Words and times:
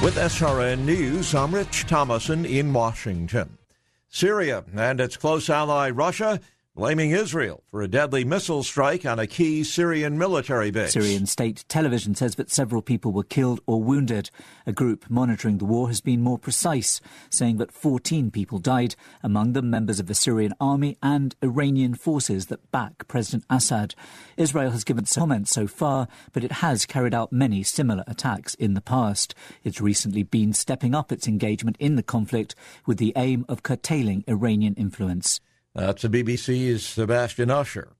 With 0.00 0.14
SRN 0.14 0.84
News, 0.84 1.34
I'm 1.34 1.52
Rich 1.52 1.86
Thomason 1.86 2.44
in 2.46 2.72
Washington. 2.72 3.58
Syria 4.08 4.62
and 4.76 5.00
its 5.00 5.16
close 5.16 5.50
ally 5.50 5.90
Russia 5.90 6.40
blaming 6.78 7.10
Israel 7.10 7.64
for 7.72 7.82
a 7.82 7.88
deadly 7.88 8.24
missile 8.24 8.62
strike 8.62 9.04
on 9.04 9.18
a 9.18 9.26
key 9.26 9.64
Syrian 9.64 10.16
military 10.16 10.70
base. 10.70 10.92
Syrian 10.92 11.26
state 11.26 11.64
television 11.66 12.14
says 12.14 12.36
that 12.36 12.52
several 12.52 12.82
people 12.82 13.10
were 13.10 13.24
killed 13.24 13.60
or 13.66 13.82
wounded. 13.82 14.30
A 14.64 14.70
group 14.70 15.10
monitoring 15.10 15.58
the 15.58 15.64
war 15.64 15.88
has 15.88 16.00
been 16.00 16.20
more 16.20 16.38
precise, 16.38 17.00
saying 17.30 17.56
that 17.56 17.72
14 17.72 18.30
people 18.30 18.60
died, 18.60 18.94
among 19.24 19.54
them 19.54 19.68
members 19.70 19.98
of 19.98 20.06
the 20.06 20.14
Syrian 20.14 20.54
army 20.60 20.96
and 21.02 21.34
Iranian 21.42 21.94
forces 21.96 22.46
that 22.46 22.70
back 22.70 23.08
President 23.08 23.44
Assad. 23.50 23.96
Israel 24.36 24.70
has 24.70 24.84
given 24.84 25.04
comments 25.04 25.50
so 25.50 25.66
far, 25.66 26.06
but 26.32 26.44
it 26.44 26.52
has 26.52 26.86
carried 26.86 27.12
out 27.12 27.32
many 27.32 27.64
similar 27.64 28.04
attacks 28.06 28.54
in 28.54 28.74
the 28.74 28.80
past. 28.80 29.34
It's 29.64 29.80
recently 29.80 30.22
been 30.22 30.52
stepping 30.52 30.94
up 30.94 31.10
its 31.10 31.26
engagement 31.26 31.74
in 31.80 31.96
the 31.96 32.04
conflict 32.04 32.54
with 32.86 32.98
the 32.98 33.12
aim 33.16 33.44
of 33.48 33.64
curtailing 33.64 34.22
Iranian 34.28 34.74
influence. 34.74 35.40
That's 35.74 36.02
the 36.02 36.08
BBC's 36.08 36.84
Sebastian 36.84 37.50
Usher. 37.50 37.92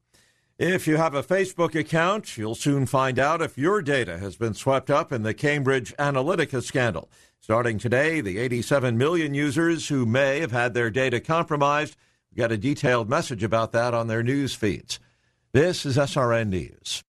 If 0.59 0.89
you 0.89 0.97
have 0.97 1.15
a 1.15 1.23
Facebook 1.23 1.79
account, 1.79 2.37
you'll 2.37 2.57
soon 2.57 2.87
find 2.87 3.19
out 3.19 3.41
if 3.41 3.57
your 3.57 3.81
data 3.81 4.19
has 4.19 4.37
been 4.37 4.55
swept 4.55 4.91
up 4.91 5.13
in 5.13 5.23
the 5.23 5.33
Cambridge 5.33 5.95
Analytica 5.99 6.63
scandal. 6.63 7.09
Starting 7.41 7.79
today, 7.79 8.21
the 8.21 8.39
87 8.39 8.99
million 8.99 9.35
users 9.35 9.89
who 9.89 10.05
may 10.05 10.41
have 10.41 10.51
had 10.51 10.75
their 10.75 10.91
data 10.91 11.21
compromised 11.21 11.97
get 12.35 12.51
a 12.51 12.57
detailed 12.57 13.09
message 13.09 13.45
about 13.45 13.71
that 13.73 13.95
on 13.95 14.09
their 14.09 14.25
news 14.25 14.55
feeds. 14.55 14.99
This 15.53 15.87
is 15.87 15.97
SRN 15.97 16.49
News. 16.49 17.05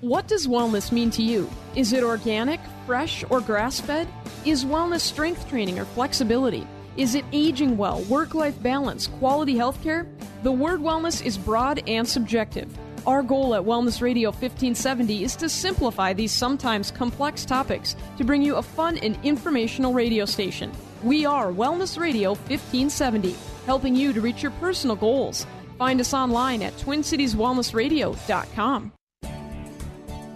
What 0.00 0.28
does 0.28 0.46
wellness 0.46 0.92
mean 0.92 1.10
to 1.12 1.22
you? 1.22 1.50
Is 1.74 1.94
it 1.94 2.04
organic, 2.04 2.60
fresh, 2.84 3.24
or 3.30 3.40
grass 3.40 3.80
fed? 3.80 4.08
Is 4.44 4.64
wellness 4.64 5.00
strength 5.00 5.48
training 5.48 5.78
or 5.78 5.86
flexibility? 5.86 6.66
Is 6.96 7.16
it 7.16 7.24
aging 7.32 7.76
well, 7.76 8.02
work 8.02 8.34
life 8.34 8.62
balance, 8.62 9.08
quality 9.08 9.56
health 9.56 9.82
care? 9.82 10.06
The 10.44 10.52
word 10.52 10.78
wellness 10.80 11.26
is 11.26 11.36
broad 11.36 11.82
and 11.88 12.08
subjective. 12.08 12.68
Our 13.04 13.20
goal 13.22 13.56
at 13.56 13.62
Wellness 13.62 14.00
Radio 14.00 14.30
1570 14.30 15.24
is 15.24 15.34
to 15.36 15.48
simplify 15.48 16.12
these 16.12 16.30
sometimes 16.30 16.92
complex 16.92 17.44
topics 17.44 17.96
to 18.16 18.22
bring 18.24 18.42
you 18.42 18.54
a 18.56 18.62
fun 18.62 18.98
and 18.98 19.18
informational 19.24 19.92
radio 19.92 20.24
station. 20.24 20.70
We 21.02 21.26
are 21.26 21.52
Wellness 21.52 21.98
Radio 21.98 22.30
1570, 22.30 23.34
helping 23.66 23.96
you 23.96 24.12
to 24.12 24.20
reach 24.20 24.42
your 24.42 24.52
personal 24.52 24.96
goals. 24.96 25.46
Find 25.76 26.00
us 26.00 26.14
online 26.14 26.62
at 26.62 26.74
TwinCitiesWellnessRadio.com. 26.74 28.92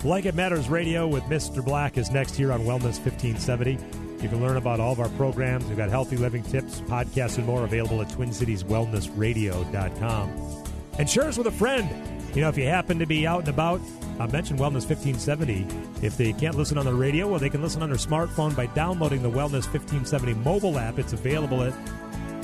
Like 0.05 0.27
It 0.27 0.34
Matters 0.34 0.69
Radio 0.69 1.06
with 1.06 1.23
Mr. 1.25 1.64
Black 1.64 1.98
is 1.98 2.11
next 2.11 2.34
here 2.34 2.51
on 2.53 2.62
Wellness 2.62 3.01
1570. 3.01 3.79
You 4.20 4.28
can 4.28 4.41
learn 4.41 4.56
about 4.56 4.80
all 4.80 4.92
of 4.92 4.98
our 5.00 5.08
programs. 5.11 5.66
We've 5.66 5.77
got 5.77 5.91
healthy 5.91 6.16
living 6.16 6.42
tips, 6.42 6.80
podcasts, 6.83 7.38
and 7.38 7.47
more 7.47 7.62
available 7.64 8.02
at 8.02 8.08
TwinCitiesWellnessRadio.com. 8.08 10.64
And 10.98 11.08
share 11.08 11.24
us 11.24 11.39
with 11.39 11.46
a 11.46 11.52
friend. 11.52 11.89
You 12.34 12.42
know, 12.42 12.48
if 12.48 12.58
you 12.58 12.67
happen 12.67 12.98
to 12.98 13.07
be 13.07 13.27
out 13.27 13.40
and 13.40 13.48
about, 13.48 13.80
I 14.18 14.27
mentioned 14.27 14.58
Wellness 14.58 14.89
1570. 14.89 15.67
If 16.05 16.17
they 16.17 16.33
can't 16.33 16.57
listen 16.57 16.77
on 16.77 16.84
the 16.84 16.92
radio, 16.92 17.28
well, 17.28 17.39
they 17.39 17.48
can 17.48 17.62
listen 17.62 17.80
on 17.83 17.90
their 17.90 17.98
smartphone 17.98 18.57
by 18.57 18.67
downloading 18.67 19.23
the 19.23 19.30
Wellness 19.30 19.73
1570 19.73 20.34
mobile 20.34 20.78
app. 20.78 20.98
It's 20.98 21.12
available 21.12 21.62
at 21.62 21.73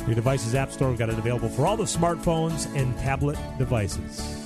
your 0.07 0.15
device's 0.15 0.55
app 0.55 0.71
store. 0.71 0.91
We've 0.91 0.99
got 0.99 1.09
it 1.09 1.19
available 1.19 1.49
for 1.49 1.67
all 1.67 1.77
the 1.77 1.83
smartphones 1.85 2.73
and 2.77 2.97
tablet 2.99 3.37
devices. 3.59 4.44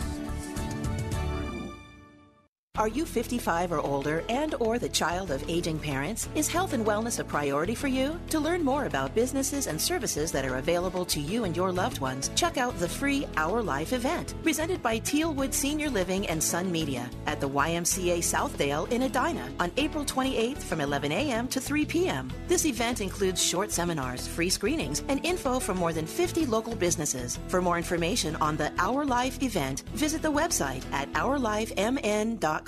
Are 2.78 2.86
you 2.86 3.04
55 3.04 3.72
or 3.72 3.80
older 3.80 4.22
and 4.28 4.54
or 4.60 4.78
the 4.78 4.88
child 4.88 5.32
of 5.32 5.42
aging 5.50 5.80
parents? 5.80 6.28
Is 6.36 6.46
health 6.46 6.74
and 6.74 6.86
wellness 6.86 7.18
a 7.18 7.24
priority 7.24 7.74
for 7.74 7.88
you? 7.88 8.20
To 8.30 8.38
learn 8.38 8.62
more 8.62 8.84
about 8.84 9.16
businesses 9.16 9.66
and 9.66 9.80
services 9.80 10.30
that 10.30 10.44
are 10.44 10.58
available 10.58 11.04
to 11.06 11.18
you 11.18 11.42
and 11.42 11.56
your 11.56 11.72
loved 11.72 11.98
ones, 11.98 12.30
check 12.36 12.56
out 12.56 12.78
the 12.78 12.88
free 12.88 13.26
Our 13.36 13.64
Life 13.64 13.92
event 13.92 14.34
presented 14.44 14.80
by 14.80 15.00
Tealwood 15.00 15.52
Senior 15.52 15.90
Living 15.90 16.28
and 16.28 16.40
Sun 16.40 16.70
Media 16.70 17.10
at 17.26 17.40
the 17.40 17.48
YMCA 17.48 18.18
Southdale 18.18 18.88
in 18.92 19.02
Edina 19.02 19.50
on 19.58 19.72
April 19.76 20.04
28th 20.04 20.58
from 20.58 20.80
11 20.80 21.10
a.m. 21.10 21.48
to 21.48 21.60
3 21.60 21.84
p.m. 21.84 22.30
This 22.46 22.64
event 22.64 23.00
includes 23.00 23.42
short 23.42 23.72
seminars, 23.72 24.28
free 24.28 24.50
screenings, 24.50 25.02
and 25.08 25.24
info 25.26 25.58
from 25.58 25.78
more 25.78 25.92
than 25.92 26.06
50 26.06 26.46
local 26.46 26.76
businesses. 26.76 27.40
For 27.48 27.60
more 27.60 27.76
information 27.76 28.36
on 28.36 28.56
the 28.56 28.72
Our 28.78 29.04
Life 29.04 29.42
event, 29.42 29.80
visit 29.94 30.22
the 30.22 30.30
website 30.30 30.84
at 30.92 31.12
ourlifemn.com. 31.14 32.67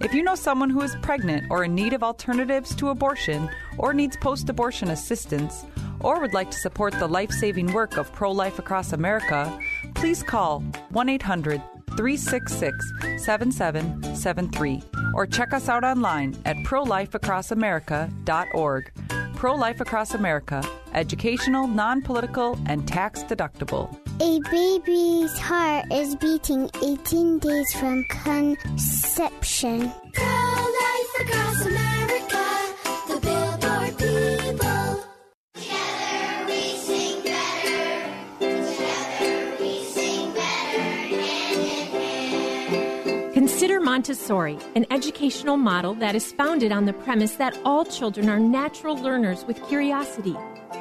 If 0.00 0.12
you 0.12 0.22
know 0.22 0.34
someone 0.34 0.68
who 0.68 0.82
is 0.82 0.94
pregnant 0.96 1.46
or 1.50 1.64
in 1.64 1.74
need 1.74 1.94
of 1.94 2.02
alternatives 2.02 2.74
to 2.76 2.90
abortion 2.90 3.48
or 3.78 3.94
needs 3.94 4.18
post 4.18 4.50
abortion 4.50 4.90
assistance 4.90 5.64
or 6.00 6.20
would 6.20 6.34
like 6.34 6.50
to 6.50 6.58
support 6.58 6.92
the 6.98 7.06
life 7.06 7.30
saving 7.30 7.72
work 7.72 7.96
of 7.96 8.12
Pro 8.12 8.30
Life 8.30 8.58
Across 8.58 8.92
America, 8.92 9.58
please 9.94 10.22
call 10.22 10.60
1 10.90 11.08
800 11.08 11.62
366 11.96 12.92
7773 13.24 14.82
or 15.14 15.26
check 15.26 15.54
us 15.54 15.70
out 15.70 15.82
online 15.82 16.36
at 16.44 16.56
prolifeacrossamerica.org. 16.58 18.92
Pro 19.34 19.54
Life 19.54 19.80
Across 19.80 20.12
America, 20.14 20.62
educational, 20.92 21.66
non 21.66 22.02
political, 22.02 22.58
and 22.66 22.86
tax 22.86 23.22
deductible. 23.22 23.98
A 24.18 24.40
baby's 24.50 25.38
heart 25.38 25.92
is 25.92 26.16
beating 26.16 26.70
18 26.82 27.38
days 27.38 27.72
from 27.74 28.02
conception. 28.04 29.92
Pro 30.14 30.24
life 30.24 31.20
across 31.20 31.66
America, 31.66 32.46
the 33.08 33.20
billboard 33.20 33.98
people. 33.98 35.04
Together 35.54 36.46
we 36.46 36.76
sing 36.78 37.22
better. 37.24 38.08
Together 38.38 39.56
we 39.60 39.84
sing 39.84 40.32
better. 40.32 40.80
Hand 40.80 41.94
in 41.94 42.00
hand. 42.00 43.34
Consider 43.34 43.80
Montessori, 43.80 44.58
an 44.74 44.86
educational 44.90 45.58
model 45.58 45.92
that 45.96 46.14
is 46.14 46.32
founded 46.32 46.72
on 46.72 46.86
the 46.86 46.94
premise 46.94 47.34
that 47.34 47.58
all 47.66 47.84
children 47.84 48.30
are 48.30 48.40
natural 48.40 48.96
learners 48.96 49.44
with 49.44 49.62
curiosity. 49.68 50.36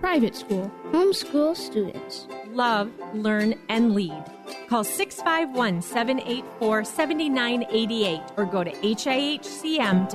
private 0.00 0.34
school, 0.34 0.70
homeschool 0.92 1.54
students 1.56 2.26
love, 2.52 2.90
learn, 3.14 3.54
and 3.68 3.94
lead. 3.94 4.24
Call 4.68 4.82
651 4.84 5.82
784 5.82 6.84
7988 6.84 8.20
or 8.36 8.44
go 8.44 8.64
to 8.64 8.70
HIHCM.org. 8.70 10.10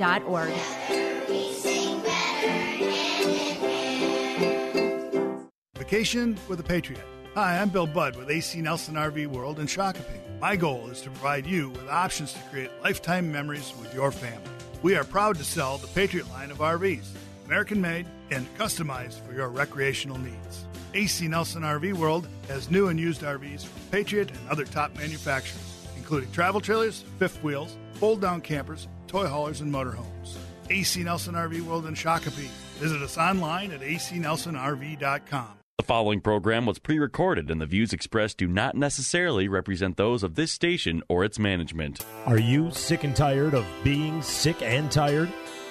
Vacation 5.76 6.36
with 6.48 6.60
a 6.60 6.62
Patriot. 6.62 7.02
Hi, 7.34 7.58
I'm 7.58 7.68
Bill 7.68 7.86
Budd 7.86 8.16
with 8.16 8.30
AC 8.30 8.60
Nelson 8.60 8.94
RV 8.94 9.26
World 9.28 9.60
in 9.60 9.66
Shakopee. 9.66 10.40
My 10.40 10.56
goal 10.56 10.88
is 10.90 11.00
to 11.02 11.10
provide 11.10 11.46
you 11.46 11.70
with 11.70 11.88
options 11.88 12.32
to 12.32 12.38
create 12.50 12.70
lifetime 12.82 13.30
memories 13.30 13.72
with 13.80 13.94
your 13.94 14.10
family. 14.10 14.50
We 14.82 14.96
are 14.96 15.04
proud 15.04 15.36
to 15.36 15.44
sell 15.44 15.78
the 15.78 15.86
Patriot 15.88 16.28
line 16.30 16.50
of 16.50 16.58
RVs, 16.58 17.08
American 17.46 17.80
made 17.80 18.06
and 18.30 18.46
customized 18.56 19.26
for 19.26 19.32
your 19.32 19.48
recreational 19.48 20.18
needs. 20.18 20.66
AC 20.94 21.28
Nelson 21.28 21.62
RV 21.62 21.94
World 21.94 22.28
has 22.48 22.70
new 22.70 22.88
and 22.88 22.98
used 22.98 23.22
RVs 23.22 23.66
from 23.66 23.82
Patriot 23.90 24.30
and 24.30 24.48
other 24.48 24.64
top 24.64 24.96
manufacturers, 24.96 25.86
including 25.96 26.30
travel 26.32 26.60
trailers, 26.60 27.04
fifth 27.18 27.42
wheels, 27.42 27.76
fold 27.94 28.20
down 28.20 28.40
campers, 28.40 28.88
toy 29.06 29.26
haulers, 29.26 29.60
and 29.60 29.72
motorhomes. 29.72 30.36
AC 30.70 31.02
Nelson 31.02 31.34
RV 31.34 31.60
World 31.62 31.86
in 31.86 31.94
Shakopee. 31.94 32.48
Visit 32.78 33.02
us 33.02 33.16
online 33.16 33.72
at 33.72 33.80
acnelsonrv.com. 33.80 35.48
The 35.78 35.84
following 35.84 36.22
program 36.22 36.64
was 36.64 36.78
pre 36.78 36.98
recorded, 36.98 37.50
and 37.50 37.60
the 37.60 37.66
views 37.66 37.92
expressed 37.92 38.38
do 38.38 38.48
not 38.48 38.74
necessarily 38.74 39.46
represent 39.46 39.98
those 39.98 40.22
of 40.22 40.34
this 40.34 40.50
station 40.50 41.02
or 41.08 41.22
its 41.22 41.38
management. 41.38 42.04
Are 42.24 42.38
you 42.38 42.70
sick 42.70 43.04
and 43.04 43.14
tired 43.14 43.52
of 43.52 43.66
being 43.84 44.22
sick 44.22 44.62
and 44.62 44.90
tired? 44.90 45.30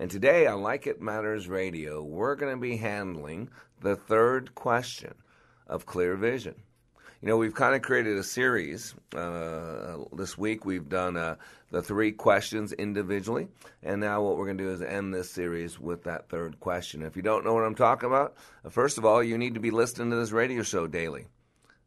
And 0.00 0.08
today 0.08 0.46
on 0.46 0.62
Like 0.62 0.86
It 0.86 1.02
Matters 1.02 1.48
Radio, 1.48 2.00
we're 2.00 2.36
going 2.36 2.54
to 2.54 2.60
be 2.60 2.76
handling 2.76 3.50
the 3.80 3.96
third 3.96 4.54
question 4.54 5.12
of 5.66 5.86
clear 5.86 6.14
vision. 6.14 6.54
You 7.20 7.26
know, 7.26 7.36
we've 7.36 7.52
kind 7.52 7.74
of 7.74 7.82
created 7.82 8.16
a 8.16 8.22
series. 8.22 8.94
Uh, 9.12 9.96
this 10.12 10.38
week 10.38 10.64
we've 10.64 10.88
done 10.88 11.16
uh, 11.16 11.34
the 11.72 11.82
three 11.82 12.12
questions 12.12 12.72
individually, 12.72 13.48
and 13.82 14.00
now 14.00 14.22
what 14.22 14.36
we're 14.36 14.44
going 14.44 14.58
to 14.58 14.64
do 14.64 14.70
is 14.70 14.82
end 14.82 15.12
this 15.12 15.32
series 15.32 15.80
with 15.80 16.04
that 16.04 16.28
third 16.28 16.60
question. 16.60 17.02
If 17.02 17.16
you 17.16 17.22
don't 17.22 17.44
know 17.44 17.54
what 17.54 17.64
I'm 17.64 17.74
talking 17.74 18.06
about, 18.06 18.36
uh, 18.64 18.68
first 18.70 18.98
of 18.98 19.04
all, 19.04 19.20
you 19.20 19.36
need 19.36 19.54
to 19.54 19.60
be 19.60 19.72
listening 19.72 20.10
to 20.10 20.16
this 20.16 20.30
radio 20.30 20.62
show 20.62 20.86
daily. 20.86 21.26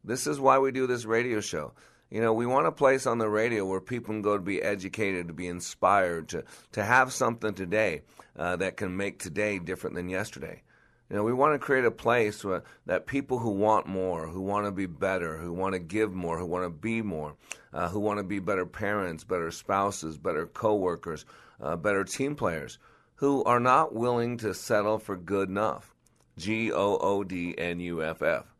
This 0.03 0.27
is 0.27 0.37
why 0.37 0.59
we 0.59 0.73
do 0.73 0.85
this 0.85 1.05
radio 1.05 1.39
show. 1.39 1.71
You 2.11 2.19
know, 2.19 2.33
we 2.33 2.45
want 2.45 2.67
a 2.67 2.73
place 2.73 3.07
on 3.07 3.19
the 3.19 3.29
radio 3.29 3.65
where 3.65 3.79
people 3.79 4.13
can 4.13 4.21
go 4.21 4.35
to 4.35 4.43
be 4.43 4.61
educated, 4.61 5.29
to 5.29 5.33
be 5.33 5.47
inspired, 5.47 6.27
to, 6.29 6.43
to 6.73 6.83
have 6.83 7.13
something 7.13 7.53
today 7.53 8.01
uh, 8.37 8.57
that 8.57 8.75
can 8.75 8.97
make 8.97 9.17
today 9.17 9.59
different 9.59 9.95
than 9.95 10.09
yesterday. 10.09 10.61
You 11.09 11.15
know, 11.15 11.23
we 11.23 11.31
want 11.31 11.53
to 11.53 11.59
create 11.59 11.85
a 11.85 11.91
place 11.91 12.43
where, 12.43 12.63
that 12.85 13.05
people 13.05 13.39
who 13.39 13.51
want 13.51 13.87
more, 13.87 14.27
who 14.27 14.41
want 14.41 14.65
to 14.65 14.71
be 14.71 14.87
better, 14.87 15.37
who 15.37 15.53
want 15.53 15.73
to 15.73 15.79
give 15.79 16.13
more, 16.13 16.37
who 16.37 16.45
want 16.45 16.65
to 16.65 16.69
be 16.69 17.01
more, 17.01 17.35
uh, 17.73 17.87
who 17.87 18.01
want 18.01 18.19
to 18.19 18.25
be 18.25 18.39
better 18.39 18.65
parents, 18.65 19.23
better 19.23 19.49
spouses, 19.49 20.17
better 20.17 20.47
coworkers, 20.47 21.25
uh, 21.61 21.77
better 21.77 22.03
team 22.03 22.35
players, 22.35 22.77
who 23.15 23.41
are 23.45 23.59
not 23.59 23.95
willing 23.95 24.35
to 24.37 24.53
settle 24.53 24.99
for 24.99 25.15
good 25.15 25.47
enough. 25.47 25.95
G 26.37 26.73
O 26.73 26.97
O 26.97 27.23
D 27.23 27.55
N 27.57 27.79
U 27.79 28.03
F 28.03 28.21
F. 28.21 28.53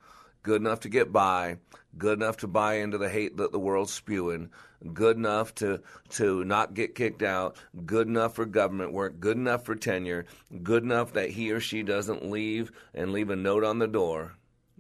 Good 0.44 0.62
enough 0.62 0.82
to 0.82 0.90
get 0.90 1.12
by, 1.12 1.58
good 1.98 2.20
enough 2.20 2.38
to 2.38 2.48
buy 2.48 2.76
into 2.76 2.98
the 2.98 3.10
hate 3.10 3.38
that 3.38 3.52
the 3.52 3.60
world's 3.60 3.94
spewing, 3.94 4.50
good 4.94 5.18
enough 5.18 5.54
to, 5.56 5.82
to 6.10 6.44
not 6.44 6.74
get 6.74 6.96
kicked 6.96 7.22
out, 7.22 7.58
good 7.86 8.08
enough 8.08 8.36
for 8.36 8.46
government 8.46 8.94
work, 8.94 9.20
good 9.20 9.38
enough 9.38 9.66
for 9.66 9.76
tenure, 9.76 10.26
good 10.64 10.84
enough 10.84 11.14
that 11.14 11.32
he 11.32 11.52
or 11.52 11.60
she 11.60 11.84
doesn't 11.84 12.30
leave 12.30 12.72
and 12.94 13.12
leave 13.12 13.30
a 13.30 13.36
note 13.36 13.64
on 13.64 13.80
the 13.80 13.88
door. 13.88 14.34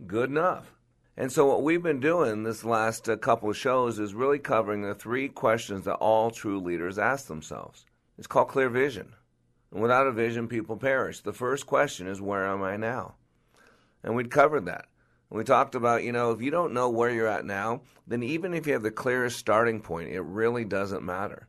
Good 0.07 0.29
enough. 0.29 0.73
And 1.17 1.31
so, 1.31 1.45
what 1.45 1.61
we've 1.61 1.83
been 1.83 1.99
doing 1.99 2.43
this 2.43 2.63
last 2.63 3.09
uh, 3.09 3.17
couple 3.17 3.49
of 3.49 3.57
shows 3.57 3.99
is 3.99 4.13
really 4.13 4.39
covering 4.39 4.81
the 4.81 4.95
three 4.95 5.27
questions 5.27 5.85
that 5.85 5.95
all 5.95 6.31
true 6.31 6.59
leaders 6.59 6.97
ask 6.97 7.27
themselves. 7.27 7.85
It's 8.17 8.27
called 8.27 8.47
clear 8.47 8.69
vision. 8.69 9.13
And 9.71 9.81
without 9.81 10.07
a 10.07 10.11
vision, 10.11 10.47
people 10.47 10.77
perish. 10.77 11.19
The 11.19 11.33
first 11.33 11.65
question 11.65 12.07
is, 12.07 12.21
Where 12.21 12.47
am 12.47 12.63
I 12.63 12.77
now? 12.77 13.15
And 14.03 14.15
we'd 14.15 14.31
covered 14.31 14.65
that. 14.65 14.85
We 15.31 15.45
talked 15.45 15.75
about, 15.75 16.03
you 16.03 16.11
know, 16.11 16.31
if 16.31 16.41
you 16.41 16.51
don't 16.51 16.73
know 16.73 16.89
where 16.89 17.09
you're 17.09 17.27
at 17.27 17.45
now, 17.45 17.81
then 18.05 18.21
even 18.21 18.53
if 18.53 18.67
you 18.67 18.73
have 18.73 18.83
the 18.83 18.91
clearest 18.91 19.39
starting 19.39 19.79
point, 19.79 20.09
it 20.09 20.19
really 20.19 20.65
doesn't 20.65 21.03
matter. 21.03 21.47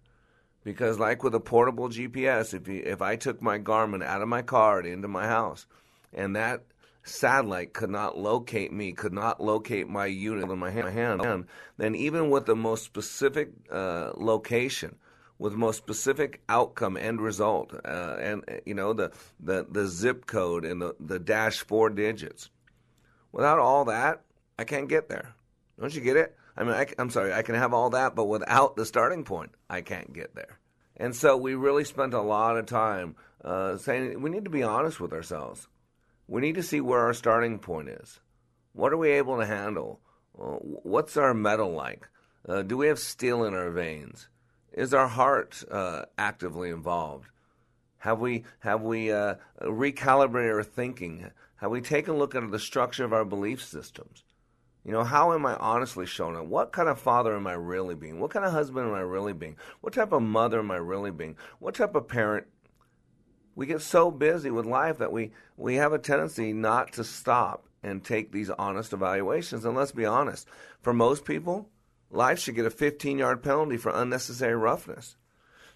Because 0.62 1.00
like 1.00 1.24
with 1.24 1.34
a 1.34 1.40
portable 1.40 1.88
GPS, 1.88 2.54
if 2.54 2.68
you, 2.68 2.80
if 2.86 3.02
I 3.02 3.16
took 3.16 3.42
my 3.42 3.58
Garmin 3.58 4.04
out 4.04 4.22
of 4.22 4.28
my 4.28 4.42
car 4.42 4.78
and 4.78 4.86
into 4.86 5.08
my 5.08 5.26
house, 5.26 5.66
and 6.12 6.36
that 6.36 6.62
satellite 7.02 7.72
could 7.72 7.90
not 7.90 8.16
locate 8.16 8.72
me, 8.72 8.92
could 8.92 9.12
not 9.12 9.42
locate 9.42 9.88
my 9.88 10.06
unit 10.06 10.48
in 10.48 10.58
my 10.60 10.70
hand, 10.70 11.46
then 11.76 11.96
even 11.96 12.30
with 12.30 12.46
the 12.46 12.54
most 12.54 12.84
specific 12.84 13.50
uh, 13.68 14.12
location, 14.14 14.94
with 15.38 15.54
the 15.54 15.58
most 15.58 15.78
specific 15.78 16.40
outcome 16.48 16.96
end 16.96 17.20
result, 17.20 17.74
uh, 17.84 18.16
and 18.20 18.44
you 18.64 18.74
know 18.74 18.92
the, 18.92 19.10
the 19.40 19.66
the 19.68 19.88
zip 19.88 20.26
code 20.26 20.64
and 20.64 20.80
the 20.80 20.94
the 21.00 21.18
dash 21.18 21.62
four 21.62 21.90
digits, 21.90 22.48
Without 23.32 23.58
all 23.58 23.86
that, 23.86 24.22
I 24.58 24.64
can't 24.64 24.88
get 24.88 25.08
there. 25.08 25.34
Don't 25.80 25.94
you 25.94 26.00
get 26.00 26.16
it? 26.16 26.36
I 26.56 26.64
mean, 26.64 26.74
I, 26.74 26.86
am 26.98 27.10
sorry, 27.10 27.32
I 27.32 27.42
can 27.42 27.54
have 27.54 27.72
all 27.72 27.90
that, 27.90 28.14
but 28.14 28.26
without 28.26 28.76
the 28.76 28.84
starting 28.84 29.24
point, 29.24 29.52
I 29.70 29.80
can't 29.80 30.12
get 30.12 30.34
there. 30.34 30.58
And 30.96 31.16
so 31.16 31.36
we 31.36 31.54
really 31.54 31.84
spent 31.84 32.12
a 32.12 32.20
lot 32.20 32.58
of 32.58 32.66
time 32.66 33.16
uh, 33.42 33.78
saying 33.78 34.20
we 34.20 34.30
need 34.30 34.44
to 34.44 34.50
be 34.50 34.62
honest 34.62 35.00
with 35.00 35.12
ourselves. 35.12 35.66
We 36.28 36.40
need 36.40 36.54
to 36.56 36.62
see 36.62 36.80
where 36.80 37.00
our 37.00 37.14
starting 37.14 37.58
point 37.58 37.88
is. 37.88 38.20
What 38.74 38.92
are 38.92 38.98
we 38.98 39.10
able 39.12 39.38
to 39.38 39.46
handle? 39.46 40.00
Uh, 40.38 40.56
what's 40.60 41.16
our 41.16 41.34
metal 41.34 41.72
like? 41.72 42.08
Uh, 42.48 42.62
do 42.62 42.76
we 42.76 42.88
have 42.88 42.98
steel 42.98 43.44
in 43.44 43.54
our 43.54 43.70
veins? 43.70 44.28
Is 44.72 44.94
our 44.94 45.08
heart 45.08 45.62
uh, 45.70 46.04
actively 46.16 46.70
involved? 46.70 47.28
Have 47.98 48.18
we 48.20 48.44
have 48.60 48.82
we 48.82 49.12
uh, 49.12 49.36
recalibrated 49.60 50.54
our 50.54 50.62
thinking? 50.62 51.30
Have 51.62 51.70
we 51.70 51.80
taken 51.80 52.14
a 52.14 52.18
look 52.18 52.34
at 52.34 52.50
the 52.50 52.58
structure 52.58 53.04
of 53.04 53.12
our 53.12 53.24
belief 53.24 53.62
systems? 53.62 54.24
You 54.84 54.90
know, 54.90 55.04
how 55.04 55.32
am 55.32 55.46
I 55.46 55.54
honestly 55.54 56.06
showing 56.06 56.36
up? 56.36 56.46
What 56.46 56.72
kind 56.72 56.88
of 56.88 56.98
father 56.98 57.36
am 57.36 57.46
I 57.46 57.52
really 57.52 57.94
being? 57.94 58.18
What 58.18 58.32
kind 58.32 58.44
of 58.44 58.50
husband 58.50 58.88
am 58.88 58.94
I 58.94 59.02
really 59.02 59.32
being? 59.32 59.56
What 59.80 59.92
type 59.92 60.10
of 60.10 60.22
mother 60.22 60.58
am 60.58 60.72
I 60.72 60.78
really 60.78 61.12
being? 61.12 61.36
What 61.60 61.76
type 61.76 61.94
of 61.94 62.08
parent? 62.08 62.48
We 63.54 63.66
get 63.66 63.80
so 63.80 64.10
busy 64.10 64.50
with 64.50 64.66
life 64.66 64.98
that 64.98 65.12
we, 65.12 65.30
we 65.56 65.76
have 65.76 65.92
a 65.92 66.00
tendency 66.00 66.52
not 66.52 66.94
to 66.94 67.04
stop 67.04 67.68
and 67.80 68.02
take 68.02 68.32
these 68.32 68.50
honest 68.50 68.92
evaluations. 68.92 69.64
And 69.64 69.76
let's 69.76 69.92
be 69.92 70.04
honest, 70.04 70.48
for 70.80 70.92
most 70.92 71.24
people, 71.24 71.68
life 72.10 72.40
should 72.40 72.56
get 72.56 72.66
a 72.66 72.70
15 72.70 73.18
yard 73.18 73.40
penalty 73.40 73.76
for 73.76 73.92
unnecessary 73.94 74.56
roughness. 74.56 75.14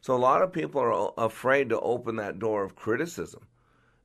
So 0.00 0.16
a 0.16 0.19
lot 0.19 0.43
of 0.43 0.52
people 0.52 0.81
are 0.81 1.12
afraid 1.16 1.69
to 1.69 1.78
open 1.78 2.16
that 2.16 2.40
door 2.40 2.64
of 2.64 2.75
criticism 2.75 3.47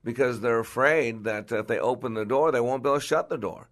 because 0.03 0.41
they're 0.41 0.59
afraid 0.59 1.23
that 1.23 1.51
if 1.51 1.67
they 1.67 1.79
open 1.79 2.13
the 2.13 2.25
door, 2.25 2.51
they 2.51 2.59
won't 2.59 2.83
be 2.83 2.89
able 2.89 2.99
to 2.99 3.05
shut 3.05 3.29
the 3.29 3.37
door. 3.37 3.69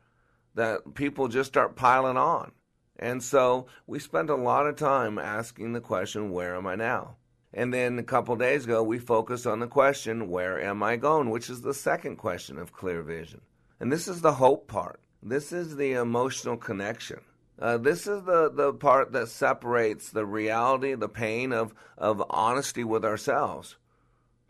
That 0.55 0.93
people 0.93 1.27
just 1.27 1.49
start 1.49 1.75
piling 1.75 2.17
on. 2.17 2.51
And 2.97 3.23
so 3.23 3.67
we 3.87 3.99
spent 3.99 4.29
a 4.29 4.35
lot 4.35 4.67
of 4.67 4.75
time 4.75 5.17
asking 5.17 5.73
the 5.73 5.81
question, 5.81 6.31
Where 6.31 6.55
am 6.55 6.67
I 6.67 6.75
now? 6.75 7.15
And 7.53 7.73
then 7.73 7.97
a 7.97 8.03
couple 8.03 8.35
days 8.35 8.65
ago, 8.65 8.83
we 8.83 8.99
focused 8.99 9.47
on 9.47 9.59
the 9.59 9.67
question, 9.67 10.29
Where 10.29 10.61
am 10.61 10.83
I 10.83 10.97
going? 10.97 11.29
which 11.29 11.49
is 11.49 11.61
the 11.61 11.73
second 11.73 12.17
question 12.17 12.57
of 12.57 12.73
clear 12.73 13.01
vision. 13.01 13.41
And 13.79 13.91
this 13.91 14.07
is 14.07 14.21
the 14.21 14.33
hope 14.33 14.67
part. 14.67 14.99
This 15.23 15.51
is 15.51 15.77
the 15.77 15.93
emotional 15.93 16.57
connection. 16.57 17.21
Uh, 17.57 17.77
this 17.77 18.07
is 18.07 18.23
the, 18.23 18.49
the 18.49 18.73
part 18.73 19.11
that 19.13 19.27
separates 19.27 20.11
the 20.11 20.25
reality, 20.25 20.93
the 20.93 21.09
pain 21.09 21.51
of, 21.51 21.73
of 21.97 22.23
honesty 22.29 22.83
with 22.83 23.03
ourselves 23.03 23.77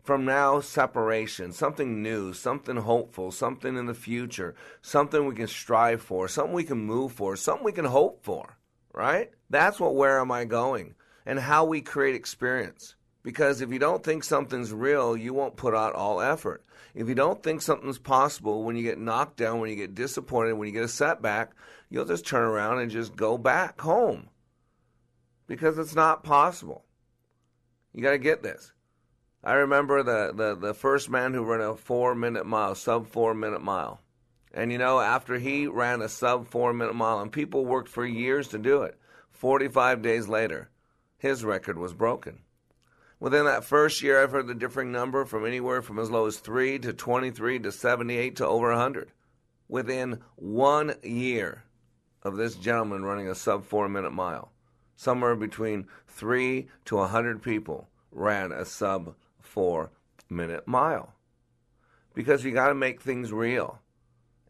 from 0.02 0.24
now 0.24 0.60
separation, 0.60 1.52
something 1.52 2.02
new, 2.02 2.32
something 2.32 2.76
hopeful, 2.76 3.30
something 3.30 3.76
in 3.76 3.86
the 3.86 3.94
future, 3.94 4.54
something 4.82 5.26
we 5.26 5.34
can 5.34 5.46
strive 5.46 6.02
for, 6.02 6.28
something 6.28 6.54
we 6.54 6.64
can 6.64 6.78
move 6.78 7.12
for, 7.12 7.36
something 7.36 7.64
we 7.64 7.72
can 7.72 7.84
hope 7.84 8.24
for, 8.24 8.56
right? 8.92 9.30
That's 9.50 9.78
what 9.78 9.94
where 9.94 10.20
am 10.20 10.32
I 10.32 10.44
going 10.44 10.94
and 11.26 11.38
how 11.38 11.64
we 11.64 11.80
create 11.80 12.14
experience. 12.14 12.94
Because 13.22 13.60
if 13.60 13.70
you 13.70 13.78
don't 13.78 14.02
think 14.02 14.24
something's 14.24 14.72
real, 14.72 15.16
you 15.16 15.34
won't 15.34 15.56
put 15.56 15.74
out 15.74 15.94
all 15.94 16.20
effort. 16.20 16.64
If 16.94 17.08
you 17.08 17.14
don't 17.14 17.42
think 17.42 17.60
something's 17.60 17.98
possible, 17.98 18.64
when 18.64 18.76
you 18.76 18.82
get 18.82 18.98
knocked 18.98 19.36
down, 19.36 19.60
when 19.60 19.70
you 19.70 19.76
get 19.76 19.94
disappointed, 19.94 20.54
when 20.54 20.68
you 20.68 20.74
get 20.74 20.84
a 20.84 20.88
setback, 20.88 21.52
you'll 21.90 22.06
just 22.06 22.26
turn 22.26 22.42
around 22.42 22.78
and 22.78 22.90
just 22.90 23.14
go 23.14 23.36
back 23.36 23.80
home. 23.80 24.28
Because 25.46 25.78
it's 25.78 25.94
not 25.94 26.24
possible. 26.24 26.84
You 27.92 28.02
got 28.02 28.12
to 28.12 28.18
get 28.18 28.42
this. 28.42 28.72
I 29.42 29.54
remember 29.54 30.02
the, 30.02 30.32
the, 30.34 30.54
the 30.54 30.74
first 30.74 31.08
man 31.08 31.32
who 31.32 31.44
ran 31.44 31.62
a 31.62 31.74
four 31.74 32.14
minute 32.14 32.44
mile, 32.44 32.74
sub 32.74 33.06
four 33.06 33.34
minute 33.34 33.62
mile. 33.62 34.00
And 34.52 34.70
you 34.70 34.76
know, 34.78 35.00
after 35.00 35.38
he 35.38 35.66
ran 35.66 36.02
a 36.02 36.08
sub 36.08 36.46
four 36.46 36.74
minute 36.74 36.94
mile, 36.94 37.20
and 37.20 37.32
people 37.32 37.64
worked 37.64 37.88
for 37.88 38.04
years 38.04 38.48
to 38.48 38.58
do 38.58 38.82
it, 38.82 38.98
45 39.30 40.02
days 40.02 40.28
later, 40.28 40.68
his 41.16 41.44
record 41.44 41.78
was 41.78 41.94
broken. 41.94 42.40
Within 43.18 43.46
that 43.46 43.64
first 43.64 44.02
year, 44.02 44.22
I've 44.22 44.32
heard 44.32 44.46
the 44.46 44.54
differing 44.54 44.92
number 44.92 45.24
from 45.24 45.46
anywhere 45.46 45.80
from 45.80 45.98
as 45.98 46.10
low 46.10 46.26
as 46.26 46.38
3 46.38 46.78
to 46.80 46.92
23 46.92 47.58
to 47.60 47.72
78 47.72 48.36
to 48.36 48.46
over 48.46 48.68
100. 48.70 49.12
Within 49.68 50.20
one 50.36 50.94
year 51.02 51.64
of 52.22 52.36
this 52.36 52.56
gentleman 52.56 53.04
running 53.04 53.28
a 53.28 53.34
sub 53.34 53.64
four 53.64 53.88
minute 53.88 54.12
mile, 54.12 54.52
somewhere 54.96 55.36
between 55.36 55.86
3 56.08 56.68
to 56.86 56.96
100 56.96 57.42
people 57.42 57.88
ran 58.10 58.52
a 58.52 58.64
sub 58.64 59.14
four 59.50 59.90
minute 60.28 60.66
mile. 60.66 61.12
Because 62.14 62.44
you 62.44 62.52
got 62.52 62.68
to 62.68 62.74
make 62.74 63.00
things 63.00 63.32
real. 63.32 63.80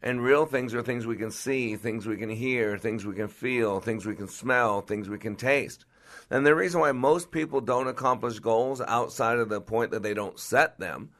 And 0.03 0.23
real 0.23 0.45
things 0.45 0.73
are 0.73 0.81
things 0.81 1.05
we 1.05 1.15
can 1.15 1.31
see, 1.31 1.75
things 1.75 2.07
we 2.07 2.17
can 2.17 2.29
hear, 2.29 2.77
things 2.77 3.05
we 3.05 3.15
can 3.15 3.27
feel, 3.27 3.79
things 3.79 4.05
we 4.05 4.15
can 4.15 4.27
smell, 4.27 4.81
things 4.81 5.09
we 5.09 5.19
can 5.19 5.35
taste. 5.35 5.85
And 6.29 6.45
the 6.45 6.55
reason 6.55 6.81
why 6.81 6.91
most 6.91 7.31
people 7.31 7.61
don't 7.61 7.87
accomplish 7.87 8.39
goals 8.39 8.81
outside 8.81 9.37
of 9.37 9.49
the 9.49 9.61
point 9.61 9.91
that 9.91 10.01
they 10.01 10.13
don't 10.13 10.39
set 10.39 10.79
them 10.79 11.11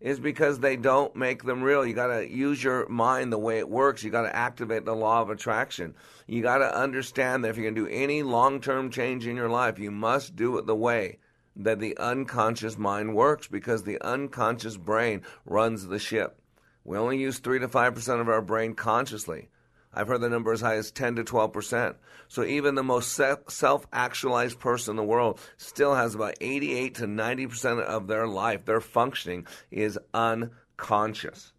is 0.00 0.18
because 0.18 0.60
they 0.60 0.76
don't 0.76 1.14
make 1.16 1.42
them 1.42 1.62
real. 1.62 1.84
You 1.84 1.94
got 1.94 2.08
to 2.08 2.30
use 2.30 2.62
your 2.62 2.88
mind 2.88 3.32
the 3.32 3.38
way 3.38 3.58
it 3.58 3.68
works. 3.68 4.02
You 4.02 4.10
got 4.10 4.22
to 4.22 4.36
activate 4.36 4.84
the 4.84 4.94
law 4.94 5.22
of 5.22 5.30
attraction. 5.30 5.94
You 6.26 6.42
got 6.42 6.58
to 6.58 6.78
understand 6.78 7.44
that 7.44 7.50
if 7.50 7.56
you're 7.56 7.70
going 7.70 7.74
to 7.74 7.90
do 7.90 7.94
any 7.94 8.22
long 8.22 8.60
term 8.60 8.90
change 8.90 9.26
in 9.26 9.36
your 9.36 9.50
life, 9.50 9.78
you 9.78 9.90
must 9.90 10.36
do 10.36 10.58
it 10.58 10.66
the 10.66 10.76
way 10.76 11.18
that 11.56 11.80
the 11.80 11.96
unconscious 11.98 12.76
mind 12.76 13.14
works 13.14 13.46
because 13.46 13.82
the 13.82 14.00
unconscious 14.02 14.76
brain 14.76 15.22
runs 15.44 15.86
the 15.86 15.98
ship. 15.98 16.38
We 16.84 16.98
only 16.98 17.18
use 17.18 17.38
3 17.38 17.60
to 17.60 17.68
5% 17.68 18.20
of 18.20 18.28
our 18.28 18.42
brain 18.42 18.74
consciously. 18.74 19.48
I've 19.92 20.08
heard 20.08 20.20
the 20.20 20.28
number 20.28 20.52
as 20.52 20.60
high 20.60 20.76
as 20.76 20.90
10 20.90 21.16
to 21.16 21.24
12%. 21.24 21.96
So 22.28 22.44
even 22.44 22.74
the 22.74 22.82
most 22.82 23.18
self 23.48 23.86
actualized 23.92 24.60
person 24.60 24.92
in 24.92 24.96
the 24.96 25.02
world 25.02 25.40
still 25.56 25.94
has 25.94 26.14
about 26.14 26.34
88 26.40 26.96
to 26.96 27.06
90% 27.06 27.80
of 27.82 28.06
their 28.06 28.26
life, 28.26 28.66
their 28.66 28.82
functioning 28.82 29.46
is 29.70 29.98
unconscious. 30.12 31.52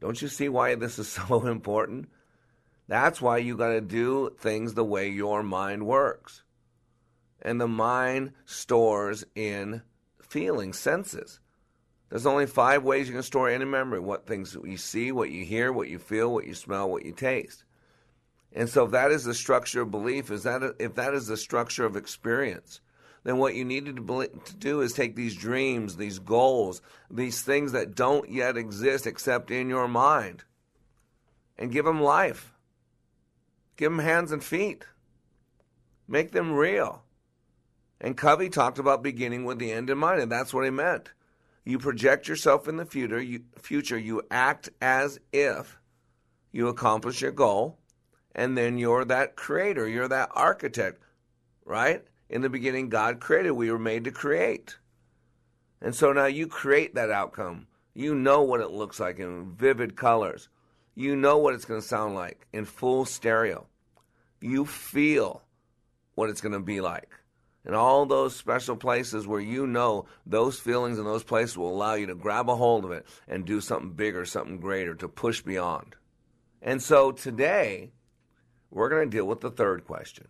Don't 0.00 0.20
you 0.20 0.28
see 0.28 0.48
why 0.48 0.74
this 0.74 0.98
is 0.98 1.08
so 1.28 1.46
important? 1.46 2.08
That's 2.88 3.20
why 3.20 3.38
you 3.38 3.56
got 3.56 3.70
to 3.70 3.80
do 3.80 4.34
things 4.38 4.74
the 4.74 4.84
way 4.84 5.08
your 5.08 5.42
mind 5.42 5.86
works. 5.86 6.43
And 7.44 7.60
the 7.60 7.68
mind 7.68 8.32
stores 8.46 9.24
in 9.34 9.82
feelings, 10.20 10.78
senses. 10.78 11.40
There's 12.08 12.26
only 12.26 12.46
five 12.46 12.84
ways 12.84 13.08
you 13.08 13.14
can 13.14 13.22
store 13.22 13.48
any 13.48 13.64
memory 13.64 14.00
what 14.00 14.26
things 14.26 14.56
you 14.64 14.76
see, 14.76 15.12
what 15.12 15.30
you 15.30 15.44
hear, 15.44 15.72
what 15.72 15.88
you 15.88 15.98
feel, 15.98 16.32
what 16.32 16.46
you 16.46 16.54
smell, 16.54 16.88
what 16.88 17.04
you 17.04 17.12
taste. 17.12 17.64
And 18.52 18.68
so, 18.68 18.84
if 18.84 18.92
that 18.92 19.10
is 19.10 19.24
the 19.24 19.34
structure 19.34 19.82
of 19.82 19.90
belief, 19.90 20.30
is 20.30 20.44
that 20.44 20.62
a, 20.62 20.74
if 20.78 20.94
that 20.94 21.12
is 21.12 21.26
the 21.26 21.36
structure 21.36 21.84
of 21.84 21.96
experience, 21.96 22.80
then 23.24 23.38
what 23.38 23.54
you 23.54 23.64
needed 23.64 23.96
to, 23.96 24.28
to 24.44 24.56
do 24.56 24.80
is 24.80 24.92
take 24.92 25.16
these 25.16 25.34
dreams, 25.34 25.96
these 25.96 26.18
goals, 26.18 26.80
these 27.10 27.42
things 27.42 27.72
that 27.72 27.94
don't 27.94 28.30
yet 28.30 28.56
exist 28.56 29.06
except 29.06 29.50
in 29.50 29.68
your 29.68 29.88
mind, 29.88 30.44
and 31.58 31.72
give 31.72 31.84
them 31.84 32.02
life. 32.02 32.52
Give 33.76 33.90
them 33.90 33.98
hands 33.98 34.30
and 34.30 34.44
feet. 34.44 34.84
Make 36.06 36.32
them 36.32 36.52
real. 36.52 37.03
And 38.04 38.18
Covey 38.18 38.50
talked 38.50 38.78
about 38.78 39.02
beginning 39.02 39.46
with 39.46 39.58
the 39.58 39.72
end 39.72 39.88
in 39.88 39.96
mind, 39.96 40.20
and 40.20 40.30
that's 40.30 40.52
what 40.52 40.66
he 40.66 40.70
meant. 40.70 41.12
You 41.64 41.78
project 41.78 42.28
yourself 42.28 42.68
in 42.68 42.76
the 42.76 42.84
future. 42.84 43.18
You, 43.18 43.44
future. 43.56 43.96
You 43.96 44.20
act 44.30 44.68
as 44.82 45.18
if 45.32 45.80
you 46.52 46.68
accomplish 46.68 47.22
your 47.22 47.32
goal, 47.32 47.78
and 48.34 48.58
then 48.58 48.76
you're 48.76 49.06
that 49.06 49.36
creator. 49.36 49.88
You're 49.88 50.08
that 50.08 50.28
architect, 50.34 51.02
right? 51.64 52.04
In 52.28 52.42
the 52.42 52.50
beginning, 52.50 52.90
God 52.90 53.20
created. 53.20 53.52
We 53.52 53.70
were 53.70 53.78
made 53.78 54.04
to 54.04 54.10
create. 54.10 54.76
And 55.80 55.94
so 55.94 56.12
now 56.12 56.26
you 56.26 56.46
create 56.46 56.96
that 56.96 57.10
outcome. 57.10 57.68
You 57.94 58.14
know 58.14 58.42
what 58.42 58.60
it 58.60 58.70
looks 58.70 59.00
like 59.00 59.18
in 59.18 59.52
vivid 59.52 59.96
colors. 59.96 60.50
You 60.94 61.16
know 61.16 61.38
what 61.38 61.54
it's 61.54 61.64
going 61.64 61.80
to 61.80 61.88
sound 61.88 62.14
like 62.14 62.46
in 62.52 62.66
full 62.66 63.06
stereo. 63.06 63.66
You 64.42 64.66
feel 64.66 65.42
what 66.16 66.28
it's 66.28 66.42
going 66.42 66.52
to 66.52 66.60
be 66.60 66.82
like 66.82 67.08
and 67.64 67.74
all 67.74 68.04
those 68.04 68.36
special 68.36 68.76
places 68.76 69.26
where 69.26 69.40
you 69.40 69.66
know 69.66 70.06
those 70.26 70.60
feelings 70.60 70.98
and 70.98 71.06
those 71.06 71.24
places 71.24 71.56
will 71.56 71.74
allow 71.74 71.94
you 71.94 72.06
to 72.06 72.14
grab 72.14 72.48
a 72.48 72.56
hold 72.56 72.84
of 72.84 72.92
it 72.92 73.06
and 73.26 73.44
do 73.44 73.60
something 73.60 73.92
bigger, 73.92 74.24
something 74.24 74.58
greater, 74.58 74.94
to 74.94 75.08
push 75.08 75.40
beyond. 75.40 75.96
And 76.60 76.82
so 76.82 77.12
today, 77.12 77.92
we're 78.70 78.88
going 78.88 79.08
to 79.10 79.16
deal 79.16 79.26
with 79.26 79.40
the 79.40 79.50
third 79.50 79.84
question. 79.84 80.28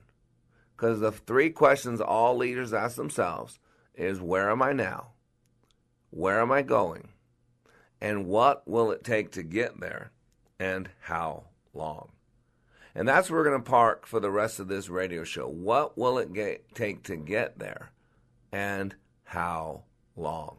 Because 0.76 1.00
the 1.00 1.12
three 1.12 1.50
questions 1.50 2.00
all 2.00 2.36
leaders 2.36 2.72
ask 2.72 2.96
themselves 2.96 3.58
is 3.94 4.20
where 4.20 4.50
am 4.50 4.62
I 4.62 4.72
now? 4.72 5.12
Where 6.10 6.40
am 6.40 6.52
I 6.52 6.62
going? 6.62 7.08
And 8.00 8.26
what 8.26 8.66
will 8.68 8.90
it 8.90 9.04
take 9.04 9.32
to 9.32 9.42
get 9.42 9.80
there? 9.80 10.10
And 10.58 10.90
how 11.00 11.44
long? 11.72 12.10
And 12.94 13.08
that's 13.08 13.28
where 13.28 13.40
we're 13.40 13.50
going 13.50 13.62
to 13.62 13.70
park 13.70 14.06
for 14.06 14.20
the 14.20 14.30
rest 14.30 14.60
of 14.60 14.68
this 14.68 14.88
radio 14.88 15.24
show. 15.24 15.48
What 15.48 15.98
will 15.98 16.18
it 16.18 16.32
get, 16.32 16.74
take 16.74 17.02
to 17.04 17.16
get 17.16 17.58
there? 17.58 17.90
And 18.52 18.94
how 19.24 19.82
long? 20.16 20.58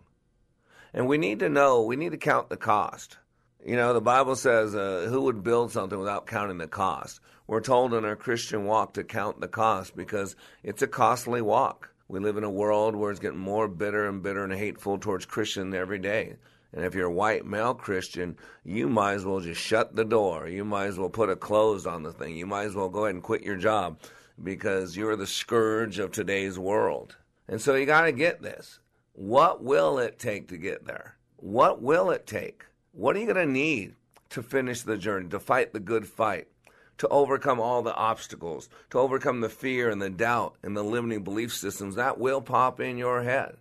And 0.94 1.08
we 1.08 1.18
need 1.18 1.40
to 1.40 1.50
know, 1.50 1.82
we 1.82 1.96
need 1.96 2.12
to 2.12 2.18
count 2.18 2.50
the 2.50 2.58
cost. 2.58 3.18
You 3.66 3.76
know, 3.76 3.94
the 3.94 4.02
Bible 4.02 4.36
says, 4.36 4.76
uh, 4.76 5.08
who 5.10 5.22
would 5.22 5.44
build 5.44 5.72
something 5.72 5.98
without 5.98 6.28
counting 6.28 6.58
the 6.58 6.68
cost? 6.68 7.20
We're 7.48 7.62
told 7.62 7.94
in 7.94 8.06
our 8.06 8.16
Christian 8.16 8.66
walk 8.66 8.94
to 8.96 9.04
count 9.04 9.40
the 9.40 9.48
cost 9.48 9.96
because 9.96 10.36
it's 10.64 10.82
a 10.82 10.88
costly 10.88 11.42
walk. 11.42 11.92
We 12.08 12.20
live 12.20 12.38
in 12.38 12.44
a 12.44 12.50
world 12.50 12.96
where 12.96 13.12
it's 13.12 13.20
getting 13.20 13.40
more 13.40 13.68
bitter 13.68 14.08
and 14.08 14.22
bitter 14.22 14.44
and 14.44 14.54
hateful 14.54 15.00
towards 15.00 15.26
Christians 15.26 15.74
every 15.74 16.00
day. 16.00 16.36
And 16.76 16.84
if 16.84 16.94
you're 16.94 17.08
a 17.08 17.12
white 17.12 17.46
male 17.46 17.74
Christian, 17.74 18.38
you 18.66 18.90
might 18.90 19.14
as 19.14 19.26
well 19.26 19.40
just 19.40 19.62
shut 19.62 19.96
the 19.96 20.04
door. 20.04 20.50
You 20.50 20.66
might 20.66 20.88
as 20.88 21.00
well 21.00 21.10
put 21.10 21.30
a 21.30 21.36
close 21.38 21.86
on 21.86 22.04
the 22.04 22.12
thing. 22.12 22.36
You 22.36 22.46
might 22.46 22.66
as 22.66 22.76
well 22.76 22.90
go 22.90 23.06
ahead 23.06 23.16
and 23.16 23.24
quit 23.24 23.44
your 23.44 23.56
job 23.56 23.98
because 24.44 24.98
you're 24.98 25.16
the 25.16 25.26
scourge 25.26 26.00
of 26.00 26.12
today's 26.12 26.60
world. 26.60 27.16
And 27.48 27.62
so 27.62 27.76
you 27.76 27.86
got 27.86 28.02
to 28.02 28.12
get 28.12 28.42
this. 28.42 28.80
What 29.14 29.64
will 29.64 29.98
it 30.00 30.20
take 30.20 30.50
to 30.50 30.58
get 30.58 30.86
there? 30.86 31.16
What 31.38 31.82
will 31.82 32.12
it 32.12 32.28
take? 32.28 32.66
What 32.92 33.16
are 33.16 33.20
you 33.20 33.34
going 33.34 33.48
to 33.48 33.52
need 33.52 33.96
to 34.32 34.44
finish 34.44 34.82
the 34.82 34.98
journey, 34.98 35.30
to 35.30 35.40
fight 35.40 35.72
the 35.72 35.80
good 35.80 36.06
fight, 36.06 36.50
to 36.98 37.08
overcome 37.08 37.62
all 37.62 37.84
the 37.84 37.96
obstacles, 37.96 38.68
to 38.90 39.00
overcome 39.00 39.40
the 39.40 39.48
fear 39.48 39.90
and 39.90 40.02
the 40.02 40.10
doubt 40.10 40.56
and 40.62 40.76
the 40.76 40.84
limiting 40.84 41.24
belief 41.24 41.54
systems 41.54 41.96
that 41.96 42.18
will 42.18 42.42
pop 42.42 42.82
in 42.82 42.98
your 42.98 43.24
head? 43.24 43.56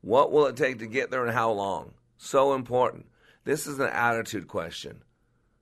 What 0.00 0.30
will 0.30 0.46
it 0.46 0.56
take 0.56 0.78
to 0.78 0.86
get 0.86 1.10
there 1.10 1.24
and 1.24 1.34
how 1.34 1.50
long? 1.50 1.92
So 2.22 2.52
important. 2.52 3.06
This 3.44 3.66
is 3.66 3.78
an 3.78 3.88
attitude 3.88 4.46
question. 4.46 5.00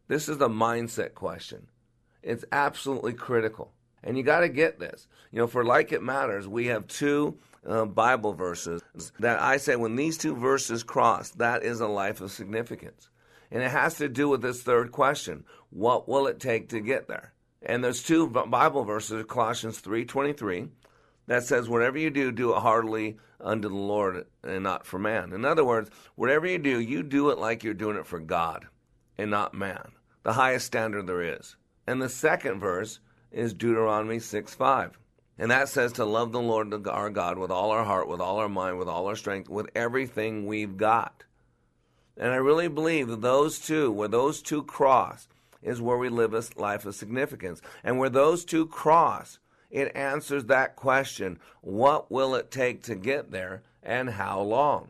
This 0.09 0.29
is 0.29 0.39
a 0.39 0.49
mindset 0.49 1.15
question. 1.15 1.69
It's 2.21 2.45
absolutely 2.51 3.13
critical. 3.13 3.71
And 4.03 4.19
you 4.19 4.25
got 4.25 4.41
to 4.41 4.49
get 4.49 4.81
this. 4.81 5.07
You 5.31 5.39
know, 5.39 5.47
for 5.47 5.65
Like 5.65 5.93
It 5.93 6.03
Matters, 6.03 6.49
we 6.49 6.67
have 6.67 6.89
two 6.89 7.39
uh, 7.65 7.85
Bible 7.85 8.33
verses 8.33 8.83
that 9.21 9.41
I 9.41 9.59
say 9.59 9.77
when 9.77 9.95
these 9.95 10.19
two 10.19 10.35
verses 10.35 10.83
cross, 10.83 11.31
that 11.31 11.63
is 11.63 11.81
a 11.81 11.87
life 11.87 12.21
of 12.21 12.33
significance. 12.33 13.09
And 13.53 13.63
it 13.63 13.71
has 13.71 13.95
to 13.99 14.09
do 14.09 14.29
with 14.29 14.43
this 14.43 14.61
third 14.61 14.91
question 14.91 15.45
what 15.71 16.09
will 16.09 16.27
it 16.27 16.41
take 16.41 16.71
to 16.71 16.81
get 16.81 17.07
there? 17.07 17.35
And 17.63 17.85
there's 17.85 18.03
two 18.03 18.27
Bible 18.27 18.83
verses, 18.83 19.25
Colossians 19.29 19.81
3.23, 19.81 20.71
that 21.29 21.45
says, 21.45 21.69
whatever 21.69 21.99
you 21.99 22.11
do, 22.11 22.33
do 22.33 22.55
it 22.55 22.59
heartily 22.59 23.19
unto 23.41 23.69
the 23.69 23.75
Lord 23.75 24.27
and 24.43 24.65
not 24.65 24.87
for 24.87 24.99
man. 24.99 25.33
In 25.33 25.45
other 25.45 25.65
words, 25.65 25.91
whatever 26.17 26.47
you 26.47 26.59
do, 26.59 26.81
you 26.81 27.03
do 27.03 27.31
it 27.31 27.39
like 27.39 27.63
you're 27.63 27.75
doing 27.75 27.97
it 27.97 28.07
for 28.07 28.19
God 28.19 28.67
and 29.17 29.31
not 29.31 29.55
man, 29.55 29.93
the 30.23 30.33
highest 30.33 30.67
standard 30.67 31.07
there 31.07 31.23
is. 31.23 31.55
And 31.87 32.03
the 32.03 32.09
second 32.09 32.61
verse 32.61 32.99
is 33.31 33.53
Deuteronomy 33.53 34.19
6 34.19 34.55
5. 34.55 34.99
And 35.39 35.51
that 35.51 35.69
says 35.69 35.93
to 35.93 36.05
love 36.05 36.33
the 36.33 36.41
Lord 36.41 36.75
our 36.89 37.11
God 37.11 37.39
with 37.39 37.51
all 37.51 37.71
our 37.71 37.85
heart, 37.85 38.09
with 38.09 38.21
all 38.21 38.39
our 38.39 38.49
mind, 38.49 38.79
with 38.79 38.89
all 38.89 39.07
our 39.07 39.15
strength, 39.15 39.49
with 39.49 39.69
everything 39.75 40.47
we've 40.47 40.77
got. 40.77 41.25
And 42.17 42.33
I 42.33 42.37
really 42.37 42.69
believe 42.69 43.07
that 43.09 43.21
those 43.21 43.61
two, 43.61 43.93
where 43.93 44.09
those 44.09 44.43
two 44.43 44.65
cross, 44.65 45.29
is 45.63 45.81
where 45.81 45.97
we 45.97 46.09
live 46.09 46.35
a 46.35 46.43
life 46.57 46.87
of 46.87 46.95
significance. 46.95 47.61
And 47.85 47.99
where 47.99 48.11
those 48.11 48.45
two 48.45 48.67
cross, 48.67 49.39
it 49.71 49.95
answers 49.95 50.47
that 50.47 50.77
question 50.77 51.39
what 51.61 52.11
will 52.11 52.35
it 52.35 52.51
take 52.51 52.83
to 52.85 52.95
get 52.95 53.31
there 53.31 53.63
and 53.83 54.11
how 54.11 54.41
long? 54.41 54.89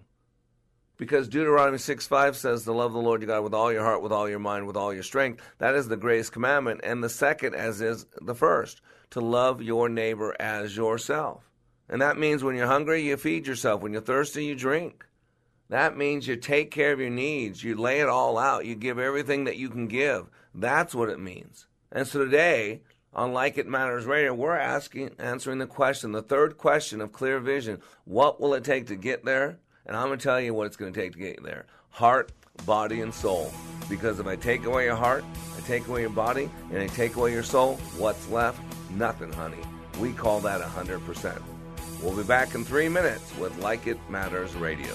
Because 0.96 1.28
Deuteronomy 1.28 1.78
6 1.78 2.06
5 2.06 2.36
says 2.36 2.64
to 2.64 2.72
love 2.72 2.92
the 2.92 2.98
Lord 2.98 3.22
your 3.22 3.28
God 3.28 3.44
with 3.44 3.54
all 3.54 3.72
your 3.72 3.84
heart, 3.84 4.02
with 4.02 4.12
all 4.12 4.28
your 4.28 4.40
mind, 4.40 4.66
with 4.66 4.76
all 4.76 4.92
your 4.92 5.04
strength. 5.04 5.42
That 5.58 5.76
is 5.76 5.86
the 5.86 5.96
greatest 5.96 6.32
commandment. 6.32 6.80
And 6.82 7.02
the 7.02 7.08
second, 7.08 7.54
as 7.54 7.80
is 7.80 8.04
the 8.20 8.34
first, 8.34 8.80
to 9.10 9.20
love 9.20 9.62
your 9.62 9.88
neighbor 9.88 10.34
as 10.40 10.76
yourself. 10.76 11.48
And 11.88 12.02
that 12.02 12.18
means 12.18 12.42
when 12.42 12.56
you're 12.56 12.66
hungry, 12.66 13.02
you 13.02 13.16
feed 13.16 13.46
yourself. 13.46 13.80
When 13.80 13.92
you're 13.92 14.02
thirsty, 14.02 14.44
you 14.44 14.56
drink. 14.56 15.06
That 15.70 15.96
means 15.96 16.26
you 16.26 16.36
take 16.36 16.70
care 16.70 16.92
of 16.92 17.00
your 17.00 17.10
needs. 17.10 17.62
You 17.62 17.76
lay 17.76 18.00
it 18.00 18.08
all 18.08 18.36
out. 18.36 18.66
You 18.66 18.74
give 18.74 18.98
everything 18.98 19.44
that 19.44 19.56
you 19.56 19.68
can 19.68 19.86
give. 19.86 20.28
That's 20.54 20.94
what 20.94 21.10
it 21.10 21.20
means. 21.20 21.66
And 21.92 22.06
so 22.06 22.24
today, 22.24 22.82
on 23.14 23.32
Like 23.32 23.58
It 23.58 23.66
Matters 23.66 24.04
Radio, 24.04 24.34
we're 24.34 24.56
asking, 24.56 25.10
answering 25.18 25.58
the 25.58 25.66
question, 25.66 26.12
the 26.12 26.22
third 26.22 26.58
question 26.58 27.00
of 27.00 27.12
clear 27.12 27.40
vision. 27.40 27.80
What 28.04 28.40
will 28.40 28.54
it 28.54 28.64
take 28.64 28.86
to 28.88 28.96
get 28.96 29.24
there? 29.24 29.58
And 29.86 29.96
I'm 29.96 30.08
going 30.08 30.18
to 30.18 30.22
tell 30.22 30.40
you 30.40 30.54
what 30.54 30.66
it's 30.66 30.76
going 30.76 30.92
to 30.92 31.00
take 31.00 31.12
to 31.12 31.18
get 31.18 31.42
there. 31.42 31.66
Heart, 31.90 32.32
body, 32.66 33.00
and 33.00 33.12
soul. 33.12 33.52
Because 33.88 34.20
if 34.20 34.26
I 34.26 34.36
take 34.36 34.64
away 34.64 34.84
your 34.84 34.96
heart, 34.96 35.24
I 35.56 35.60
take 35.66 35.88
away 35.88 36.02
your 36.02 36.10
body, 36.10 36.50
and 36.70 36.78
I 36.82 36.86
take 36.88 37.16
away 37.16 37.32
your 37.32 37.42
soul, 37.42 37.76
what's 37.96 38.28
left? 38.28 38.60
Nothing, 38.90 39.32
honey. 39.32 39.62
We 39.98 40.12
call 40.12 40.40
that 40.40 40.60
100%. 40.60 41.40
We'll 42.02 42.16
be 42.16 42.22
back 42.22 42.54
in 42.54 42.64
three 42.64 42.88
minutes 42.88 43.36
with 43.38 43.56
Like 43.58 43.86
It 43.86 43.98
Matters 44.08 44.54
Radio. 44.54 44.94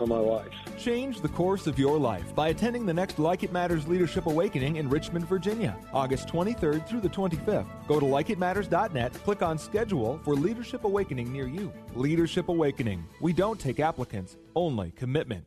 on 0.00 0.08
my 0.08 0.18
life. 0.18 0.52
Change 0.78 1.20
the 1.20 1.28
course 1.28 1.66
of 1.66 1.78
your 1.78 1.98
life 1.98 2.34
by 2.34 2.48
attending 2.48 2.86
the 2.86 2.94
next 2.94 3.18
Like 3.18 3.42
It 3.42 3.52
Matters 3.52 3.86
Leadership 3.86 4.26
Awakening 4.26 4.76
in 4.76 4.88
Richmond, 4.88 5.28
Virginia, 5.28 5.76
August 5.92 6.28
23rd 6.28 6.86
through 6.86 7.00
the 7.00 7.08
25th. 7.08 7.66
Go 7.88 8.00
to 8.00 8.06
likeitmatters.net, 8.06 9.12
click 9.14 9.42
on 9.42 9.58
schedule 9.58 10.20
for 10.24 10.34
Leadership 10.34 10.84
Awakening 10.84 11.32
near 11.32 11.46
you. 11.46 11.72
Leadership 11.94 12.48
Awakening. 12.48 13.04
We 13.20 13.32
don't 13.32 13.58
take 13.58 13.80
applicants, 13.80 14.36
only 14.54 14.92
commitment. 14.92 15.46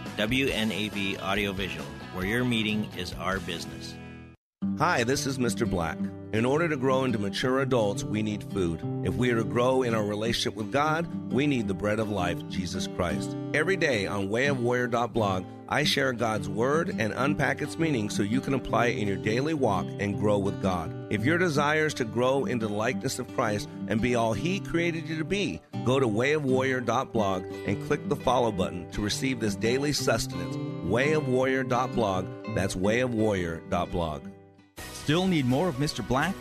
WNAV 0.21 1.19
Audiovisual, 1.19 1.83
where 2.13 2.27
your 2.27 2.43
meeting 2.43 2.87
is 2.95 3.11
our 3.13 3.39
business. 3.39 3.95
Hi, 4.77 5.03
this 5.03 5.25
is 5.25 5.39
Mr. 5.39 5.67
Black. 5.67 5.97
In 6.31 6.45
order 6.45 6.69
to 6.69 6.77
grow 6.77 7.05
into 7.05 7.17
mature 7.17 7.61
adults, 7.61 8.03
we 8.03 8.21
need 8.21 8.43
food. 8.53 8.81
If 9.03 9.15
we 9.15 9.31
are 9.31 9.37
to 9.37 9.43
grow 9.43 9.81
in 9.81 9.95
our 9.95 10.03
relationship 10.03 10.53
with 10.53 10.71
God, 10.71 11.07
we 11.33 11.47
need 11.47 11.67
the 11.67 11.73
bread 11.73 11.97
of 11.97 12.11
life, 12.11 12.37
Jesus 12.49 12.85
Christ. 12.85 13.35
Every 13.55 13.75
day 13.75 14.05
on 14.05 14.29
wayofwarrior.blog, 14.29 15.45
I 15.67 15.83
share 15.85 16.13
God's 16.13 16.47
word 16.47 16.89
and 16.99 17.13
unpack 17.13 17.63
its 17.63 17.79
meaning 17.79 18.11
so 18.11 18.21
you 18.21 18.41
can 18.41 18.53
apply 18.53 18.87
it 18.87 18.99
in 18.99 19.07
your 19.07 19.17
daily 19.17 19.55
walk 19.55 19.87
and 19.99 20.19
grow 20.19 20.37
with 20.37 20.61
God. 20.61 21.07
If 21.09 21.25
your 21.25 21.39
desire 21.39 21.87
is 21.87 21.95
to 21.95 22.05
grow 22.05 22.45
into 22.45 22.67
the 22.67 22.73
likeness 22.73 23.17
of 23.17 23.33
Christ 23.33 23.67
and 23.87 23.99
be 23.99 24.13
all 24.13 24.33
He 24.33 24.59
created 24.59 25.09
you 25.09 25.17
to 25.17 25.25
be, 25.25 25.61
go 25.85 25.99
to 25.99 26.07
wayofwarrior.blog 26.07 27.45
and 27.67 27.87
click 27.87 28.07
the 28.07 28.15
follow 28.15 28.51
button 28.51 28.89
to 28.91 29.01
receive 29.01 29.39
this 29.39 29.55
daily 29.55 29.93
sustenance. 29.93 30.55
Wayofwarrior.blog. 30.85 32.55
That's 32.55 32.75
wayofwarrior.blog. 32.75 34.27
Still 34.93 35.27
need 35.27 35.45
more 35.45 35.67
of 35.67 35.75
Mr. 35.75 36.07
Black? 36.07 36.35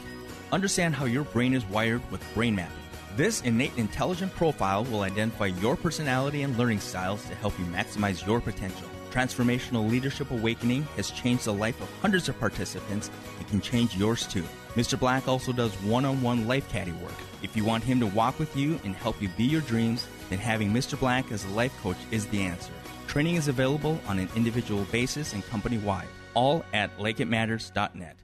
Understand 0.52 0.94
how 0.94 1.04
your 1.04 1.24
brain 1.24 1.54
is 1.54 1.64
wired 1.66 2.08
with 2.10 2.22
brain 2.34 2.54
mapping. 2.54 2.76
This 3.16 3.40
innate 3.42 3.76
intelligent 3.76 4.34
profile 4.34 4.84
will 4.84 5.02
identify 5.02 5.46
your 5.46 5.76
personality 5.76 6.42
and 6.42 6.56
learning 6.56 6.80
styles 6.80 7.24
to 7.26 7.34
help 7.34 7.58
you 7.58 7.64
maximize 7.66 8.26
your 8.26 8.40
potential. 8.40 8.88
Transformational 9.10 9.90
Leadership 9.90 10.30
Awakening 10.30 10.84
has 10.96 11.10
changed 11.10 11.44
the 11.44 11.52
life 11.52 11.80
of 11.80 11.90
hundreds 12.00 12.28
of 12.28 12.38
participants 12.38 13.10
and 13.38 13.48
can 13.48 13.60
change 13.60 13.96
yours 13.96 14.26
too. 14.26 14.44
Mr. 14.74 14.98
Black 14.98 15.26
also 15.26 15.52
does 15.52 15.72
one 15.82 16.04
on 16.04 16.22
one 16.22 16.46
life 16.46 16.68
caddy 16.70 16.92
work. 16.92 17.12
If 17.42 17.56
you 17.56 17.64
want 17.64 17.84
him 17.84 18.00
to 18.00 18.06
walk 18.06 18.38
with 18.38 18.54
you 18.54 18.78
and 18.84 18.94
help 18.94 19.20
you 19.22 19.28
be 19.30 19.44
your 19.44 19.62
dreams, 19.62 20.06
then 20.28 20.38
having 20.38 20.70
Mr. 20.72 20.98
Black 20.98 21.32
as 21.32 21.44
a 21.44 21.48
life 21.48 21.72
coach 21.82 21.96
is 22.10 22.26
the 22.26 22.42
answer. 22.42 22.72
Training 23.06 23.36
is 23.36 23.48
available 23.48 23.98
on 24.06 24.18
an 24.18 24.28
individual 24.36 24.84
basis 24.92 25.32
and 25.32 25.44
company 25.46 25.78
wide, 25.78 26.08
all 26.34 26.64
at 26.74 26.96
likeitmatters.net. 26.98 28.16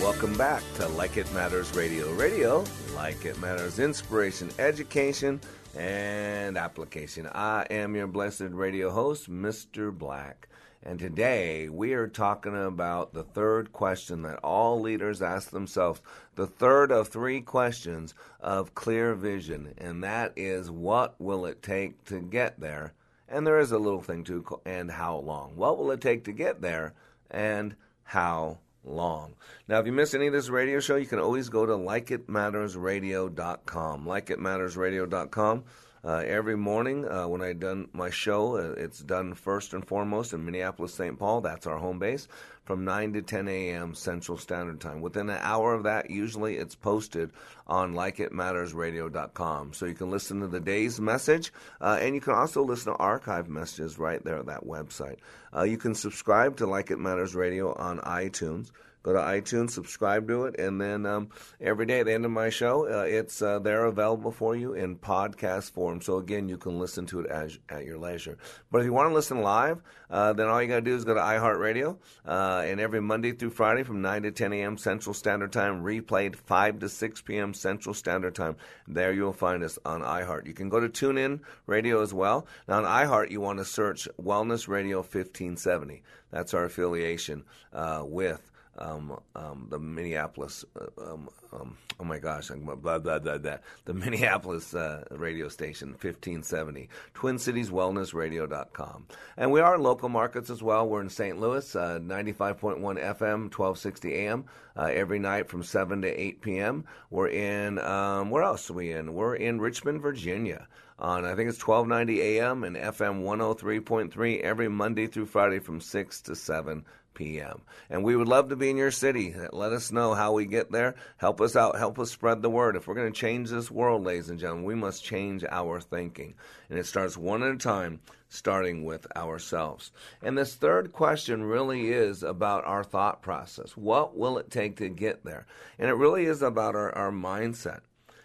Welcome 0.00 0.38
back 0.38 0.62
to 0.76 0.88
Like 0.88 1.18
It 1.18 1.30
Matters 1.34 1.74
Radio. 1.74 2.10
Radio, 2.14 2.64
like 2.94 3.26
it 3.26 3.38
matters, 3.40 3.78
inspiration, 3.78 4.48
education, 4.58 5.40
and 5.76 6.56
application. 6.56 7.26
I 7.26 7.66
am 7.70 7.94
your 7.94 8.06
blessed 8.06 8.52
radio 8.52 8.90
host, 8.90 9.30
Mr. 9.30 9.92
Black. 9.96 10.48
And 10.82 10.98
today 10.98 11.68
we 11.68 11.92
are 11.94 12.06
talking 12.06 12.56
about 12.56 13.12
the 13.12 13.24
third 13.24 13.72
question 13.72 14.22
that 14.22 14.38
all 14.44 14.80
leaders 14.80 15.20
ask 15.20 15.50
themselves, 15.50 16.00
the 16.38 16.46
third 16.46 16.90
of 16.92 17.08
three 17.08 17.40
questions 17.40 18.14
of 18.38 18.76
clear 18.76 19.16
vision, 19.16 19.74
and 19.76 20.04
that 20.04 20.32
is 20.36 20.70
what 20.70 21.20
will 21.20 21.46
it 21.46 21.64
take 21.64 22.04
to 22.04 22.20
get 22.20 22.60
there? 22.60 22.92
And 23.28 23.44
there 23.44 23.58
is 23.58 23.72
a 23.72 23.78
little 23.78 24.00
thing 24.00 24.22
too, 24.22 24.44
and 24.64 24.88
how 24.88 25.16
long? 25.16 25.56
What 25.56 25.76
will 25.76 25.90
it 25.90 26.00
take 26.00 26.22
to 26.24 26.32
get 26.32 26.62
there, 26.62 26.94
and 27.28 27.74
how 28.04 28.58
long. 28.84 29.34
Now, 29.66 29.80
if 29.80 29.86
you 29.86 29.92
miss 29.92 30.14
any 30.14 30.28
of 30.28 30.32
this 30.32 30.48
radio 30.48 30.78
show, 30.78 30.94
you 30.94 31.06
can 31.06 31.18
always 31.18 31.48
go 31.48 31.66
to 31.66 31.72
likeitmattersradio.com. 31.72 34.06
Likeitmattersradio.com. 34.06 35.64
Uh, 36.04 36.22
every 36.26 36.56
morning 36.56 37.08
uh, 37.08 37.26
when 37.26 37.42
I 37.42 37.52
done 37.52 37.88
my 37.92 38.10
show, 38.10 38.56
uh, 38.56 38.74
it's 38.76 39.00
done 39.00 39.34
first 39.34 39.74
and 39.74 39.86
foremost 39.86 40.32
in 40.32 40.44
Minneapolis, 40.44 40.94
St. 40.94 41.18
Paul. 41.18 41.40
That's 41.40 41.66
our 41.66 41.78
home 41.78 41.98
base 41.98 42.28
from 42.64 42.84
9 42.84 43.14
to 43.14 43.22
10 43.22 43.48
a.m. 43.48 43.94
Central 43.94 44.36
Standard 44.36 44.80
Time. 44.80 45.00
Within 45.00 45.30
an 45.30 45.38
hour 45.40 45.74
of 45.74 45.84
that, 45.84 46.10
usually 46.10 46.56
it's 46.56 46.74
posted 46.74 47.30
on 47.66 47.94
likeitmattersradio.com. 47.94 49.72
So 49.72 49.86
you 49.86 49.94
can 49.94 50.10
listen 50.10 50.40
to 50.40 50.46
the 50.46 50.60
day's 50.60 51.00
message, 51.00 51.52
uh, 51.80 51.98
and 52.00 52.14
you 52.14 52.20
can 52.20 52.34
also 52.34 52.62
listen 52.62 52.92
to 52.92 52.98
archive 52.98 53.48
messages 53.48 53.98
right 53.98 54.22
there 54.22 54.38
at 54.38 54.46
that 54.46 54.66
website. 54.66 55.16
Uh, 55.54 55.62
you 55.62 55.78
can 55.78 55.94
subscribe 55.94 56.58
to 56.58 56.66
Like 56.66 56.90
It 56.90 56.98
Matters 56.98 57.34
Radio 57.34 57.72
on 57.72 58.00
iTunes. 58.00 58.70
Go 59.02 59.12
to 59.12 59.20
iTunes, 59.20 59.70
subscribe 59.70 60.26
to 60.28 60.46
it, 60.46 60.58
and 60.58 60.80
then 60.80 61.06
um, 61.06 61.28
every 61.60 61.86
day 61.86 62.00
at 62.00 62.06
the 62.06 62.12
end 62.12 62.24
of 62.24 62.30
my 62.30 62.50
show, 62.50 62.88
uh, 62.88 63.04
it's 63.04 63.40
uh, 63.40 63.58
there 63.58 63.84
available 63.84 64.32
for 64.32 64.56
you 64.56 64.74
in 64.74 64.96
podcast 64.96 65.70
form. 65.70 66.00
So 66.00 66.18
again, 66.18 66.48
you 66.48 66.58
can 66.58 66.78
listen 66.78 67.06
to 67.06 67.20
it 67.20 67.26
as, 67.30 67.58
at 67.68 67.84
your 67.84 67.98
leisure. 67.98 68.38
But 68.70 68.78
if 68.80 68.84
you 68.86 68.92
want 68.92 69.08
to 69.10 69.14
listen 69.14 69.40
live, 69.40 69.80
uh, 70.10 70.32
then 70.32 70.48
all 70.48 70.60
you 70.60 70.68
got 70.68 70.76
to 70.76 70.80
do 70.80 70.96
is 70.96 71.04
go 71.04 71.14
to 71.14 71.20
iHeartRadio, 71.20 71.96
uh, 72.26 72.62
and 72.66 72.80
every 72.80 73.00
Monday 73.00 73.32
through 73.32 73.50
Friday 73.50 73.84
from 73.84 74.02
9 74.02 74.22
to 74.22 74.32
10 74.32 74.52
a.m. 74.52 74.76
Central 74.76 75.14
Standard 75.14 75.52
Time, 75.52 75.82
replayed 75.82 76.34
5 76.36 76.80
to 76.80 76.88
6 76.88 77.22
p.m. 77.22 77.54
Central 77.54 77.94
Standard 77.94 78.34
Time. 78.34 78.56
There 78.86 79.12
you'll 79.12 79.32
find 79.32 79.62
us 79.62 79.78
on 79.84 80.02
iHeart. 80.02 80.46
You 80.46 80.54
can 80.54 80.68
go 80.68 80.80
to 80.80 80.88
TuneIn 80.88 81.40
Radio 81.66 82.02
as 82.02 82.12
well. 82.12 82.46
Now 82.66 82.84
on 82.84 82.84
iHeart, 82.84 83.30
you 83.30 83.40
want 83.40 83.58
to 83.58 83.64
search 83.64 84.08
Wellness 84.20 84.66
Radio 84.66 84.98
1570. 84.98 86.02
That's 86.30 86.52
our 86.54 86.64
affiliation 86.64 87.44
uh, 87.72 88.02
with 88.04 88.50
um, 88.78 89.18
um, 89.34 89.66
the 89.70 89.78
Minneapolis, 89.78 90.64
uh, 90.80 91.12
um, 91.12 91.28
um, 91.52 91.76
oh 92.00 92.04
my 92.04 92.18
gosh, 92.18 92.48
blah, 92.48 92.74
blah, 92.74 92.98
blah, 92.98 93.18
blah, 93.18 93.56
the 93.84 93.94
Minneapolis 93.94 94.74
uh, 94.74 95.04
radio 95.10 95.48
station, 95.48 95.90
1570, 95.90 96.88
TwinCitiesWellnessRadio.com. 97.14 99.06
And 99.36 99.52
we 99.52 99.60
are 99.60 99.74
in 99.74 99.82
local 99.82 100.08
markets 100.08 100.50
as 100.50 100.62
well. 100.62 100.88
We're 100.88 101.02
in 101.02 101.10
St. 101.10 101.38
Louis, 101.38 101.74
uh, 101.74 101.98
95.1 102.00 102.78
FM, 102.78 103.50
1260 103.50 104.14
AM, 104.14 104.44
uh, 104.76 104.84
every 104.84 105.18
night 105.18 105.48
from 105.48 105.62
7 105.62 106.02
to 106.02 106.08
8 106.08 106.40
p.m. 106.40 106.84
We're 107.10 107.28
in, 107.28 107.78
um, 107.80 108.30
where 108.30 108.42
else 108.42 108.70
are 108.70 108.74
we 108.74 108.92
in? 108.92 109.14
We're 109.14 109.34
in 109.34 109.60
Richmond, 109.60 110.00
Virginia 110.00 110.68
on 110.98 111.24
I 111.24 111.34
think 111.34 111.48
it's 111.48 111.64
1290 111.64 112.38
AM 112.38 112.64
and 112.64 112.76
FM 112.76 113.22
103.3 113.22 114.40
every 114.40 114.68
Monday 114.68 115.06
through 115.06 115.26
Friday 115.26 115.60
from 115.60 115.80
6 115.80 116.20
to 116.22 116.34
7 116.34 116.84
p.m. 117.18 117.60
And 117.90 118.04
we 118.04 118.14
would 118.14 118.28
love 118.28 118.48
to 118.48 118.56
be 118.56 118.70
in 118.70 118.76
your 118.76 118.92
city. 118.92 119.34
Let 119.52 119.72
us 119.72 119.90
know 119.90 120.14
how 120.14 120.32
we 120.32 120.46
get 120.46 120.70
there. 120.70 120.94
Help 121.16 121.40
us 121.40 121.56
out. 121.56 121.76
Help 121.76 121.98
us 121.98 122.12
spread 122.12 122.40
the 122.40 122.48
word. 122.48 122.76
If 122.76 122.86
we're 122.86 122.94
going 122.94 123.12
to 123.12 123.20
change 123.20 123.50
this 123.50 123.70
world, 123.70 124.04
ladies 124.04 124.30
and 124.30 124.38
gentlemen, 124.38 124.64
we 124.64 124.76
must 124.76 125.04
change 125.04 125.44
our 125.50 125.80
thinking. 125.80 126.34
And 126.70 126.78
it 126.78 126.86
starts 126.86 127.16
one 127.16 127.42
at 127.42 127.52
a 127.52 127.58
time, 127.58 127.98
starting 128.28 128.84
with 128.84 129.06
ourselves. 129.16 129.90
And 130.22 130.38
this 130.38 130.54
third 130.54 130.92
question 130.92 131.42
really 131.42 131.90
is 131.90 132.22
about 132.22 132.64
our 132.64 132.84
thought 132.84 133.20
process. 133.20 133.76
What 133.76 134.16
will 134.16 134.38
it 134.38 134.50
take 134.50 134.76
to 134.76 134.88
get 134.88 135.24
there? 135.24 135.46
And 135.78 135.90
it 135.90 135.94
really 135.94 136.24
is 136.26 136.40
about 136.40 136.76
our, 136.76 136.94
our 136.94 137.10
mindset. 137.10 137.80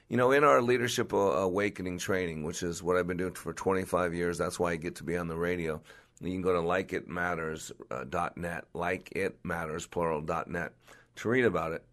You 0.08 0.18
know, 0.18 0.32
in 0.32 0.44
our 0.44 0.62
leadership 0.62 1.14
awakening 1.14 1.98
training, 1.98 2.44
which 2.44 2.62
is 2.62 2.84
what 2.84 2.98
I've 2.98 3.08
been 3.08 3.18
doing 3.18 3.34
for 3.34 3.54
25 3.54 4.14
years, 4.14 4.38
that's 4.38 4.60
why 4.60 4.74
I 4.74 4.76
get 4.76 4.98
to 4.98 5.04
be 5.04 5.18
on 5.18 5.28
the 5.28 5.36
radio. 5.36 5.82
You 6.24 6.32
can 6.32 6.42
go 6.42 6.54
to 6.54 6.60
likeitmatters.net, 6.60 8.66
likeitmattersplural.net 8.74 10.74
to 11.16 11.30
read 11.30 11.46
about 11.46 11.74
it. 11.74 11.84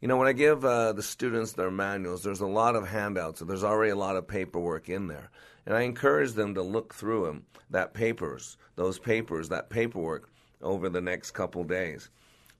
You 0.00 0.08
know, 0.08 0.16
when 0.16 0.28
I 0.28 0.32
give 0.32 0.64
uh, 0.64 0.92
the 0.92 1.02
students 1.02 1.52
their 1.52 1.70
manuals, 1.70 2.22
there's 2.22 2.40
a 2.40 2.46
lot 2.46 2.76
of 2.76 2.88
handouts. 2.88 3.40
There's 3.40 3.64
already 3.64 3.90
a 3.90 3.96
lot 3.96 4.16
of 4.16 4.26
paperwork 4.26 4.88
in 4.88 5.08
there. 5.08 5.30
And 5.66 5.76
I 5.76 5.82
encourage 5.82 6.32
them 6.32 6.54
to 6.54 6.62
look 6.62 6.94
through 6.94 7.26
them, 7.26 7.44
that 7.68 7.92
papers, 7.92 8.56
those 8.76 8.98
papers, 8.98 9.50
that 9.50 9.68
paperwork 9.68 10.30
over 10.62 10.88
the 10.88 11.02
next 11.02 11.32
couple 11.32 11.64
days. 11.64 12.08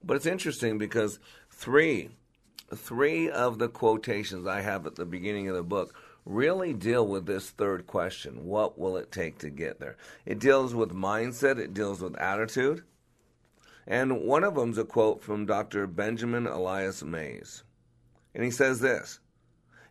But 0.05 0.17
it's 0.17 0.27
interesting 0.27 0.77
because 0.79 1.19
three, 1.51 2.11
three 2.75 3.31
of 3.31 3.59
the 3.59 3.69
quotations 3.69 4.47
I 4.47 4.61
have 4.61 4.87
at 4.87 4.97
the 4.97 5.07
beginning 5.07 5.49
of 5.49 5.57
the 5.57 5.63
book 5.63 5.95
really 6.25 6.73
deal 6.73 7.07
with 7.07 7.27
this 7.27 7.51
third 7.51 7.87
question 7.87 8.47
what 8.47 8.79
will 8.79 8.97
it 8.97 9.11
take 9.13 9.39
to 9.39 9.51
get 9.51 9.81
there? 9.81 9.97
It 10.27 10.39
deals 10.39 10.75
with 10.75 10.91
mindset, 10.91 11.59
it 11.59 11.75
deals 11.75 12.01
with 12.01 12.17
attitude. 12.19 12.85
And 13.87 14.21
one 14.23 14.45
of 14.45 14.55
them 14.55 14.71
is 14.71 14.79
a 14.79 14.85
quote 14.85 15.23
from 15.23 15.47
Dr. 15.47 15.87
Benjamin 15.87 16.47
Elias 16.47 17.03
Mays. 17.03 17.65
And 18.35 18.45
he 18.45 18.51
says 18.51 18.81
this 18.81 19.21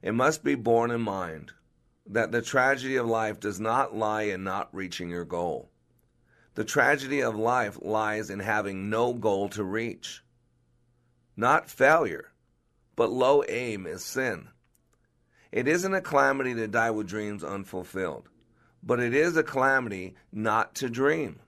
It 0.02 0.14
must 0.14 0.44
be 0.44 0.56
borne 0.56 0.92
in 0.92 1.02
mind 1.02 1.52
that 2.08 2.32
the 2.32 2.42
tragedy 2.42 2.96
of 2.96 3.06
life 3.06 3.40
does 3.40 3.60
not 3.60 3.96
lie 3.96 4.24
in 4.24 4.44
not 4.44 4.74
reaching 4.74 5.10
your 5.10 5.26
goal. 5.26 5.70
The 6.56 6.64
tragedy 6.64 7.22
of 7.22 7.36
life 7.36 7.78
lies 7.82 8.30
in 8.30 8.40
having 8.40 8.90
no 8.90 9.14
goal 9.14 9.50
to 9.50 9.64
reach. 9.64 10.24
Not 11.38 11.70
failure, 11.70 12.32
but 12.96 13.12
low 13.12 13.44
aim 13.48 13.86
is 13.86 14.04
sin. 14.04 14.50
It 15.52 15.68
isn't 15.68 15.94
a 15.94 16.02
calamity 16.02 16.54
to 16.54 16.68
die 16.68 16.92
with 16.92 17.08
dreams 17.08 17.44
unfulfilled, 17.44 18.30
but 18.84 19.00
it 19.00 19.16
is 19.16 19.36
a 19.36 19.44
calamity 19.44 20.16
not 20.32 20.76
to 20.76 20.90
dream. 20.90 21.40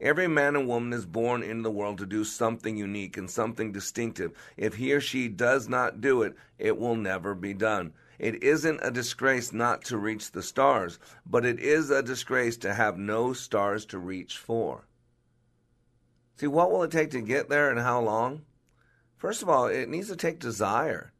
Every 0.00 0.26
man 0.26 0.56
and 0.56 0.66
woman 0.66 0.92
is 0.92 1.06
born 1.06 1.44
into 1.44 1.62
the 1.62 1.70
world 1.70 1.98
to 1.98 2.06
do 2.06 2.24
something 2.24 2.76
unique 2.76 3.16
and 3.16 3.30
something 3.30 3.70
distinctive. 3.70 4.32
If 4.56 4.74
he 4.74 4.92
or 4.92 5.00
she 5.00 5.28
does 5.28 5.68
not 5.68 6.00
do 6.00 6.22
it, 6.22 6.34
it 6.58 6.76
will 6.76 6.96
never 6.96 7.36
be 7.36 7.54
done. 7.54 7.92
It 8.18 8.42
isn't 8.42 8.80
a 8.82 8.90
disgrace 8.90 9.52
not 9.52 9.84
to 9.84 9.96
reach 9.96 10.32
the 10.32 10.42
stars, 10.42 10.98
but 11.24 11.46
it 11.46 11.60
is 11.60 11.90
a 11.90 12.02
disgrace 12.02 12.56
to 12.58 12.74
have 12.74 12.98
no 12.98 13.32
stars 13.32 13.86
to 13.86 13.98
reach 13.98 14.38
for. 14.38 14.86
See, 16.36 16.48
what 16.48 16.72
will 16.72 16.82
it 16.82 16.90
take 16.90 17.10
to 17.12 17.20
get 17.20 17.48
there 17.48 17.70
and 17.70 17.78
how 17.78 18.00
long? 18.00 18.42
First 19.16 19.42
of 19.42 19.48
all, 19.48 19.66
it 19.66 19.88
needs 19.88 20.08
to 20.08 20.16
take 20.16 20.40
desire, 20.40 21.12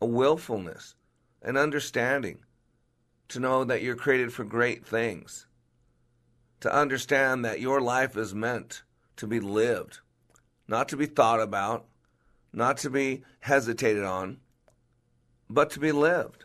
a 0.00 0.06
willfulness, 0.06 0.94
an 1.44 1.56
understanding, 1.56 2.38
to 3.28 3.38
know 3.38 3.64
that 3.64 3.82
you're 3.82 3.96
created 3.96 4.32
for 4.32 4.44
great 4.44 4.86
things, 4.86 5.46
to 6.60 6.74
understand 6.74 7.44
that 7.44 7.60
your 7.60 7.80
life 7.80 8.16
is 8.16 8.34
meant 8.34 8.82
to 9.16 9.26
be 9.26 9.40
lived, 9.40 10.00
not 10.66 10.88
to 10.88 10.96
be 10.96 11.06
thought 11.06 11.40
about, 11.40 11.86
not 12.52 12.78
to 12.78 12.90
be 12.90 13.22
hesitated 13.40 14.04
on, 14.04 14.38
but 15.50 15.70
to 15.70 15.80
be 15.80 15.92
lived. 15.92 16.44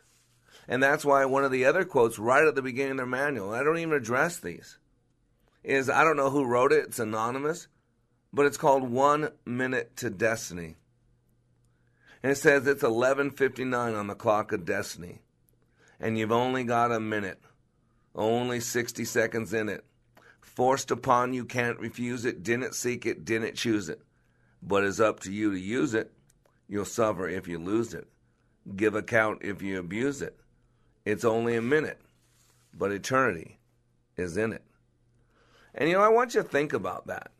And 0.67 0.83
that's 0.83 1.05
why 1.05 1.25
one 1.25 1.43
of 1.43 1.51
the 1.51 1.65
other 1.65 1.85
quotes 1.85 2.19
right 2.19 2.45
at 2.45 2.55
the 2.55 2.61
beginning 2.61 2.91
of 2.91 2.97
their 2.97 3.05
manual, 3.05 3.53
I 3.53 3.63
don't 3.63 3.79
even 3.79 3.93
address 3.93 4.37
these, 4.37 4.77
is 5.63 5.89
I 5.89 6.03
don't 6.03 6.17
know 6.17 6.29
who 6.29 6.45
wrote 6.45 6.71
it, 6.73 6.85
it's 6.85 6.99
anonymous, 6.99 7.67
but 8.33 8.45
it's 8.45 8.57
called 8.57 8.89
One 8.89 9.29
Minute 9.45 9.95
to 9.97 10.09
Destiny. 10.09 10.75
And 12.21 12.31
it 12.31 12.35
says 12.35 12.67
it's 12.67 12.83
11:59 12.83 13.95
on 13.95 14.07
the 14.07 14.15
clock 14.15 14.51
of 14.51 14.65
destiny. 14.65 15.21
And 15.99 16.17
you've 16.17 16.31
only 16.31 16.63
got 16.63 16.91
a 16.91 16.99
minute. 16.99 17.41
Only 18.15 18.59
60 18.59 19.05
seconds 19.05 19.53
in 19.53 19.69
it. 19.69 19.85
Forced 20.41 20.91
upon 20.91 21.33
you, 21.33 21.45
can't 21.45 21.79
refuse 21.79 22.25
it, 22.25 22.43
didn't 22.43 22.75
seek 22.75 23.05
it, 23.05 23.23
didn't 23.23 23.55
choose 23.55 23.87
it. 23.87 24.01
But 24.61 24.83
it's 24.83 24.99
up 24.99 25.21
to 25.21 25.31
you 25.31 25.51
to 25.51 25.59
use 25.59 25.93
it. 25.93 26.11
You'll 26.67 26.85
suffer 26.85 27.29
if 27.29 27.47
you 27.47 27.59
lose 27.59 27.93
it. 27.93 28.07
Give 28.75 28.95
account 28.95 29.39
if 29.41 29.61
you 29.61 29.79
abuse 29.79 30.21
it. 30.21 30.37
It's 31.05 31.23
only 31.23 31.55
a 31.55 31.61
minute, 31.61 32.01
but 32.73 32.91
eternity 32.91 33.57
is 34.17 34.35
in 34.35 34.51
it. 34.51 34.63
And 35.73 35.89
you 35.89 35.95
know, 35.95 36.03
I 36.03 36.09
want 36.09 36.35
you 36.35 36.41
to 36.41 36.47
think 36.47 36.73
about 36.73 37.07
that. 37.07 37.31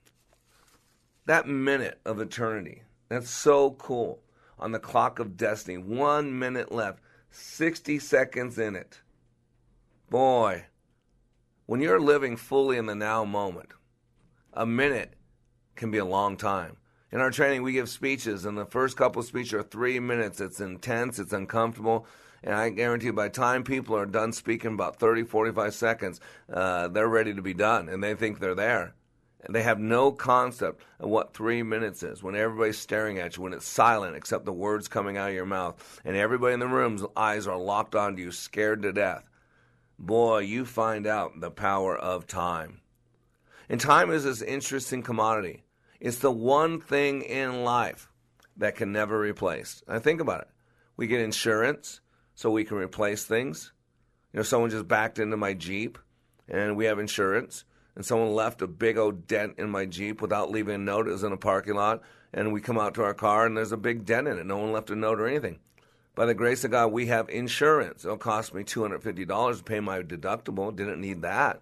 That 1.26 1.48
minute 1.48 2.00
of 2.06 2.20
eternity. 2.22 2.84
That's 3.10 3.30
so 3.30 3.72
cool 3.72 4.22
on 4.60 4.72
the 4.72 4.80
clock 4.80 5.20
of 5.20 5.38
destiny. 5.38 5.78
One 5.78 6.38
minute 6.38 6.72
left, 6.72 7.00
60 7.32 8.00
seconds 8.00 8.58
in 8.58 8.76
it. 8.76 9.02
Boy, 10.10 10.66
when 11.66 11.82
you're 11.82 12.00
living 12.00 12.36
fully 12.36 12.78
in 12.78 12.88
the 12.88 12.96
now 12.96 13.26
moment, 13.26 13.70
a 14.54 14.66
minute 14.66 15.14
can 15.76 15.92
be 15.92 16.00
a 16.00 16.06
long 16.06 16.36
time. 16.36 16.78
In 17.12 17.22
our 17.22 17.32
training, 17.32 17.64
we 17.64 17.74
give 17.74 17.90
speeches, 17.90 18.46
and 18.46 18.58
the 18.58 18.66
first 18.66 18.98
couple 18.98 19.20
of 19.20 19.28
speeches 19.28 19.54
are 19.54 19.64
three 19.64 20.00
minutes. 20.00 20.42
It's 20.42 20.60
intense, 20.60 21.18
it's 21.18 21.34
uncomfortable, 21.34 22.06
and 22.44 22.54
I 22.54 22.70
guarantee 22.70 23.08
you, 23.08 23.14
by 23.14 23.28
the 23.28 23.34
time 23.34 23.64
people 23.64 23.96
are 23.96 24.06
done 24.06 24.32
speaking 24.32 24.74
about 24.74 24.98
30, 24.98 25.24
45 25.24 25.74
seconds, 25.74 26.20
uh, 26.52 26.88
they're 26.88 27.08
ready 27.08 27.34
to 27.34 27.42
be 27.42 27.54
done, 27.54 27.90
and 27.90 28.04
they 28.04 28.14
think 28.14 28.40
they're 28.40 28.56
there. 28.56 28.94
They 29.48 29.64
have 29.64 29.80
no 29.80 30.12
concept 30.12 30.84
of 31.00 31.10
what 31.10 31.34
three 31.34 31.64
minutes 31.64 32.04
is 32.04 32.22
when 32.22 32.36
everybody's 32.36 32.78
staring 32.78 33.20
at 33.20 33.38
you, 33.38 33.44
when 33.44 33.54
it's 33.54 33.68
silent 33.68 34.16
except 34.16 34.46
the 34.46 34.52
words 34.52 34.90
coming 34.90 35.18
out 35.18 35.30
of 35.30 35.36
your 35.36 35.46
mouth, 35.46 36.02
and 36.04 36.18
everybody 36.18 36.54
in 36.54 36.60
the 36.60 36.68
room's 36.68 37.04
eyes 37.16 37.48
are 37.48 37.58
locked 37.58 37.96
onto 37.96 38.22
you, 38.22 38.32
scared 38.32 38.82
to 38.82 38.92
death. 38.92 39.24
Boy, 39.98 40.40
you 40.40 40.66
find 40.66 41.08
out 41.08 41.40
the 41.40 41.52
power 41.52 41.96
of 41.98 42.28
time. 42.28 42.82
And 43.70 43.80
time 43.80 44.12
is 44.12 44.26
this 44.26 44.42
interesting 44.42 45.04
commodity. 45.04 45.64
It's 46.00 46.20
the 46.20 46.32
one 46.32 46.82
thing 46.82 47.22
in 47.22 47.64
life 47.64 48.12
that 48.58 48.76
can 48.76 48.92
never 48.92 49.22
be 49.22 49.28
replaced. 49.28 49.84
I 49.88 50.00
think 50.00 50.20
about 50.20 50.42
it. 50.42 50.48
We 50.98 51.08
get 51.08 51.22
insurance 51.22 52.02
so 52.36 52.52
we 52.52 52.66
can 52.66 52.78
replace 52.78 53.24
things. 53.24 53.72
You 54.34 54.38
know, 54.38 54.44
someone 54.44 54.70
just 54.70 54.88
backed 54.88 55.20
into 55.20 55.38
my 55.38 55.54
Jeep 55.54 55.98
and 56.48 56.76
we 56.76 56.86
have 56.86 57.00
insurance 57.00 57.64
and 58.00 58.06
someone 58.06 58.34
left 58.34 58.62
a 58.62 58.68
big 58.68 58.98
old 58.98 59.28
dent 59.28 59.56
in 59.58 59.70
my 59.70 59.86
Jeep 59.86 60.22
without 60.22 60.50
leaving 60.50 60.74
a 60.76 60.78
note. 60.78 61.10
It 61.10 61.12
was 61.12 61.24
in 61.24 61.34
a 61.34 61.38
parking 61.38 61.74
lot, 61.76 62.02
and 62.32 62.54
we 62.54 62.62
come 62.62 62.80
out 62.80 62.94
to 62.94 63.04
our 63.04 63.14
car, 63.14 63.46
and 63.46 63.58
there's 63.58 63.74
a 63.74 63.78
big 63.78 64.06
dent 64.06 64.26
in 64.26 64.40
it. 64.40 64.46
No 64.46 64.56
one 64.56 64.72
left 64.72 64.90
a 64.90 64.96
note 64.96 65.20
or 65.20 65.28
anything. 65.28 65.60
By 66.16 66.26
the 66.26 66.34
grace 66.34 66.64
of 66.64 66.72
God, 66.72 66.94
we 66.94 67.08
have 67.08 67.28
insurance. 67.28 68.06
It'll 68.06 68.16
cost 68.16 68.54
me 68.54 68.64
$250 68.64 69.58
to 69.58 69.64
pay 69.66 69.82
my 69.82 70.02
deductible. 70.02 70.74
Didn't 70.74 71.02
need 71.02 71.24
that. 71.24 71.62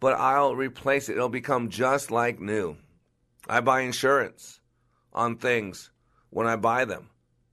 But 0.00 0.14
I'll 0.14 0.56
replace 0.56 1.08
it. 1.08 1.12
It'll 1.12 1.28
become 1.28 1.68
just 1.68 2.10
like 2.10 2.40
new. 2.40 2.76
I 3.48 3.60
buy 3.60 3.82
insurance. 3.82 4.58
on 5.12 5.36
things 5.36 5.92
when 6.30 6.48
I 6.48 6.56
buy 6.56 6.84
them 6.84 7.10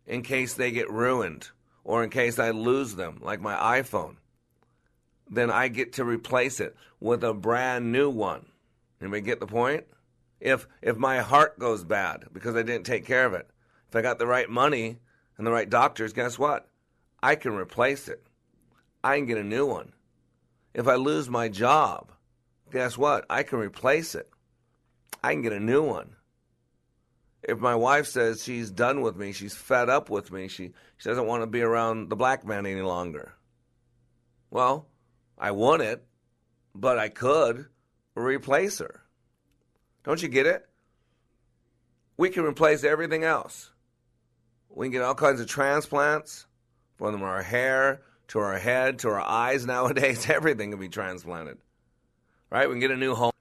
in 0.07 0.23
case 0.23 0.55
they 0.55 0.71
get 0.71 0.89
ruined 0.89 1.49
or 1.83 2.03
in 2.03 2.09
case 2.09 2.39
I 2.39 2.49
lose 2.49 2.95
them, 2.95 3.19
like 3.21 3.41
my 3.41 3.53
iPhone. 3.79 4.15
Then 5.29 5.51
I 5.51 5.67
get 5.67 5.93
to 5.93 6.03
replace 6.03 6.59
it 6.59 6.75
with 6.99 7.23
a 7.23 7.33
brand 7.33 7.91
new 7.91 8.09
one. 8.09 8.47
Anybody 9.01 9.21
get 9.21 9.39
the 9.39 9.47
point? 9.47 9.85
If 10.39 10.67
if 10.81 10.97
my 10.97 11.19
heart 11.19 11.59
goes 11.59 11.83
bad 11.83 12.25
because 12.33 12.55
I 12.55 12.63
didn't 12.63 12.85
take 12.85 13.05
care 13.05 13.25
of 13.25 13.33
it, 13.33 13.49
if 13.89 13.95
I 13.95 14.01
got 14.01 14.19
the 14.19 14.27
right 14.27 14.49
money 14.49 14.97
and 15.37 15.45
the 15.45 15.51
right 15.51 15.69
doctors, 15.69 16.13
guess 16.13 16.39
what? 16.39 16.67
I 17.21 17.35
can 17.35 17.53
replace 17.53 18.07
it. 18.07 18.23
I 19.03 19.17
can 19.17 19.25
get 19.25 19.37
a 19.37 19.43
new 19.43 19.65
one. 19.65 19.93
If 20.73 20.87
I 20.87 20.95
lose 20.95 21.29
my 21.29 21.49
job, 21.49 22.11
guess 22.71 22.97
what? 22.97 23.25
I 23.29 23.43
can 23.43 23.59
replace 23.59 24.15
it. 24.15 24.29
I 25.23 25.33
can 25.33 25.41
get 25.41 25.53
a 25.53 25.59
new 25.59 25.83
one. 25.83 26.15
If 27.41 27.59
my 27.59 27.75
wife 27.75 28.07
says 28.07 28.43
she's 28.43 28.69
done 28.69 29.01
with 29.01 29.15
me, 29.15 29.31
she's 29.31 29.55
fed 29.55 29.89
up 29.89 30.09
with 30.09 30.31
me, 30.31 30.47
she, 30.47 30.73
she 30.97 31.09
doesn't 31.09 31.25
want 31.25 31.41
to 31.41 31.47
be 31.47 31.61
around 31.61 32.09
the 32.09 32.15
black 32.15 32.45
man 32.45 32.65
any 32.65 32.81
longer. 32.81 33.33
Well, 34.51 34.88
I 35.39 35.51
want 35.51 35.81
it, 35.81 36.03
but 36.75 36.99
I 36.99 37.09
could 37.09 37.67
replace 38.15 38.79
her. 38.79 39.01
Don't 40.03 40.21
you 40.21 40.27
get 40.27 40.45
it? 40.45 40.67
We 42.17 42.29
can 42.29 42.43
replace 42.43 42.83
everything 42.83 43.23
else. 43.23 43.71
We 44.69 44.87
can 44.87 44.91
get 44.91 45.01
all 45.01 45.15
kinds 45.15 45.39
of 45.39 45.47
transplants 45.47 46.45
from 46.97 47.23
our 47.23 47.41
hair 47.41 48.01
to 48.29 48.39
our 48.39 48.57
head 48.57 48.99
to 48.99 49.09
our 49.09 49.21
eyes 49.21 49.65
nowadays. 49.67 50.29
Everything 50.29 50.71
can 50.71 50.79
be 50.79 50.89
transplanted. 50.89 51.57
Right? 52.49 52.67
We 52.67 52.73
can 52.73 52.81
get 52.81 52.91
a 52.91 52.97
new 52.97 53.15
home. 53.15 53.31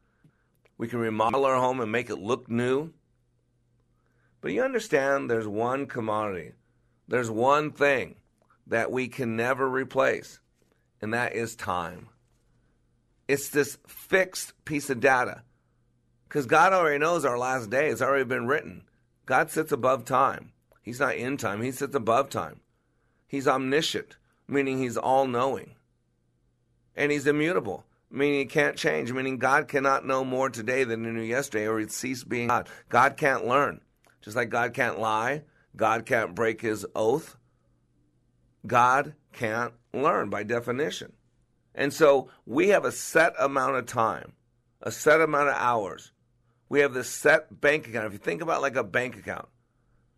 We 0.77 0.89
can 0.89 1.01
remodel 1.01 1.45
our 1.45 1.57
home 1.57 1.81
and 1.81 1.91
make 1.91 2.11
it 2.11 2.19
look 2.19 2.49
new. 2.49 2.93
But 4.41 4.53
you 4.53 4.63
understand 4.63 5.29
there's 5.29 5.49
one 5.49 5.87
commodity, 5.87 6.53
there's 7.09 7.31
one 7.31 7.73
thing 7.73 8.15
that 8.69 8.93
we 8.93 9.09
can 9.09 9.35
never 9.35 9.69
replace, 9.69 10.39
and 11.01 11.15
that 11.15 11.35
is 11.35 11.55
time. 11.57 12.09
It's 13.27 13.51
this 13.51 13.79
fixed 13.87 14.53
piece 14.65 14.91
of 14.91 15.01
data. 15.01 15.43
Because 16.29 16.47
God 16.47 16.73
already 16.73 16.99
knows 16.99 17.25
our 17.25 17.39
last 17.39 17.71
day, 17.71 17.89
it's 17.89 18.03
already 18.03 18.25
been 18.25 18.47
written. 18.47 18.85
God 19.27 19.51
sits 19.51 19.73
above 19.73 20.05
time. 20.05 20.53
He's 20.83 21.01
not 21.01 21.17
in 21.17 21.37
time, 21.37 21.63
He 21.63 21.71
sits 21.71 21.95
above 21.95 22.31
time. 22.31 22.61
He's 23.27 23.47
omniscient, 23.47 24.17
meaning 24.47 24.79
He's 24.79 24.97
all 24.97 25.27
knowing. 25.27 25.75
And 26.97 27.13
He's 27.13 27.27
immutable, 27.27 27.85
meaning 28.11 28.41
He 28.41 28.47
can't 28.47 28.77
change, 28.77 29.13
meaning 29.13 29.39
God 29.39 29.69
cannot 29.69 30.07
know 30.07 30.25
more 30.25 30.49
today 30.49 30.85
than 30.85 31.05
He 31.05 31.11
knew 31.11 31.23
yesterday, 31.23 31.67
or 31.67 31.79
He'd 31.79 31.93
cease 31.93 32.25
being 32.25 32.49
God. 32.49 32.69
God 32.89 33.17
can't 33.17 33.47
learn. 33.47 33.81
Just 34.23 34.37
like 34.37 34.49
God 34.49 34.75
can't 34.75 34.99
lie, 34.99 35.43
God 35.77 36.07
can't 36.07 36.35
break 36.35 36.61
His 36.61 36.87
oath. 36.95 37.37
God 38.67 39.15
can't 39.38 39.72
learn 39.94 40.29
by 40.31 40.42
definition. 40.42 41.12
And 41.72 41.92
so 41.92 42.29
we 42.44 42.68
have 42.68 42.85
a 42.85 42.90
set 42.90 43.35
amount 43.38 43.77
of 43.77 43.87
time, 43.87 44.33
a 44.83 44.90
set 44.90 45.20
amount 45.20 45.48
of 45.48 45.55
hours. 45.55 46.11
We 46.68 46.81
have 46.81 46.92
this 46.92 47.09
set 47.09 47.61
bank 47.61 47.87
account. 47.87 48.07
If 48.07 48.12
you 48.12 48.18
think 48.18 48.42
about 48.42 48.62
like 48.62 48.74
a 48.74 48.83
bank 48.83 49.16
account, 49.16 49.46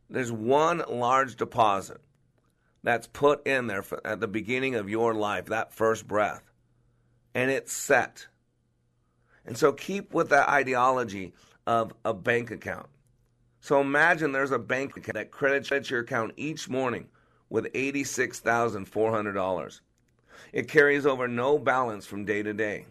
there's 0.09 0.33
one 0.33 0.83
large 0.89 1.37
deposit 1.37 2.01
that's 2.83 3.07
put 3.09 3.47
in 3.47 3.67
there 3.67 3.83
for, 3.83 4.01
at 4.07 4.21
the 4.21 4.27
beginning 4.27 4.75
of 4.75 4.89
your 4.89 5.13
life, 5.13 5.47
that 5.47 5.75
first 5.75 6.09
breath, 6.09 6.43
and 7.35 7.51
it's 7.51 7.73
set. 7.73 8.27
And 9.45 9.57
so 9.57 9.71
keep 9.73 10.15
with 10.15 10.31
that 10.31 10.49
ideology 10.49 11.35
of 11.67 11.93
a 12.07 12.15
bank 12.15 12.51
account. 12.51 12.89
So 13.61 13.83
imagine 13.83 14.33
there's 14.33 14.51
a 14.51 14.59
bank 14.59 14.97
account 14.97 15.15
that 15.15 15.31
credits 15.31 15.91
your 15.91 16.01
account 16.01 16.33
each 16.39 16.71
morning 16.71 17.09
with 17.51 17.71
$86,400. 17.75 19.81
It 20.53 20.69
carries 20.69 21.05
over 21.05 21.29
no 21.29 21.59
balance 21.59 22.07
from 22.07 22.25
day 22.25 22.43
to 22.43 22.55
day. 22.55 22.87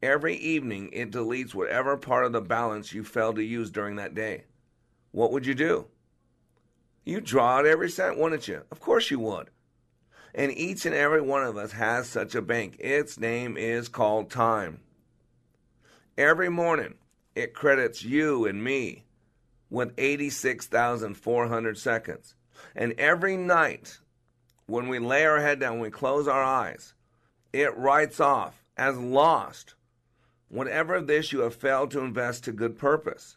Every 0.00 0.36
evening, 0.36 0.90
it 0.92 1.10
deletes 1.10 1.54
whatever 1.54 1.96
part 1.96 2.24
of 2.24 2.32
the 2.32 2.40
balance 2.40 2.92
you 2.92 3.02
failed 3.02 3.34
to 3.36 3.42
use 3.42 3.70
during 3.70 3.96
that 3.96 4.14
day. 4.14 4.44
What 5.10 5.32
would 5.32 5.44
you 5.44 5.54
do? 5.54 5.86
You 7.04 7.20
draw 7.20 7.56
out 7.56 7.66
every 7.66 7.90
cent, 7.90 8.18
wouldn't 8.18 8.46
you? 8.46 8.62
Of 8.70 8.78
course 8.78 9.10
you 9.10 9.18
would. 9.18 9.50
And 10.34 10.52
each 10.52 10.86
and 10.86 10.94
every 10.94 11.22
one 11.22 11.42
of 11.42 11.56
us 11.56 11.72
has 11.72 12.08
such 12.08 12.36
a 12.36 12.42
bank. 12.42 12.76
Its 12.78 13.18
name 13.18 13.56
is 13.56 13.88
called 13.88 14.30
time. 14.30 14.80
Every 16.16 16.50
morning, 16.50 16.94
it 17.34 17.54
credits 17.54 18.04
you 18.04 18.44
and 18.44 18.62
me 18.62 19.04
with 19.70 19.94
86,400 19.98 21.78
seconds. 21.78 22.34
And 22.74 22.92
every 22.98 23.36
night, 23.36 23.98
when 24.66 24.88
we 24.88 24.98
lay 24.98 25.24
our 25.24 25.40
head 25.40 25.60
down, 25.60 25.74
when 25.74 25.82
we 25.82 25.90
close 25.90 26.28
our 26.28 26.42
eyes, 26.42 26.94
it 27.52 27.76
writes 27.76 28.20
off 28.20 28.64
as 28.76 28.96
lost 28.96 29.74
whatever 30.48 30.94
of 30.94 31.06
this 31.06 31.32
you 31.32 31.40
have 31.40 31.54
failed 31.54 31.90
to 31.90 32.00
invest 32.00 32.44
to 32.44 32.52
good 32.52 32.78
purpose. 32.78 33.36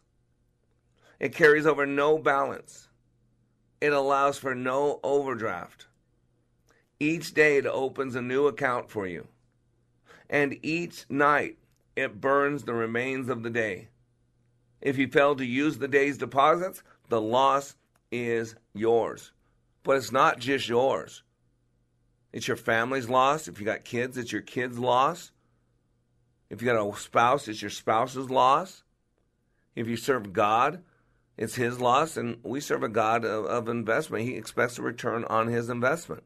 It 1.20 1.36
carries 1.36 1.66
over 1.66 1.86
no 1.86 2.18
balance. 2.18 2.90
It 3.80 3.94
allows 3.94 4.38
for 4.38 4.56
no 4.56 5.00
overdraft. 5.04 5.88
Each 7.00 7.34
day 7.34 7.58
it 7.58 7.66
opens 7.66 8.16
a 8.16 8.22
new 8.22 8.48
account 8.48 8.90
for 8.90 9.08
you. 9.08 9.28
And 10.30 10.58
each 10.64 11.06
night 11.10 11.58
it 11.96 12.22
burns 12.22 12.64
the 12.64 12.74
remains 12.74 13.28
of 13.28 13.44
the 13.44 13.50
day. 13.50 13.90
If 14.82 14.98
you 14.98 15.08
fail 15.08 15.36
to 15.36 15.46
use 15.46 15.78
the 15.78 15.88
day's 15.88 16.18
deposits, 16.18 16.84
the 17.10 17.22
loss 17.22 17.76
is 18.12 18.56
yours. 18.74 19.32
But 19.84 19.98
it's 19.98 20.12
not 20.12 20.40
just 20.40 20.68
yours. 20.68 21.24
It's 22.34 22.48
your 22.48 22.58
family's 22.58 23.10
loss. 23.10 23.48
If 23.48 23.60
you 23.60 23.66
got 23.66 23.84
kids, 23.84 24.18
it's 24.18 24.32
your 24.32 24.42
kids' 24.42 24.80
loss. 24.80 25.32
If 26.50 26.62
you 26.62 26.68
got 26.68 26.86
a 26.86 26.98
spouse, 26.98 27.48
it's 27.48 27.62
your 27.62 27.72
spouse's 27.72 28.30
loss. 28.30 28.84
If 29.76 29.88
you 29.88 29.98
serve 29.98 30.34
God, 30.34 30.84
it's 31.38 31.56
his 31.56 31.80
loss. 31.80 32.18
And 32.18 32.38
we 32.44 32.60
serve 32.60 32.84
a 32.84 32.90
God 32.90 33.26
of, 33.26 33.46
of 33.46 33.70
investment. 33.70 34.26
He 34.26 34.36
expects 34.36 34.78
a 34.78 34.82
return 34.82 35.26
on 35.26 35.48
his 35.48 35.70
investment. 35.70 36.24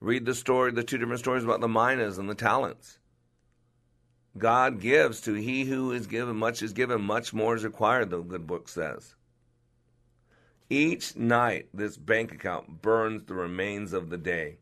Read 0.00 0.24
the 0.24 0.34
story, 0.34 0.72
the 0.72 0.82
two 0.82 0.98
different 0.98 1.20
stories 1.20 1.44
about 1.44 1.60
the 1.60 1.68
minas 1.68 2.16
and 2.16 2.28
the 2.28 2.34
talents. 2.34 2.98
God 4.38 4.80
gives 4.80 5.20
to 5.22 5.34
he 5.34 5.64
who 5.64 5.92
is 5.92 6.06
given, 6.06 6.36
much 6.36 6.62
is 6.62 6.72
given, 6.72 7.02
much 7.02 7.34
more 7.34 7.56
is 7.56 7.64
required, 7.64 8.10
the 8.10 8.20
good 8.20 8.46
book 8.46 8.68
says. 8.68 9.14
Each 10.72 11.16
night, 11.16 11.68
this 11.74 11.96
bank 11.96 12.30
account 12.30 12.80
burns 12.80 13.24
the 13.24 13.34
remains 13.34 13.92
of 13.92 14.08
the 14.08 14.16
day. 14.16 14.58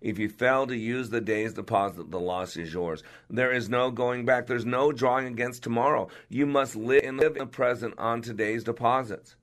If 0.00 0.18
you 0.18 0.30
fail 0.30 0.66
to 0.66 0.74
use 0.74 1.10
the 1.10 1.20
day's 1.20 1.52
deposit, 1.52 2.10
the 2.10 2.18
loss 2.18 2.56
is 2.56 2.72
yours. 2.72 3.02
There 3.28 3.52
is 3.52 3.68
no 3.68 3.90
going 3.90 4.24
back. 4.24 4.46
There's 4.46 4.64
no 4.64 4.90
drawing 4.90 5.26
against 5.26 5.62
tomorrow. 5.62 6.08
You 6.30 6.46
must 6.46 6.76
live 6.76 7.04
in 7.04 7.18
the 7.18 7.46
present 7.46 7.94
on 7.98 8.22
today's 8.22 8.64
deposits. 8.64 9.36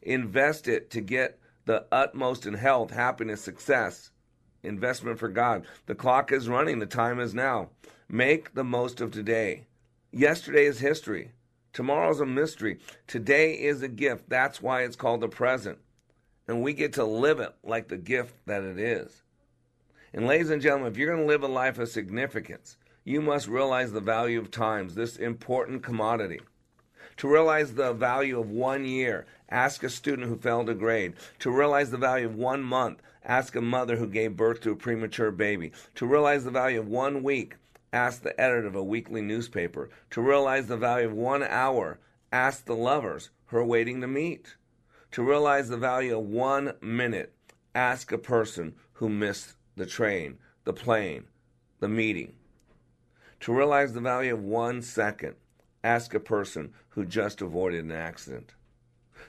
Invest 0.00 0.68
it 0.68 0.90
to 0.90 1.00
get 1.00 1.40
the 1.64 1.86
utmost 1.90 2.46
in 2.46 2.54
health, 2.54 2.92
happiness, 2.92 3.40
success. 3.40 4.12
Investment 4.62 5.18
for 5.18 5.28
God. 5.28 5.66
The 5.86 5.96
clock 5.96 6.30
is 6.30 6.48
running. 6.48 6.78
The 6.78 6.86
time 6.86 7.18
is 7.18 7.34
now. 7.34 7.70
Make 8.08 8.54
the 8.54 8.64
most 8.64 9.00
of 9.00 9.10
today. 9.10 9.64
Yesterday 10.12 10.66
is 10.66 10.78
history. 10.78 11.32
Tomorrow's 11.76 12.20
a 12.20 12.26
mystery. 12.26 12.78
Today 13.06 13.52
is 13.52 13.82
a 13.82 13.88
gift. 13.88 14.30
That's 14.30 14.62
why 14.62 14.84
it's 14.84 14.96
called 14.96 15.20
the 15.20 15.28
present. 15.28 15.76
And 16.48 16.62
we 16.62 16.72
get 16.72 16.94
to 16.94 17.04
live 17.04 17.38
it 17.38 17.54
like 17.62 17.88
the 17.88 17.98
gift 17.98 18.34
that 18.46 18.62
it 18.62 18.78
is. 18.78 19.22
And, 20.14 20.26
ladies 20.26 20.48
and 20.48 20.62
gentlemen, 20.62 20.90
if 20.90 20.96
you're 20.96 21.14
going 21.14 21.20
to 21.20 21.30
live 21.30 21.42
a 21.42 21.48
life 21.48 21.78
of 21.78 21.90
significance, 21.90 22.78
you 23.04 23.20
must 23.20 23.46
realize 23.46 23.92
the 23.92 24.00
value 24.00 24.40
of 24.40 24.50
times, 24.50 24.94
this 24.94 25.16
important 25.18 25.82
commodity. 25.82 26.40
To 27.18 27.28
realize 27.28 27.74
the 27.74 27.92
value 27.92 28.40
of 28.40 28.48
one 28.48 28.86
year, 28.86 29.26
ask 29.50 29.82
a 29.82 29.90
student 29.90 30.28
who 30.28 30.36
failed 30.36 30.70
a 30.70 30.74
grade. 30.74 31.12
To 31.40 31.50
realize 31.50 31.90
the 31.90 31.98
value 31.98 32.24
of 32.24 32.36
one 32.36 32.62
month, 32.62 33.02
ask 33.22 33.54
a 33.54 33.60
mother 33.60 33.96
who 33.96 34.06
gave 34.06 34.34
birth 34.34 34.62
to 34.62 34.70
a 34.70 34.76
premature 34.76 35.30
baby. 35.30 35.72
To 35.96 36.06
realize 36.06 36.42
the 36.42 36.50
value 36.50 36.80
of 36.80 36.88
one 36.88 37.22
week, 37.22 37.56
ask 37.96 38.22
the 38.22 38.38
editor 38.38 38.66
of 38.66 38.74
a 38.76 38.84
weekly 38.84 39.22
newspaper. 39.22 39.88
To 40.10 40.20
realize 40.20 40.66
the 40.66 40.76
value 40.76 41.06
of 41.06 41.14
one 41.14 41.42
hour, 41.42 41.98
ask 42.30 42.66
the 42.66 42.76
lovers 42.76 43.30
are 43.52 43.64
waiting 43.64 44.00
to 44.02 44.06
meet. 44.06 44.56
To 45.12 45.22
realize 45.22 45.68
the 45.68 45.76
value 45.76 46.18
of 46.18 46.26
one 46.26 46.74
minute, 46.82 47.32
ask 47.74 48.12
a 48.12 48.18
person 48.18 48.74
who 48.94 49.08
missed 49.08 49.54
the 49.76 49.86
train, 49.86 50.38
the 50.64 50.72
plane, 50.72 51.24
the 51.80 51.88
meeting. 51.88 52.34
To 53.40 53.54
realize 53.54 53.92
the 53.92 54.00
value 54.00 54.34
of 54.34 54.42
one 54.42 54.82
second, 54.82 55.36
ask 55.82 56.12
a 56.14 56.20
person 56.20 56.74
who 56.90 57.04
just 57.04 57.40
avoided 57.40 57.84
an 57.84 57.92
accident. 57.92 58.54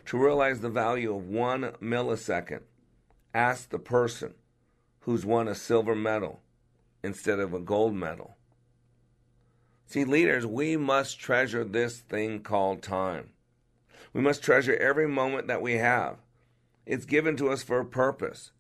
To 0.07 0.17
realize 0.17 0.59
the 0.59 0.69
value 0.69 1.15
of 1.15 1.29
one 1.29 1.73
millisecond, 1.81 2.61
ask 3.33 3.69
the 3.69 3.79
person 3.79 4.33
who's 5.01 5.25
won 5.25 5.47
a 5.47 5.55
silver 5.55 5.95
medal 5.95 6.41
instead 7.03 7.39
of 7.39 7.53
a 7.53 7.59
gold 7.59 7.93
medal. 7.93 8.36
See, 9.89 10.03
leaders, 10.03 10.45
we 10.45 10.75
must 10.75 11.17
treasure 11.17 11.63
this 11.63 11.99
thing 11.99 12.41
called 12.41 12.81
time. 12.81 13.29
We 14.11 14.19
must 14.19 14.43
treasure 14.43 14.75
every 14.75 15.07
moment 15.07 15.47
that 15.47 15.61
we 15.61 15.75
have. 15.75 16.17
It's 16.85 17.05
given 17.05 17.37
to 17.37 17.49
us 17.49 17.63
for 17.63 17.79
a 17.79 17.85
purpose. 17.85 18.51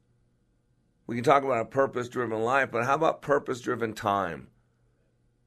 We 1.05 1.15
can 1.15 1.25
talk 1.25 1.43
about 1.43 1.59
a 1.59 1.65
purpose 1.65 2.07
driven 2.07 2.41
life, 2.43 2.71
but 2.71 2.85
how 2.85 2.95
about 2.95 3.21
purpose 3.21 3.59
driven 3.59 3.91
time? 3.91 4.47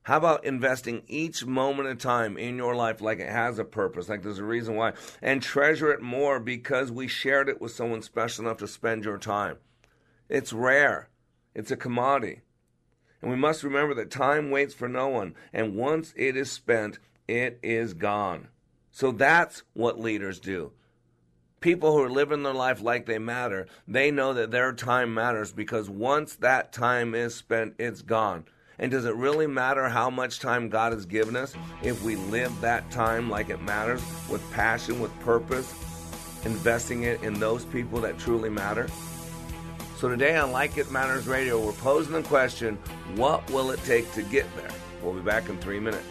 How 0.03 0.19
about 0.19 0.45
investing 0.45 1.03
each 1.07 1.47
moment 1.47 1.89
of 1.89 1.99
time 1.99 2.37
in 2.37 2.57
your 2.57 2.75
life 2.75 3.01
like 3.01 3.19
it 3.19 3.31
has 3.31 3.59
a 3.59 3.65
purpose, 3.65 4.11
like 4.11 4.23
there's 4.23 4.39
a 4.39 4.45
reason 4.45 4.75
why, 4.75 4.93
and 5.23 5.43
treasure 5.43 5.91
it 5.93 6.03
more 6.03 6.41
because 6.41 6.93
we 6.93 7.09
shared 7.09 7.49
it 7.49 7.61
with 7.61 7.73
someone 7.73 8.03
special 8.03 8.45
enough 8.45 8.59
to 8.59 8.69
spend 8.69 9.07
your 9.07 9.19
time? 9.19 9.57
It's 10.29 10.53
rare, 10.53 11.09
it's 11.55 11.71
a 11.71 11.77
commodity. 11.77 12.43
And 13.23 13.31
we 13.31 13.37
must 13.37 13.63
remember 13.63 13.95
that 13.95 14.11
time 14.11 14.51
waits 14.51 14.75
for 14.75 14.89
no 14.89 15.09
one, 15.09 15.35
and 15.53 15.77
once 15.77 16.15
it 16.17 16.37
is 16.37 16.51
spent, 16.51 16.99
it 17.29 17.59
is 17.63 17.95
gone. 17.95 18.49
So 18.91 19.13
that's 19.13 19.63
what 19.75 20.01
leaders 20.01 20.41
do. 20.41 20.73
People 21.61 21.93
who 21.93 22.03
are 22.03 22.11
living 22.11 22.43
their 22.43 22.55
life 22.55 22.81
like 22.81 23.05
they 23.05 23.19
matter, 23.19 23.67
they 23.87 24.11
know 24.11 24.33
that 24.33 24.51
their 24.51 24.73
time 24.73 25.13
matters 25.13 25.53
because 25.53 25.91
once 25.91 26.37
that 26.37 26.73
time 26.73 27.15
is 27.15 27.35
spent, 27.35 27.75
it's 27.79 28.01
gone. 28.01 28.47
And 28.79 28.91
does 28.91 29.05
it 29.05 29.15
really 29.15 29.47
matter 29.47 29.91
how 29.91 30.09
much 30.09 30.41
time 30.41 30.71
God 30.71 30.95
has 30.95 31.05
given 31.05 31.37
us 31.37 31.55
if 31.83 32.03
we 32.03 32.17
live 32.17 32.59
that 32.63 32.91
time 32.91 33.29
like 33.29 33.51
it 33.51 33.61
matters 33.61 34.03
with 34.31 34.43
passion, 34.53 35.01
with 35.01 35.19
purpose, 35.21 35.71
investing 36.47 37.03
it 37.03 37.23
in 37.23 37.35
those 37.35 37.67
people 37.67 38.01
that 38.01 38.19
truly 38.19 38.49
matter? 38.49 38.89
So 40.01 40.09
today 40.09 40.35
on 40.39 40.51
Like 40.51 40.79
It 40.79 40.91
Matters 40.91 41.27
Radio, 41.27 41.63
we're 41.63 41.73
posing 41.73 42.15
the 42.15 42.23
question 42.23 42.77
what 43.17 43.49
will 43.51 43.71
it 43.71 43.79
take 43.85 44.11
to 44.13 44.23
get 44.23 44.47
there? 44.57 44.71
We'll 45.03 45.13
be 45.13 45.21
back 45.21 45.51
in 45.51 45.59
three 45.59 45.79
minutes. 45.79 46.07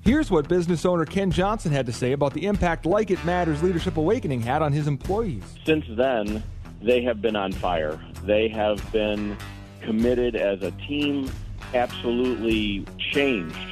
Here's 0.00 0.28
what 0.28 0.48
business 0.48 0.84
owner 0.84 1.04
Ken 1.04 1.30
Johnson 1.30 1.70
had 1.70 1.86
to 1.86 1.92
say 1.92 2.10
about 2.10 2.34
the 2.34 2.46
impact 2.46 2.84
Like 2.84 3.12
It 3.12 3.24
Matters 3.24 3.62
Leadership 3.62 3.96
Awakening 3.96 4.40
had 4.40 4.60
on 4.60 4.72
his 4.72 4.88
employees. 4.88 5.44
Since 5.64 5.84
then, 5.90 6.42
they 6.82 7.00
have 7.02 7.22
been 7.22 7.36
on 7.36 7.52
fire. 7.52 8.00
They 8.24 8.48
have 8.48 8.90
been 8.90 9.36
committed 9.82 10.34
as 10.34 10.62
a 10.62 10.72
team, 10.72 11.30
absolutely 11.74 12.84
changed. 13.12 13.71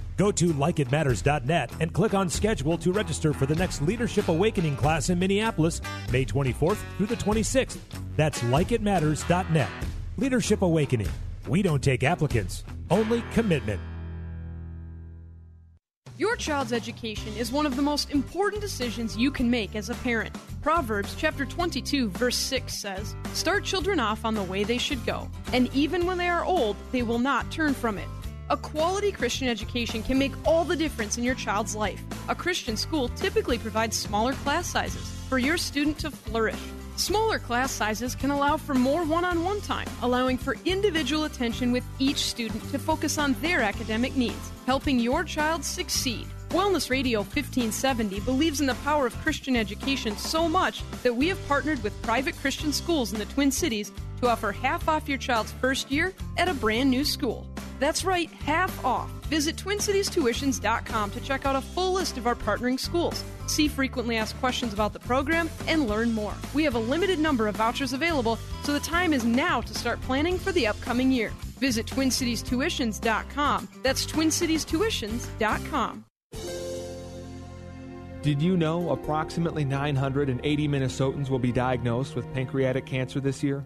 Go 0.17 0.31
to 0.31 0.53
likeitmatters.net 0.53 1.71
and 1.79 1.93
click 1.93 2.13
on 2.13 2.29
schedule 2.29 2.77
to 2.77 2.91
register 2.91 3.33
for 3.33 3.45
the 3.45 3.55
next 3.55 3.81
Leadership 3.81 4.27
Awakening 4.27 4.75
class 4.75 5.09
in 5.09 5.17
Minneapolis, 5.19 5.81
May 6.11 6.25
24th 6.25 6.77
through 6.97 7.07
the 7.07 7.15
26th. 7.15 7.77
That's 8.17 8.41
likeitmatters.net. 8.41 9.69
Leadership 10.17 10.61
Awakening. 10.61 11.09
We 11.47 11.61
don't 11.61 11.83
take 11.83 12.03
applicants, 12.03 12.63
only 12.89 13.23
commitment. 13.33 13.81
Your 16.17 16.35
child's 16.35 16.71
education 16.71 17.35
is 17.35 17.51
one 17.51 17.65
of 17.65 17.75
the 17.75 17.81
most 17.81 18.11
important 18.11 18.61
decisions 18.61 19.17
you 19.17 19.31
can 19.31 19.49
make 19.49 19.75
as 19.75 19.89
a 19.89 19.95
parent. 19.95 20.37
Proverbs 20.61 21.15
chapter 21.17 21.45
22 21.45 22.09
verse 22.09 22.35
6 22.35 22.79
says, 22.79 23.15
"Start 23.33 23.63
children 23.63 23.99
off 23.99 24.23
on 24.23 24.35
the 24.35 24.43
way 24.43 24.63
they 24.63 24.77
should 24.77 25.03
go, 25.03 25.27
and 25.51 25.73
even 25.73 26.05
when 26.05 26.19
they 26.19 26.29
are 26.29 26.45
old, 26.45 26.75
they 26.91 27.01
will 27.01 27.17
not 27.17 27.49
turn 27.49 27.73
from 27.73 27.97
it." 27.97 28.07
A 28.51 28.57
quality 28.57 29.13
Christian 29.13 29.47
education 29.47 30.03
can 30.03 30.19
make 30.19 30.33
all 30.45 30.65
the 30.65 30.75
difference 30.75 31.17
in 31.17 31.23
your 31.23 31.35
child's 31.35 31.73
life. 31.73 32.03
A 32.27 32.35
Christian 32.35 32.75
school 32.75 33.07
typically 33.15 33.57
provides 33.57 33.95
smaller 33.95 34.33
class 34.33 34.67
sizes 34.67 35.09
for 35.29 35.37
your 35.37 35.55
student 35.55 35.97
to 35.99 36.11
flourish. 36.11 36.59
Smaller 36.97 37.39
class 37.39 37.71
sizes 37.71 38.13
can 38.13 38.29
allow 38.29 38.57
for 38.57 38.73
more 38.73 39.05
one 39.05 39.23
on 39.23 39.45
one 39.45 39.61
time, 39.61 39.87
allowing 40.01 40.37
for 40.37 40.57
individual 40.65 41.23
attention 41.23 41.71
with 41.71 41.85
each 41.97 42.17
student 42.17 42.61
to 42.71 42.77
focus 42.77 43.17
on 43.17 43.37
their 43.39 43.61
academic 43.61 44.17
needs, 44.17 44.51
helping 44.65 44.99
your 44.99 45.23
child 45.23 45.63
succeed. 45.63 46.27
Wellness 46.49 46.89
Radio 46.89 47.19
1570 47.19 48.19
believes 48.19 48.59
in 48.59 48.67
the 48.67 48.75
power 48.83 49.07
of 49.07 49.15
Christian 49.21 49.55
education 49.55 50.17
so 50.17 50.49
much 50.49 50.83
that 51.03 51.15
we 51.15 51.29
have 51.29 51.47
partnered 51.47 51.81
with 51.83 52.01
private 52.01 52.35
Christian 52.41 52.73
schools 52.73 53.13
in 53.13 53.19
the 53.19 53.25
Twin 53.27 53.49
Cities 53.49 53.93
to 54.21 54.29
offer 54.29 54.51
half 54.51 54.87
off 54.87 55.09
your 55.09 55.17
child's 55.17 55.51
first 55.51 55.91
year 55.91 56.13
at 56.37 56.47
a 56.47 56.53
brand 56.53 56.89
new 56.89 57.03
school. 57.03 57.45
That's 57.79 58.05
right, 58.05 58.29
half 58.45 58.85
off. 58.85 59.09
Visit 59.25 59.55
TwinCitiesTuitions.com 59.55 61.11
to 61.11 61.21
check 61.21 61.45
out 61.45 61.55
a 61.55 61.61
full 61.61 61.93
list 61.93 62.17
of 62.17 62.27
our 62.27 62.35
partnering 62.35 62.79
schools, 62.79 63.23
see 63.47 63.67
frequently 63.67 64.17
asked 64.17 64.39
questions 64.39 64.71
about 64.71 64.93
the 64.93 64.99
program, 64.99 65.49
and 65.67 65.89
learn 65.89 66.11
more. 66.11 66.35
We 66.53 66.63
have 66.63 66.75
a 66.75 66.79
limited 66.79 67.17
number 67.17 67.47
of 67.47 67.55
vouchers 67.55 67.93
available, 67.93 68.37
so 68.63 68.73
the 68.73 68.79
time 68.79 69.13
is 69.13 69.25
now 69.25 69.61
to 69.61 69.73
start 69.73 69.99
planning 70.01 70.37
for 70.37 70.51
the 70.51 70.67
upcoming 70.67 71.11
year. 71.11 71.31
Visit 71.59 71.87
TwinCitiesTuitions.com. 71.87 73.69
That's 73.81 74.05
TwinCitiesTuitions.com. 74.05 76.05
Did 78.21 78.39
you 78.39 78.55
know 78.55 78.91
approximately 78.91 79.65
980 79.65 80.67
Minnesotans 80.67 81.31
will 81.31 81.39
be 81.39 81.51
diagnosed 81.51 82.15
with 82.15 82.31
pancreatic 82.35 82.85
cancer 82.85 83.19
this 83.19 83.41
year? 83.41 83.65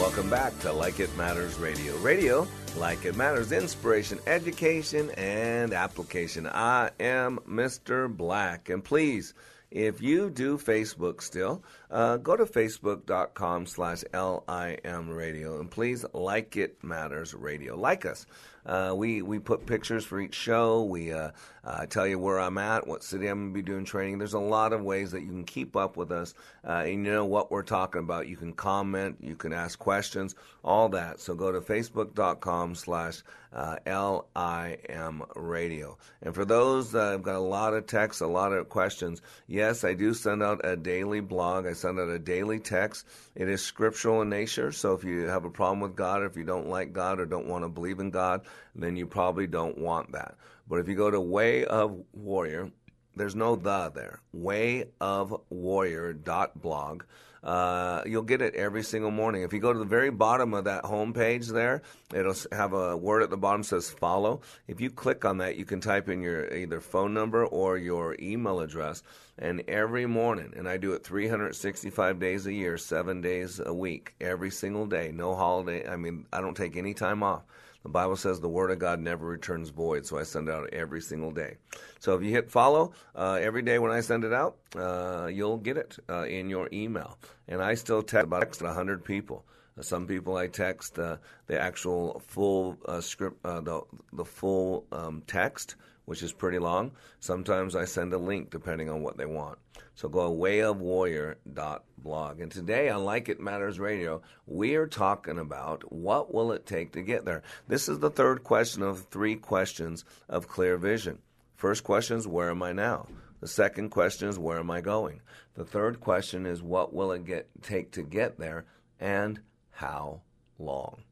Welcome 0.00 0.30
back 0.30 0.58
to 0.60 0.72
Like 0.72 0.98
It 0.98 1.14
Matters 1.14 1.58
Radio. 1.58 1.94
Radio, 1.98 2.48
like 2.78 3.04
it 3.04 3.16
matters, 3.16 3.52
inspiration, 3.52 4.18
education, 4.26 5.10
and 5.10 5.74
application. 5.74 6.46
I 6.46 6.90
am 6.98 7.38
Mr. 7.46 8.08
Black. 8.10 8.70
And 8.70 8.82
please, 8.82 9.34
if 9.70 10.00
you 10.00 10.30
do 10.30 10.56
Facebook 10.56 11.20
still, 11.20 11.62
uh, 11.90 12.16
go 12.16 12.34
to 12.34 12.46
facebook.com 12.46 13.66
slash 13.66 14.02
LIM 14.14 15.10
radio. 15.10 15.60
And 15.60 15.70
please 15.70 16.06
like 16.14 16.56
it 16.56 16.82
matters 16.82 17.34
radio. 17.34 17.76
Like 17.76 18.06
us. 18.06 18.24
Uh, 18.64 18.94
we 18.96 19.20
we 19.20 19.38
put 19.38 19.66
pictures 19.66 20.04
for 20.04 20.18
each 20.18 20.34
show. 20.34 20.82
We 20.82 21.12
uh, 21.12 21.30
uh, 21.64 21.86
tell 21.86 22.06
you 22.06 22.18
where 22.18 22.40
I'm 22.40 22.58
at, 22.58 22.86
what 22.86 23.02
city 23.02 23.26
I'm 23.26 23.38
going 23.38 23.50
to 23.50 23.54
be 23.54 23.62
doing 23.62 23.84
training. 23.84 24.18
There's 24.18 24.34
a 24.34 24.38
lot 24.38 24.72
of 24.72 24.82
ways 24.82 25.12
that 25.12 25.22
you 25.22 25.28
can 25.28 25.44
keep 25.44 25.76
up 25.76 25.96
with 25.96 26.12
us, 26.12 26.34
uh, 26.66 26.82
and 26.84 27.06
you 27.06 27.12
know 27.12 27.24
what 27.24 27.50
we're 27.50 27.62
talking 27.62 28.00
about. 28.00 28.28
You 28.28 28.36
can 28.36 28.52
comment, 28.52 29.16
you 29.20 29.36
can 29.36 29.52
ask 29.52 29.78
questions, 29.78 30.34
all 30.64 30.88
that. 30.90 31.20
So 31.20 31.34
go 31.34 31.52
to 31.52 31.60
facebook.com/slash 31.60 33.22
uh, 33.52 33.76
LIM 33.86 35.22
radio. 35.34 35.98
And 36.22 36.34
for 36.34 36.44
those 36.44 36.92
that 36.92 37.12
have 37.12 37.22
got 37.22 37.36
a 37.36 37.40
lot 37.40 37.74
of 37.74 37.86
texts, 37.86 38.20
a 38.20 38.26
lot 38.26 38.52
of 38.52 38.68
questions, 38.68 39.22
yes, 39.46 39.84
I 39.84 39.94
do 39.94 40.14
send 40.14 40.42
out 40.42 40.60
a 40.64 40.76
daily 40.76 41.20
blog. 41.20 41.66
I 41.66 41.72
send 41.72 41.98
out 41.98 42.08
a 42.08 42.18
daily 42.18 42.60
text. 42.60 43.06
It 43.34 43.48
is 43.48 43.62
scriptural 43.62 44.22
in 44.22 44.28
nature. 44.28 44.72
So 44.72 44.94
if 44.94 45.04
you 45.04 45.26
have 45.26 45.44
a 45.44 45.50
problem 45.50 45.80
with 45.80 45.96
God, 45.96 46.22
or 46.22 46.26
if 46.26 46.36
you 46.36 46.44
don't 46.44 46.68
like 46.68 46.92
God, 46.92 47.20
or 47.20 47.26
don't 47.26 47.48
want 47.48 47.64
to 47.64 47.68
believe 47.68 47.98
in 47.98 48.10
God, 48.10 48.42
then 48.74 48.96
you 48.96 49.06
probably 49.06 49.46
don't 49.46 49.78
want 49.78 50.12
that. 50.12 50.36
But 50.70 50.78
if 50.78 50.88
you 50.88 50.94
go 50.94 51.10
to 51.10 51.20
Way 51.20 51.64
of 51.64 52.00
Warrior, 52.14 52.70
There's 53.16 53.34
no 53.34 53.56
the 53.56 53.90
there. 53.92 54.20
way 54.32 54.84
of 55.00 55.34
Wayofwarrior.blog. 55.52 57.02
Uh, 57.42 58.02
you'll 58.06 58.22
get 58.22 58.40
it 58.40 58.54
every 58.54 58.84
single 58.84 59.10
morning. 59.10 59.42
If 59.42 59.52
you 59.52 59.58
go 59.60 59.72
to 59.72 59.78
the 59.78 59.84
very 59.84 60.10
bottom 60.10 60.54
of 60.54 60.64
that 60.64 60.84
home 60.84 61.12
page 61.12 61.48
there, 61.48 61.82
it'll 62.14 62.36
have 62.52 62.72
a 62.72 62.96
word 62.96 63.22
at 63.22 63.30
the 63.30 63.36
bottom 63.36 63.64
says 63.64 63.90
follow. 63.90 64.42
If 64.68 64.80
you 64.80 64.90
click 64.90 65.24
on 65.24 65.38
that, 65.38 65.56
you 65.56 65.64
can 65.64 65.80
type 65.80 66.08
in 66.08 66.22
your 66.22 66.54
either 66.54 66.80
phone 66.80 67.14
number 67.14 67.44
or 67.44 67.76
your 67.76 68.14
email 68.20 68.60
address. 68.60 69.02
And 69.38 69.64
every 69.68 70.06
morning, 70.06 70.52
and 70.56 70.68
I 70.68 70.76
do 70.76 70.92
it 70.92 71.02
365 71.02 72.20
days 72.20 72.46
a 72.46 72.52
year, 72.52 72.78
seven 72.78 73.22
days 73.22 73.58
a 73.58 73.74
week, 73.74 74.14
every 74.20 74.50
single 74.50 74.86
day, 74.86 75.10
no 75.12 75.34
holiday. 75.34 75.88
I 75.88 75.96
mean, 75.96 76.26
I 76.32 76.40
don't 76.40 76.56
take 76.56 76.76
any 76.76 76.94
time 76.94 77.22
off. 77.24 77.42
The 77.82 77.88
Bible 77.88 78.16
says 78.16 78.40
the 78.40 78.48
Word 78.48 78.70
of 78.70 78.78
God 78.78 79.00
never 79.00 79.26
returns 79.26 79.70
void, 79.70 80.06
so 80.06 80.18
I 80.18 80.24
send 80.24 80.48
it 80.48 80.52
out 80.52 80.68
every 80.72 81.00
single 81.00 81.30
day. 81.30 81.56
So 81.98 82.14
if 82.14 82.22
you 82.22 82.30
hit 82.30 82.50
follow 82.50 82.92
uh, 83.14 83.38
every 83.40 83.62
day 83.62 83.78
when 83.78 83.90
I 83.90 84.00
send 84.00 84.24
it 84.24 84.32
out, 84.32 84.58
uh, 84.76 85.28
you'll 85.32 85.56
get 85.56 85.76
it 85.78 85.96
uh, 86.08 86.24
in 86.24 86.50
your 86.50 86.68
email. 86.72 87.18
And 87.48 87.62
I 87.62 87.74
still 87.74 88.02
text 88.02 88.26
about 88.26 88.46
100 88.60 89.04
people. 89.04 89.44
Uh, 89.78 89.82
some 89.82 90.06
people 90.06 90.36
I 90.36 90.46
text 90.48 90.98
uh, 90.98 91.16
the 91.46 91.58
actual 91.58 92.20
full 92.26 92.76
uh, 92.86 93.00
script, 93.00 93.42
the 93.42 93.82
the 94.12 94.24
full 94.24 94.86
um, 94.92 95.22
text, 95.26 95.76
which 96.10 96.22
is 96.24 96.32
pretty 96.32 96.58
long. 96.58 96.90
Sometimes 97.20 97.76
I 97.76 97.84
send 97.84 98.12
a 98.12 98.18
link 98.18 98.50
depending 98.50 98.90
on 98.90 99.00
what 99.00 99.16
they 99.16 99.26
want. 99.26 99.60
So 99.94 100.08
go 100.08 100.36
wayofwarrior.blog. 100.36 102.40
And 102.40 102.50
today 102.50 102.88
on 102.88 103.04
Like 103.04 103.28
It 103.28 103.38
Matters 103.38 103.78
Radio, 103.78 104.20
we 104.44 104.74
are 104.74 104.88
talking 104.88 105.38
about 105.38 105.92
what 105.92 106.34
will 106.34 106.50
it 106.50 106.66
take 106.66 106.94
to 106.94 107.02
get 107.02 107.24
there. 107.24 107.44
This 107.68 107.88
is 107.88 108.00
the 108.00 108.10
third 108.10 108.42
question 108.42 108.82
of 108.82 109.04
three 109.04 109.36
questions 109.36 110.04
of 110.28 110.48
clear 110.48 110.76
vision. 110.76 111.20
First 111.54 111.84
question 111.84 112.16
is 112.16 112.26
where 112.26 112.50
am 112.50 112.64
I 112.64 112.72
now? 112.72 113.06
The 113.40 113.46
second 113.46 113.90
question 113.90 114.28
is 114.28 114.36
where 114.36 114.58
am 114.58 114.72
I 114.72 114.80
going? 114.80 115.20
The 115.54 115.64
third 115.64 116.00
question 116.00 116.44
is 116.44 116.60
what 116.60 116.92
will 116.92 117.12
it 117.12 117.24
get 117.24 117.48
take 117.62 117.92
to 117.92 118.02
get 118.02 118.36
there 118.36 118.64
and 118.98 119.38
how 119.70 120.22
long? 120.58 121.04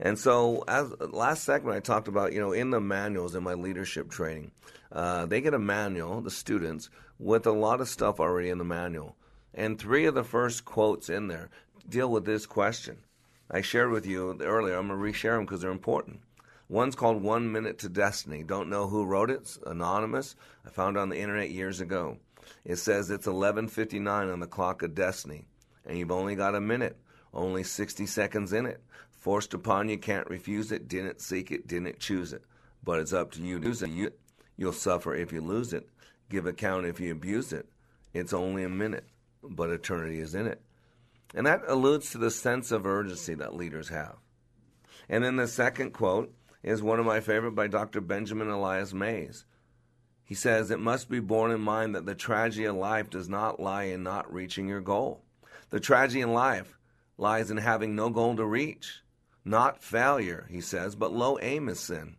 And 0.00 0.18
so, 0.18 0.64
as 0.66 0.92
last 1.00 1.44
segment, 1.44 1.76
I 1.76 1.80
talked 1.80 2.08
about, 2.08 2.32
you 2.32 2.40
know, 2.40 2.52
in 2.52 2.70
the 2.70 2.80
manuals 2.80 3.34
in 3.34 3.44
my 3.44 3.54
leadership 3.54 4.10
training, 4.10 4.50
uh, 4.90 5.26
they 5.26 5.40
get 5.40 5.54
a 5.54 5.58
manual, 5.58 6.20
the 6.20 6.30
students, 6.30 6.90
with 7.18 7.46
a 7.46 7.52
lot 7.52 7.80
of 7.80 7.88
stuff 7.88 8.20
already 8.20 8.50
in 8.50 8.58
the 8.58 8.64
manual. 8.64 9.16
And 9.54 9.78
three 9.78 10.06
of 10.06 10.14
the 10.14 10.24
first 10.24 10.64
quotes 10.64 11.08
in 11.08 11.28
there 11.28 11.48
deal 11.88 12.10
with 12.10 12.24
this 12.24 12.46
question. 12.46 12.98
I 13.50 13.60
shared 13.60 13.90
with 13.90 14.06
you 14.06 14.36
earlier. 14.40 14.76
I'm 14.76 14.88
to 14.88 14.94
reshare 14.94 15.36
them 15.36 15.44
because 15.44 15.60
they're 15.60 15.70
important. 15.70 16.20
One's 16.68 16.96
called 16.96 17.22
One 17.22 17.52
Minute 17.52 17.78
to 17.80 17.88
Destiny. 17.88 18.42
Don't 18.42 18.70
know 18.70 18.88
who 18.88 19.04
wrote 19.04 19.30
it. 19.30 19.40
It's 19.42 19.58
anonymous. 19.66 20.34
I 20.66 20.70
found 20.70 20.96
it 20.96 21.00
on 21.00 21.10
the 21.10 21.20
internet 21.20 21.50
years 21.50 21.80
ago. 21.80 22.16
It 22.64 22.76
says 22.76 23.10
it's 23.10 23.26
11:59 23.26 24.30
on 24.30 24.40
the 24.40 24.46
clock 24.46 24.82
of 24.82 24.94
destiny, 24.94 25.44
and 25.84 25.98
you've 25.98 26.10
only 26.10 26.34
got 26.34 26.54
a 26.54 26.60
minute, 26.60 26.96
only 27.32 27.62
60 27.62 28.06
seconds 28.06 28.52
in 28.52 28.64
it. 28.66 28.82
Forced 29.24 29.54
upon 29.54 29.88
you, 29.88 29.96
can't 29.96 30.28
refuse 30.28 30.70
it. 30.70 30.86
Didn't 30.86 31.18
seek 31.18 31.50
it, 31.50 31.66
didn't 31.66 31.98
choose 31.98 32.34
it. 32.34 32.42
But 32.84 33.00
it's 33.00 33.14
up 33.14 33.32
to 33.32 33.40
you 33.40 33.58
to 33.58 33.68
use 33.68 33.82
it. 33.82 34.18
You'll 34.58 34.74
suffer 34.74 35.14
if 35.14 35.32
you 35.32 35.40
lose 35.40 35.72
it. 35.72 35.88
Give 36.28 36.44
account 36.44 36.84
if 36.84 37.00
you 37.00 37.10
abuse 37.10 37.50
it. 37.50 37.66
It's 38.12 38.34
only 38.34 38.64
a 38.64 38.68
minute, 38.68 39.06
but 39.42 39.70
eternity 39.70 40.18
is 40.18 40.34
in 40.34 40.46
it. 40.46 40.60
And 41.34 41.46
that 41.46 41.62
alludes 41.66 42.10
to 42.10 42.18
the 42.18 42.30
sense 42.30 42.70
of 42.70 42.84
urgency 42.84 43.32
that 43.36 43.56
leaders 43.56 43.88
have. 43.88 44.16
And 45.08 45.24
then 45.24 45.36
the 45.36 45.48
second 45.48 45.92
quote 45.92 46.30
is 46.62 46.82
one 46.82 47.00
of 47.00 47.06
my 47.06 47.20
favorite 47.20 47.52
by 47.52 47.66
Dr. 47.66 48.02
Benjamin 48.02 48.50
Elias 48.50 48.92
Mays. 48.92 49.46
He 50.22 50.34
says, 50.34 50.70
It 50.70 50.80
must 50.80 51.08
be 51.08 51.20
borne 51.20 51.50
in 51.50 51.62
mind 51.62 51.94
that 51.94 52.04
the 52.04 52.14
tragedy 52.14 52.66
of 52.66 52.76
life 52.76 53.08
does 53.08 53.30
not 53.30 53.58
lie 53.58 53.84
in 53.84 54.02
not 54.02 54.30
reaching 54.30 54.68
your 54.68 54.82
goal. 54.82 55.22
The 55.70 55.80
tragedy 55.80 56.20
in 56.20 56.34
life 56.34 56.78
lies 57.16 57.50
in 57.50 57.56
having 57.56 57.96
no 57.96 58.10
goal 58.10 58.36
to 58.36 58.44
reach. 58.44 59.00
Not 59.44 59.82
failure, 59.82 60.46
he 60.48 60.60
says, 60.60 60.94
but 60.94 61.12
low 61.12 61.38
aim 61.40 61.68
is 61.68 61.80
sin. 61.80 62.16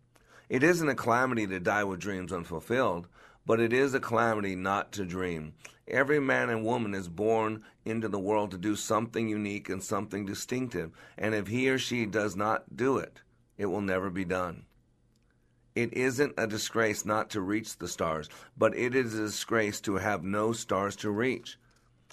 It 0.47 0.61
isn't 0.61 0.89
a 0.89 0.95
calamity 0.95 1.47
to 1.47 1.59
die 1.59 1.84
with 1.84 1.99
dreams 1.99 2.32
unfulfilled, 2.32 3.07
but 3.45 3.59
it 3.59 3.73
is 3.73 3.93
a 3.93 3.99
calamity 3.99 4.55
not 4.55 4.91
to 4.93 5.05
dream. 5.05 5.53
Every 5.88 6.19
man 6.19 6.49
and 6.49 6.63
woman 6.63 6.93
is 6.93 7.07
born 7.07 7.63
into 7.84 8.07
the 8.07 8.19
world 8.19 8.51
to 8.51 8.57
do 8.57 8.76
something 8.76 9.28
unique 9.28 9.69
and 9.69 9.84
something 9.84 10.26
distinctive, 10.26 10.91
and 11.17 11.34
if 11.34 11.47
he 11.47 11.69
or 11.69 11.78
she 11.78 12.05
does 12.05 12.36
not 12.36 12.76
do 12.76 12.97
it, 12.97 13.21
it 13.57 13.67
will 13.67 13.82
never 13.82 14.09
be 14.09 14.26
done. 14.26 14.65
It 15.76 15.93
isn't 15.93 16.36
a 16.38 16.47
disgrace 16.47 17.05
not 17.05 17.30
to 17.32 17.41
reach 17.41 17.78
the 17.78 17.88
stars, 17.88 18.30
but 18.57 18.76
it 18.78 18.95
is 18.95 19.13
a 19.13 19.23
disgrace 19.23 19.82
to 19.82 19.95
have 19.95 20.23
no 20.23 20.53
stars 20.53 20.95
to 20.97 21.09
reach. 21.09 21.57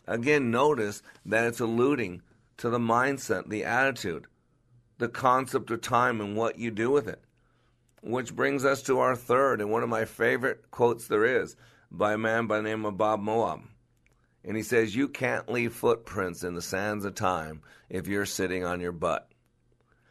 Again, 0.06 0.50
notice 0.50 1.02
that 1.24 1.44
it's 1.44 1.60
alluding 1.60 2.22
to 2.56 2.70
the 2.70 2.78
mindset, 2.78 3.48
the 3.48 3.64
attitude, 3.64 4.26
the 5.02 5.08
concept 5.08 5.72
of 5.72 5.80
time, 5.80 6.20
and 6.20 6.36
what 6.36 6.60
you 6.60 6.70
do 6.70 6.88
with 6.88 7.08
it. 7.08 7.20
Which 8.04 8.36
brings 8.36 8.64
us 8.64 8.82
to 8.82 9.00
our 9.00 9.16
third 9.16 9.60
and 9.60 9.68
one 9.68 9.82
of 9.82 9.88
my 9.88 10.04
favorite 10.04 10.70
quotes 10.70 11.08
there 11.08 11.24
is 11.24 11.56
by 11.90 12.12
a 12.12 12.18
man 12.18 12.46
by 12.46 12.58
the 12.58 12.62
name 12.62 12.84
of 12.84 12.96
Bob 12.96 13.20
Moawad. 13.20 13.62
And 14.44 14.56
he 14.56 14.62
says, 14.62 14.94
You 14.94 15.08
can't 15.08 15.50
leave 15.50 15.74
footprints 15.74 16.44
in 16.44 16.54
the 16.54 16.62
sands 16.62 17.04
of 17.04 17.16
time 17.16 17.62
if 17.90 18.06
you're 18.06 18.26
sitting 18.26 18.64
on 18.64 18.80
your 18.80 18.92
butt. 18.92 19.28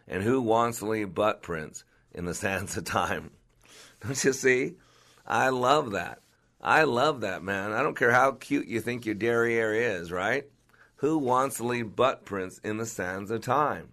And 0.10 0.24
who 0.24 0.42
wants 0.42 0.80
to 0.80 0.88
leave 0.88 1.16
butt 1.16 1.42
prints 1.42 1.86
in 2.14 2.26
the 2.26 2.34
sands 2.44 2.76
of 2.76 2.84
time? 2.84 3.32
Don't 4.02 4.22
you 4.22 4.34
see? 4.34 4.74
I 5.26 5.50
love 5.50 5.92
that. 5.92 6.20
I 6.60 6.84
love 6.84 7.22
that, 7.22 7.44
man. 7.44 7.72
I 7.72 7.82
don't 7.82 7.98
care 7.98 8.12
how 8.12 8.34
cute 8.34 8.68
you 8.68 8.82
think 8.82 9.06
your 9.06 9.16
derriere 9.16 9.74
is, 9.74 10.12
right? 10.12 10.48
Who 10.98 11.18
wants 11.18 11.58
to 11.58 11.64
leave 11.64 11.96
butt 11.96 12.26
prints 12.26 12.60
in 12.62 12.76
the 12.76 12.86
sands 12.86 13.32
of 13.32 13.40
time? 13.40 13.91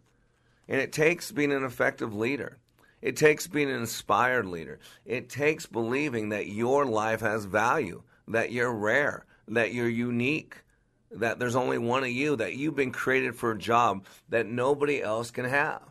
And 0.68 0.80
it 0.80 0.92
takes 0.92 1.32
being 1.32 1.52
an 1.52 1.64
effective 1.64 2.14
leader. 2.14 2.58
It 3.00 3.16
takes 3.16 3.46
being 3.46 3.70
an 3.70 3.76
inspired 3.80 4.46
leader. 4.46 4.80
It 5.04 5.28
takes 5.30 5.66
believing 5.66 6.30
that 6.30 6.48
your 6.48 6.84
life 6.84 7.20
has 7.20 7.44
value, 7.44 8.02
that 8.26 8.52
you're 8.52 8.72
rare, 8.72 9.24
that 9.46 9.72
you're 9.72 9.88
unique, 9.88 10.56
that 11.10 11.38
there's 11.38 11.56
only 11.56 11.78
one 11.78 12.02
of 12.02 12.10
you, 12.10 12.36
that 12.36 12.54
you've 12.54 12.76
been 12.76 12.92
created 12.92 13.36
for 13.36 13.52
a 13.52 13.58
job 13.58 14.04
that 14.28 14.46
nobody 14.46 15.02
else 15.02 15.30
can 15.30 15.46
have. 15.46 15.82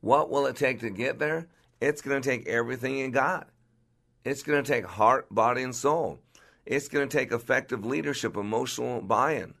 What 0.00 0.30
will 0.30 0.46
it 0.46 0.56
take 0.56 0.80
to 0.80 0.90
get 0.90 1.18
there? 1.18 1.46
It's 1.80 2.02
going 2.02 2.20
to 2.20 2.28
take 2.28 2.48
everything 2.48 2.96
you 2.98 3.08
got. 3.10 3.48
It's 4.24 4.42
going 4.42 4.62
to 4.62 4.72
take 4.72 4.84
heart, 4.84 5.26
body, 5.30 5.62
and 5.62 5.74
soul. 5.74 6.18
It's 6.64 6.88
going 6.88 7.08
to 7.08 7.16
take 7.16 7.32
effective 7.32 7.84
leadership, 7.84 8.36
emotional 8.36 9.00
buy 9.00 9.34
in. 9.34 9.54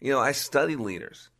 You 0.00 0.12
know, 0.12 0.20
I 0.20 0.32
study 0.32 0.76
leaders, 0.76 1.30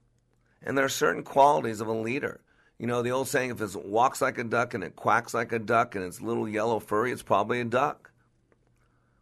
and 0.62 0.76
there 0.76 0.84
are 0.84 0.90
certain 0.90 1.22
qualities 1.22 1.80
of 1.80 1.88
a 1.88 1.92
leader 1.92 2.40
you 2.80 2.86
know, 2.86 3.02
the 3.02 3.10
old 3.10 3.28
saying, 3.28 3.50
if 3.50 3.60
it 3.60 3.76
walks 3.84 4.22
like 4.22 4.38
a 4.38 4.44
duck 4.44 4.72
and 4.72 4.82
it 4.82 4.96
quacks 4.96 5.34
like 5.34 5.52
a 5.52 5.58
duck 5.58 5.94
and 5.94 6.02
it's 6.02 6.22
little 6.22 6.48
yellow 6.48 6.80
furry, 6.80 7.12
it's 7.12 7.22
probably 7.22 7.60
a 7.60 7.64
duck. 7.66 8.10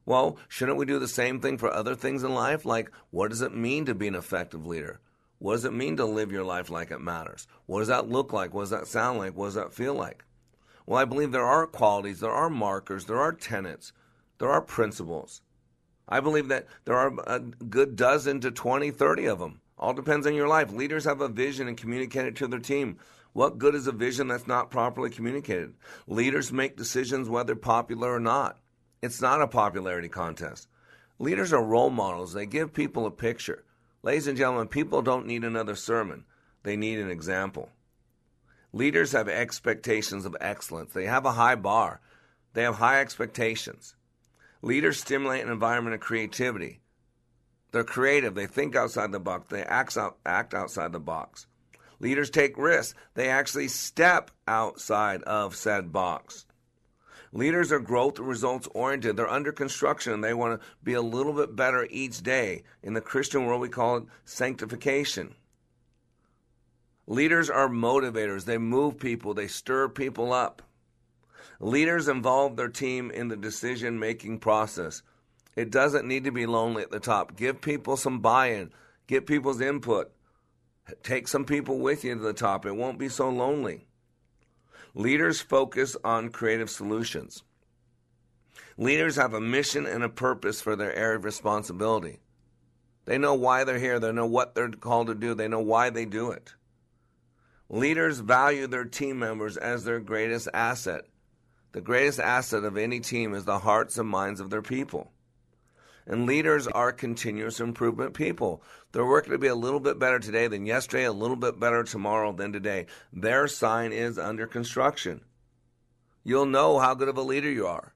Well, 0.07 0.39
shouldn't 0.47 0.79
we 0.79 0.87
do 0.87 1.01
the 1.01 1.09
same 1.09 1.41
thing 1.41 1.59
for 1.59 1.69
other 1.69 1.97
things 1.97 2.23
in 2.23 2.33
life? 2.33 2.65
Like, 2.65 2.93
what 3.11 3.31
does 3.31 3.43
it 3.43 3.53
mean 3.53 3.85
to 3.87 3.97
be 3.97 4.07
an 4.07 4.15
effective 4.15 4.65
leader? 4.65 5.01
What 5.41 5.55
does 5.55 5.65
it 5.65 5.73
mean 5.73 5.97
to 5.97 6.05
live 6.05 6.31
your 6.31 6.45
life 6.45 6.71
like 6.71 6.93
it 6.93 7.01
matters? 7.01 7.49
What 7.67 7.81
does 7.81 7.89
that 7.89 8.09
look 8.09 8.33
like? 8.33 8.55
What 8.55 8.63
does 8.63 8.71
that 8.71 8.87
sound 8.87 9.19
like? 9.19 9.35
What 9.35 9.47
does 9.47 9.55
that 9.55 9.75
feel 9.75 9.95
like? 9.95 10.25
Well, 10.87 11.01
I 11.01 11.05
believe 11.05 11.33
there 11.33 11.45
are 11.45 11.67
qualities, 11.67 12.21
there 12.21 12.31
are 12.31 12.49
markers, 12.49 13.07
there 13.07 13.21
are 13.21 13.33
tenets, 13.33 13.93
there 14.39 14.51
are 14.51 14.63
principles. 14.63 15.43
I 16.09 16.21
believe 16.21 16.47
that 16.47 16.69
there 16.85 16.97
are 16.97 17.13
a 17.27 17.41
good 17.41 17.97
dozen 17.97 18.41
to 18.43 18.53
20, 18.53 18.93
30 18.93 19.27
of 19.27 19.41
them. 19.41 19.63
All 19.79 19.95
depends 19.95 20.27
on 20.27 20.35
your 20.35 20.49
life. 20.49 20.73
Leaders 20.73 21.05
have 21.05 21.21
a 21.21 21.29
vision 21.29 21.69
and 21.69 21.77
communicate 21.77 22.27
it 22.27 22.37
to 22.37 22.49
their 22.49 22.59
team. 22.59 22.99
What 23.33 23.59
good 23.59 23.75
is 23.75 23.87
a 23.87 23.93
vision 23.93 24.29
that's 24.29 24.47
not 24.47 24.71
properly 24.71 25.11
communicated? 25.11 25.75
Leaders 26.07 26.53
make 26.53 26.77
decisions 26.77 27.29
whether 27.29 27.55
popular 27.55 28.13
or 28.13 28.21
not. 28.21 28.59
It's 29.01 29.21
not 29.21 29.43
a 29.43 29.47
popularity 29.47 30.09
contest. 30.09 30.69
Leaders 31.21 31.53
are 31.53 31.63
role 31.63 31.91
models. 31.91 32.33
They 32.33 32.47
give 32.47 32.73
people 32.73 33.07
a 33.07 33.11
picture. 33.11 33.65
Ladies 34.03 34.27
and 34.27 34.37
gentlemen, 34.37 34.69
people 34.69 35.03
don't 35.03 35.27
need 35.27 35.45
another 35.45 35.77
sermon. 35.77 36.25
They 36.65 36.77
need 36.77 36.99
an 36.99 37.11
example. 37.11 37.71
Leaders 38.73 39.13
have 39.13 39.29
expectations 39.29 40.27
of 40.27 40.37
excellence. 40.41 40.93
They 40.93 41.07
have 41.07 41.25
a 41.25 41.33
high 41.33 41.55
bar. 41.55 42.01
They 42.55 42.63
have 42.63 42.77
high 42.77 43.01
expectations. 43.01 43.95
Leaders 44.63 45.01
stimulate 45.01 45.45
an 45.45 45.53
environment 45.53 45.95
of 45.95 46.01
creativity. 46.01 46.81
They're 47.73 47.85
creative. 47.85 48.35
They 48.35 48.47
think 48.47 48.75
outside 48.75 49.13
the 49.13 49.21
box. 49.21 49.47
They 49.51 49.63
act, 49.63 49.97
out, 49.97 50.19
act 50.25 50.55
outside 50.55 50.93
the 50.93 51.01
box. 51.01 51.47
Leaders 52.01 52.31
take 52.31 52.57
risks. 52.57 52.95
They 53.15 53.29
actually 53.29 53.69
step 53.69 54.31
outside 54.47 55.23
of 55.25 55.57
said 55.57 55.93
box. 55.93 56.47
Leaders 57.33 57.73
are 57.73 57.81
growth 57.81 58.19
results 58.19 58.69
oriented. 58.75 59.17
They're 59.17 59.29
under 59.29 59.53
construction 59.53 60.13
and 60.13 60.25
they 60.25 60.33
want 60.33 60.61
to 60.61 60.67
be 60.83 60.95
a 60.95 61.03
little 61.03 61.35
bit 61.35 61.55
better 61.55 61.87
each 61.91 62.23
day. 62.23 62.63
In 62.83 62.95
the 62.95 63.01
Christian 63.01 63.45
world, 63.45 63.61
we 63.61 63.69
call 63.69 63.99
it 63.99 64.05
sanctification. 64.25 65.35
Leaders 67.07 67.51
are 67.51 67.69
motivators. 67.69 68.45
They 68.45 68.59
move 68.59 68.99
people, 68.99 69.35
they 69.35 69.49
stir 69.49 69.89
people 69.89 70.33
up. 70.33 70.63
Leaders 71.61 72.07
involve 72.07 72.57
their 72.57 72.69
team 72.69 73.11
in 73.11 73.29
the 73.29 73.37
decision 73.37 73.99
making 73.99 74.39
process. 74.39 75.03
It 75.59 75.73
doesn't 75.73 76.07
need 76.07 76.23
to 76.23 76.31
be 76.31 76.47
lonely 76.47 76.85
at 76.85 76.93
the 76.93 77.01
top. 77.01 77.35
Give 77.35 77.61
people 77.61 77.97
some 77.97 78.21
buy 78.21 78.51
in, 78.51 78.71
get 79.09 79.27
people's 79.27 79.61
input. 79.61 80.13
Take 81.03 81.27
some 81.27 81.45
people 81.45 81.81
with 81.81 82.05
you 82.05 82.15
to 82.15 82.21
the 82.21 82.33
top. 82.33 82.65
It 82.65 82.77
won't 82.77 82.97
be 82.97 83.09
so 83.09 83.29
lonely. 83.29 83.89
Leaders 84.95 85.41
focus 85.41 85.97
on 86.05 86.29
creative 86.29 86.71
solutions. 86.71 87.43
Leaders 88.77 89.17
have 89.17 89.35
a 89.35 89.41
mission 89.41 89.85
and 89.85 90.05
a 90.05 90.09
purpose 90.09 90.61
for 90.61 90.77
their 90.77 90.95
area 90.95 91.17
of 91.17 91.25
responsibility. 91.25 92.21
They 93.07 93.19
know 93.19 93.35
why 93.35 93.65
they're 93.65 93.81
here, 93.81 93.99
they 93.99 94.13
know 94.13 94.27
what 94.27 94.55
they're 94.55 94.71
called 94.71 95.09
to 95.09 95.15
do, 95.17 95.35
they 95.35 95.49
know 95.49 95.59
why 95.59 95.91
they 95.91 96.05
do 96.05 96.31
it. 96.31 96.55
Leaders 97.69 98.21
value 98.21 98.69
their 98.69 98.85
team 98.85 99.19
members 99.19 99.57
as 99.57 99.83
their 99.83 99.99
greatest 99.99 100.47
asset. 100.55 101.07
The 101.73 101.81
greatest 101.81 102.21
asset 102.21 102.63
of 102.63 102.77
any 102.77 103.01
team 103.01 103.35
is 103.35 103.45
the 103.45 103.59
hearts 103.59 103.99
and 103.99 104.09
minds 104.09 104.39
of 104.39 104.51
their 104.51 104.63
people. 104.63 105.11
And 106.11 106.25
leaders 106.25 106.67
are 106.67 106.91
continuous 106.91 107.61
improvement 107.61 108.15
people. 108.15 108.63
They're 108.93 109.05
working 109.05 109.33
to 109.33 109.39
be 109.39 109.49
a 109.49 109.55
little 109.55 109.79
bit 109.79 109.99
better 109.99 110.19
today 110.19 110.49
than 110.49 110.65
yesterday, 110.65 111.05
a 111.05 111.13
little 111.13 111.37
bit 111.37 111.61
better 111.61 111.85
tomorrow 111.85 112.33
than 112.33 112.51
today. 112.51 112.87
Their 113.13 113.47
sign 113.47 113.93
is 113.93 114.19
under 114.19 114.47
construction. 114.47 115.21
You'll 116.25 116.47
know 116.47 116.79
how 116.79 116.95
good 116.95 117.09
of 117.09 117.19
a 117.19 117.23
leader 117.23 117.51
you 117.51 117.67
are. 117.67 117.93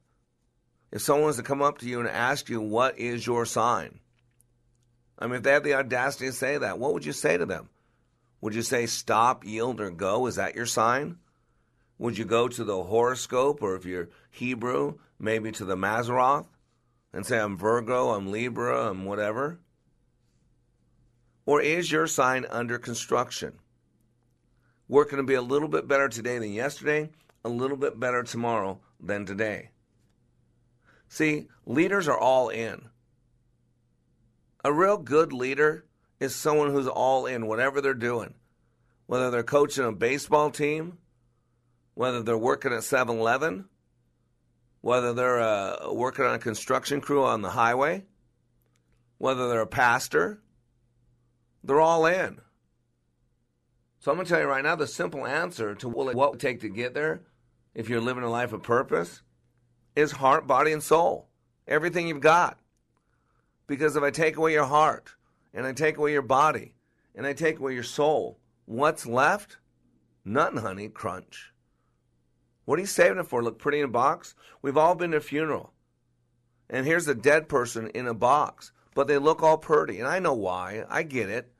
If 0.91 1.01
someone 1.01 1.27
was 1.27 1.37
to 1.37 1.43
come 1.43 1.63
up 1.63 1.79
to 1.79 1.89
you 1.89 2.01
and 2.01 2.09
ask 2.09 2.51
you, 2.51 2.61
What 2.61 2.99
is 2.99 3.27
your 3.27 3.47
sign? 3.47 3.99
I 5.19 5.27
mean, 5.27 5.37
if 5.37 5.43
they 5.43 5.53
have 5.53 5.65
the 5.65 5.75
audacity 5.75 6.27
to 6.27 6.33
say 6.33 6.59
that, 6.59 6.79
what 6.79 6.93
would 6.93 7.07
you 7.07 7.13
say 7.13 7.39
to 7.39 7.47
them? 7.47 7.71
Would 8.43 8.55
you 8.55 8.63
say 8.63 8.85
stop, 8.85 9.43
yield, 9.43 9.81
or 9.81 9.91
go? 9.91 10.27
Is 10.27 10.37
that 10.37 10.55
your 10.55 10.67
sign? 10.67 11.17
Would 11.97 12.19
you 12.19 12.27
go 12.27 12.47
to 12.49 12.65
the 12.65 12.83
horoscope, 12.83 13.63
or 13.63 13.75
if 13.75 13.87
you're 13.87 14.11
Hebrew, 14.31 14.99
maybe 15.19 15.51
to 15.53 15.65
the 15.65 15.77
Mazzaroth 15.77 16.47
and 17.13 17.27
say, 17.27 17.39
I'm 17.39 17.57
Virgo, 17.57 18.11
I'm 18.11 18.31
Libra, 18.31 18.89
I'm 18.91 19.05
whatever? 19.05 19.59
Or 21.45 21.61
is 21.61 21.91
your 21.91 22.07
sign 22.07 22.47
under 22.49 22.79
construction? 22.79 23.55
We're 24.89 25.05
going 25.05 25.17
to 25.17 25.23
be 25.23 25.35
a 25.35 25.43
little 25.43 25.69
bit 25.69 25.89
better 25.89 26.09
today 26.09 26.39
than 26.39 26.53
yesterday, 26.53 27.11
a 27.45 27.49
little 27.49 27.77
bit 27.77 27.99
better 27.99 28.23
tomorrow 28.23 28.81
than 29.01 29.27
today. 29.27 29.71
See, 31.09 31.49
leaders 31.67 32.09
are 32.09 32.19
all 32.19 32.49
in. 32.49 32.89
A 34.65 34.73
real 34.73 34.97
good 34.97 35.33
leader 35.33 35.85
is 36.21 36.35
someone 36.35 36.71
who's 36.71 36.87
all 36.87 37.27
in, 37.27 37.47
whatever 37.47 37.81
they're 37.81 37.95
doing. 37.95 38.35
Whether 39.07 39.31
they're 39.31 39.43
coaching 39.43 39.85
a 39.85 39.93
baseball 39.93 40.51
team, 40.51 40.99
whether 41.95 42.23
they're 42.23 42.39
working 42.39 42.73
at 42.73 42.85
7 42.85 43.19
Eleven, 43.19 43.67
whether 44.83 45.15
they're 45.15 45.41
uh, 45.41 45.91
working 45.93 46.27
on 46.27 46.35
a 46.35 46.39
construction 46.39 47.01
crew 47.01 47.25
on 47.25 47.41
the 47.41 47.51
highway, 47.51 48.05
whether 49.17 49.49
they're 49.49 49.63
a 49.63 49.67
pastor, 49.67 50.43
they're 51.65 51.81
all 51.81 52.05
in. 52.05 52.41
So 54.01 54.11
I'm 54.11 54.17
going 54.17 54.27
to 54.27 54.33
tell 54.33 54.41
you 54.41 54.49
right 54.49 54.65
now 54.65 54.75
the 54.75 54.89
simple 54.89 55.25
answer 55.25 55.77
to 55.77 55.89
what 55.89 56.09
it 56.09 56.17
would 56.17 56.41
take 56.41 56.61
to 56.61 56.69
get 56.69 56.93
there, 56.93 57.23
if 57.73 57.89
you're 57.89 58.01
living 58.01 58.25
a 58.25 58.31
life 58.31 58.53
of 58.53 58.65
purpose, 58.65 59.23
is 59.95 60.11
heart, 60.11 60.49
body, 60.49 60.73
and 60.73 60.83
soul. 60.83 61.29
Everything 61.69 62.09
you've 62.09 62.21
got. 62.21 62.59
Because 63.69 63.95
if 63.95 64.03
I 64.03 64.11
take 64.11 64.37
away 64.37 64.53
your 64.53 64.65
heart, 64.65 65.15
and 65.55 65.65
I 65.65 65.73
take 65.73 65.97
away 65.97 66.13
your 66.13 66.23
body, 66.23 66.75
and 67.15 67.25
I 67.25 67.33
take 67.33 67.61
away 67.61 67.75
your 67.75 67.85
soul, 67.85 68.41
what's 68.65 69.07
left? 69.07 69.59
Nothing, 70.25 70.59
honey. 70.59 70.89
Crunch. 70.89 71.52
What 72.65 72.79
are 72.79 72.83
you 72.83 72.87
saving 72.87 73.19
it 73.19 73.27
for? 73.27 73.43
Look 73.43 73.59
pretty 73.59 73.79
in 73.79 73.87
a 73.87 73.89
box? 73.89 74.35
We've 74.61 74.77
all 74.77 74.95
been 74.95 75.11
to 75.13 75.17
a 75.19 75.21
funeral. 75.21 75.73
And 76.71 76.87
here's 76.87 77.09
a 77.09 77.15
dead 77.15 77.49
person 77.49 77.89
in 77.89 78.07
a 78.07 78.15
box, 78.15 78.73
but 78.95 79.09
they 79.09 79.19
look 79.19 79.43
all 79.43 79.59
pretty. 79.59 79.99
And 79.99 80.09
I 80.09 80.21
know 80.21 80.35
why. 80.35 80.85
I 80.89 81.03
get 81.03 81.29
it. 81.29 81.53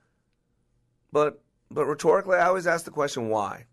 But 1.11 1.43
but 1.71 1.87
rhetorically, 1.87 2.37
I 2.37 2.47
always 2.47 2.67
ask 2.67 2.85
the 2.85 2.91
question 2.91 3.29
why. 3.29 3.67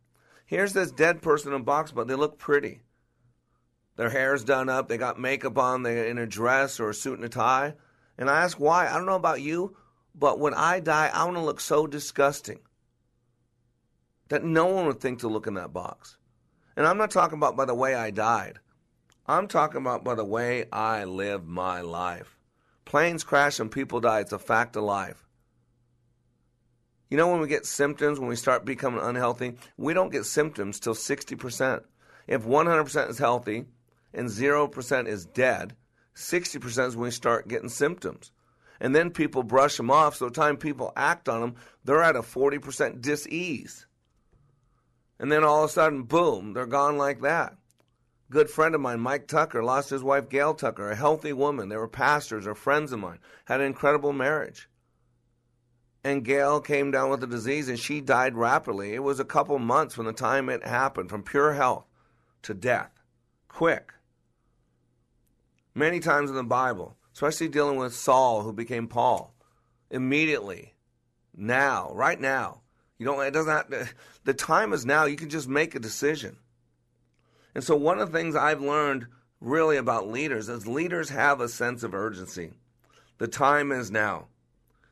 Here's 0.46 0.74
this 0.74 0.92
dead 0.92 1.22
person 1.22 1.54
in 1.54 1.62
a 1.62 1.64
box, 1.64 1.92
but 1.92 2.08
they 2.08 2.16
look 2.16 2.40
pretty. 2.40 2.82
Their 3.98 4.10
hair's 4.10 4.44
done 4.46 4.70
up, 4.70 4.88
they 4.88 4.98
got 4.98 5.20
makeup 5.20 5.58
on, 5.58 5.84
they're 5.84 6.06
in 6.06 6.18
a 6.18 6.26
dress 6.26 6.80
or 6.80 6.90
a 6.90 6.94
suit 6.94 7.18
and 7.18 7.26
a 7.26 7.30
tie. 7.30 7.76
And 8.18 8.30
I 8.30 8.44
ask 8.44 8.58
why. 8.58 8.88
I 8.88 8.94
don't 8.94 9.06
know 9.06 9.16
about 9.16 9.42
you, 9.42 9.76
but 10.16 10.40
when 10.40 10.54
I 10.54 10.80
die, 10.80 11.12
I 11.14 11.26
want 11.26 11.36
to 11.36 11.44
look 11.44 11.60
so 11.60 11.86
disgusting 11.86 12.60
that 14.30 14.44
no 14.44 14.68
one 14.68 14.86
would 14.86 15.02
think 15.02 15.20
to 15.20 15.28
look 15.28 15.48
in 15.48 15.56
that 15.56 15.74
box. 15.74 16.18
And 16.80 16.88
I'm 16.88 16.98
not 16.98 17.12
talking 17.12 17.38
about 17.38 17.58
by 17.58 17.66
the 17.66 17.76
way 17.76 17.94
I 17.94 18.10
died. 18.10 18.60
I'm 19.28 19.50
talking 19.50 19.82
about 19.82 20.06
by 20.06 20.16
the 20.16 20.24
way 20.24 20.64
I 20.72 21.04
lived 21.04 21.46
my 21.46 21.82
life. 21.82 22.40
Planes 22.86 23.26
crash 23.26 23.60
and 23.60 23.70
people 23.70 24.00
die. 24.00 24.22
It's 24.22 24.32
a 24.32 24.40
fact 24.40 24.78
of 24.78 24.84
life. 24.84 25.28
You 27.10 27.18
know, 27.18 27.28
when 27.28 27.42
we 27.42 27.50
get 27.50 27.66
symptoms, 27.66 28.18
when 28.18 28.30
we 28.30 28.38
start 28.38 28.64
becoming 28.64 29.02
unhealthy, 29.04 29.58
we 29.76 29.94
don't 29.94 30.14
get 30.14 30.26
symptoms 30.26 30.80
till 30.80 30.94
60%. 30.94 31.84
If 32.28 32.46
100% 32.46 33.10
is 33.10 33.18
healthy 33.18 33.66
and 34.14 34.30
0% 34.30 35.08
is 35.08 35.26
dead, 35.26 35.76
60% 36.16 36.88
is 36.88 36.96
when 36.96 37.08
we 37.08 37.12
start 37.12 37.50
getting 37.50 37.68
symptoms. 37.68 38.32
And 38.80 38.96
then 38.96 39.12
people 39.12 39.44
brush 39.44 39.76
them 39.76 39.92
off, 39.92 40.16
so 40.16 40.30
the 40.30 40.32
time 40.32 40.56
people 40.56 40.94
act 40.96 41.28
on 41.28 41.42
them, 41.42 41.56
they're 41.84 42.02
at 42.02 42.16
a 42.16 42.22
40% 42.22 43.02
dis-ease. 43.02 43.86
And 45.20 45.32
then 45.32 45.44
all 45.44 45.64
of 45.64 45.70
a 45.70 45.74
sudden, 45.74 46.04
boom, 46.04 46.54
they're 46.54 46.66
gone 46.66 46.98
like 46.98 47.22
that. 47.22 47.58
Good 48.32 48.50
friend 48.50 48.76
of 48.76 48.82
mine, 48.82 49.00
Mike 49.00 49.28
Tucker, 49.28 49.64
lost 49.64 49.90
his 49.90 50.04
wife, 50.04 50.30
Gail 50.30 50.54
Tucker, 50.54 50.92
a 50.92 50.96
healthy 50.96 51.34
woman. 51.34 51.68
They 51.68 51.78
were 51.78 51.88
pastors 51.88 52.46
or 52.46 52.56
friends 52.56 52.92
of 52.92 53.00
mine, 53.00 53.20
had 53.46 53.60
an 53.60 53.68
incredible 53.68 54.14
marriage. 54.14 54.70
And 56.04 56.24
Gail 56.24 56.62
came 56.62 56.92
down 56.92 57.10
with 57.10 57.20
the 57.20 57.28
disease 57.28 57.68
and 57.68 57.78
she 57.78 58.00
died 58.00 58.36
rapidly. 58.36 58.94
It 58.94 59.04
was 59.04 59.20
a 59.20 59.26
couple 59.26 59.60
months 59.60 59.96
from 59.96 60.06
the 60.06 60.14
time 60.14 60.48
it 60.48 60.66
happened, 60.66 61.10
from 61.10 61.24
pure 61.24 61.54
health 61.54 61.86
to 62.44 62.54
death. 62.54 62.92
Quick. 63.50 63.92
Many 65.76 66.00
times 66.00 66.30
in 66.30 66.36
the 66.36 66.44
Bible, 66.44 66.96
especially 67.14 67.50
dealing 67.50 67.78
with 67.78 67.94
Saul, 67.94 68.44
who 68.44 68.54
became 68.54 68.88
Paul, 68.88 69.34
immediately, 69.90 70.76
now, 71.36 71.92
right 71.94 72.20
now, 72.20 72.62
you 73.00 73.06
don't. 73.06 73.26
It 73.26 73.32
doesn't. 73.32 73.74
Have, 73.74 73.94
the 74.26 74.34
time 74.34 74.74
is 74.74 74.86
now. 74.86 75.06
You 75.06 75.16
can 75.16 75.30
just 75.30 75.48
make 75.48 75.74
a 75.74 75.80
decision. 75.80 76.38
And 77.56 77.64
so, 77.64 77.76
one 77.76 78.00
of 78.00 78.12
the 78.12 78.18
things 78.18 78.36
I've 78.36 78.62
learned 78.62 79.08
really 79.40 79.78
about 79.78 80.10
leaders 80.10 80.50
is 80.50 80.68
leaders 80.68 81.10
have 81.10 81.42
a 81.42 81.50
sense 81.50 81.82
of 81.82 81.96
urgency. 81.96 82.52
The 83.18 83.28
time 83.28 83.72
is 83.72 83.90
now. 83.90 84.28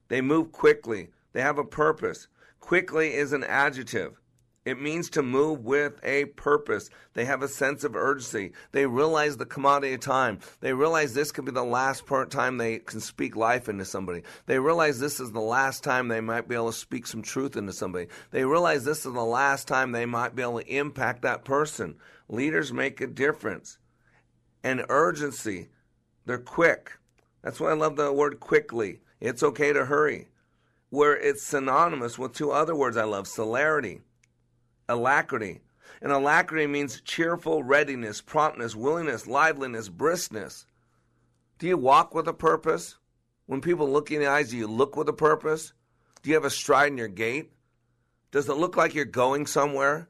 They 0.08 0.22
move 0.22 0.52
quickly. 0.52 1.10
They 1.34 1.42
have 1.42 1.58
a 1.58 1.66
purpose. 1.66 2.28
Quickly 2.60 3.14
is 3.14 3.34
an 3.34 3.44
adjective. 3.44 4.20
It 4.68 4.82
means 4.82 5.10
to 5.12 5.24
move 5.24 5.64
with 5.64 5.98
a 6.04 6.26
purpose. 6.26 6.90
They 7.14 7.24
have 7.24 7.42
a 7.42 7.48
sense 7.48 7.86
of 7.86 7.96
urgency. 7.96 8.52
They 8.74 8.86
realize 8.86 9.38
the 9.38 9.46
commodity 9.46 9.94
of 9.94 10.02
time. 10.02 10.40
They 10.60 10.74
realize 10.74 11.14
this 11.14 11.32
could 11.32 11.46
be 11.46 11.54
the 11.54 11.64
last 11.64 12.06
part 12.06 12.32
time 12.32 12.58
they 12.58 12.80
can 12.80 13.00
speak 13.00 13.38
life 13.38 13.70
into 13.70 13.86
somebody. 13.86 14.24
They 14.46 14.60
realize 14.60 15.00
this 15.00 15.22
is 15.22 15.32
the 15.32 15.40
last 15.40 15.86
time 15.86 16.10
they 16.10 16.20
might 16.20 16.50
be 16.50 16.56
able 16.56 16.74
to 16.74 16.78
speak 16.78 17.08
some 17.08 17.22
truth 17.22 17.56
into 17.56 17.72
somebody. 17.72 18.08
They 18.32 18.44
realize 18.44 18.84
this 18.84 19.06
is 19.06 19.14
the 19.14 19.24
last 19.24 19.70
time 19.70 19.94
they 19.94 20.06
might 20.06 20.36
be 20.36 20.42
able 20.42 20.60
to 20.60 20.68
impact 20.68 21.22
that 21.22 21.46
person. 21.46 21.96
Leaders 22.28 22.74
make 22.74 23.00
a 23.00 23.08
difference. 23.08 23.78
And 24.66 24.84
urgency, 24.90 25.70
they're 26.26 26.40
quick. 26.40 26.92
That's 27.42 27.62
why 27.62 27.70
I 27.70 27.76
love 27.76 27.96
the 27.96 28.12
word 28.12 28.42
quickly. 28.42 29.00
It's 29.22 29.44
okay 29.44 29.72
to 29.72 29.86
hurry. 29.86 30.28
Where 30.90 31.16
it's 31.16 31.42
synonymous 31.42 32.20
with 32.20 32.34
two 32.34 32.52
other 32.52 32.76
words 32.76 32.98
I 32.98 33.06
love 33.06 33.30
celerity 33.30 34.02
alacrity. 34.90 35.62
And 36.02 36.12
alacrity 36.12 36.68
means 36.68 37.02
cheerful 37.02 37.64
readiness, 37.64 38.22
promptness, 38.22 38.76
willingness, 38.76 39.26
liveliness, 39.26 39.90
briskness. 39.90 40.66
Do 41.58 41.68
you 41.68 41.78
walk 41.78 42.14
with 42.14 42.28
a 42.28 42.34
purpose? 42.34 42.98
When 43.48 43.62
people 43.62 43.90
look 43.90 44.12
in 44.12 44.20
the 44.20 44.28
eyes, 44.28 44.52
do 44.52 44.58
you 44.58 44.68
look 44.68 44.96
with 44.96 45.10
a 45.10 45.14
purpose? 45.14 45.74
Do 46.22 46.30
you 46.30 46.36
have 46.36 46.46
a 46.46 46.50
stride 46.50 46.92
in 46.92 46.98
your 46.98 47.08
gait? 47.08 47.52
Does 48.32 48.50
it 48.50 48.58
look 48.58 48.76
like 48.76 48.94
you're 48.94 49.06
going 49.06 49.48
somewhere? 49.48 50.10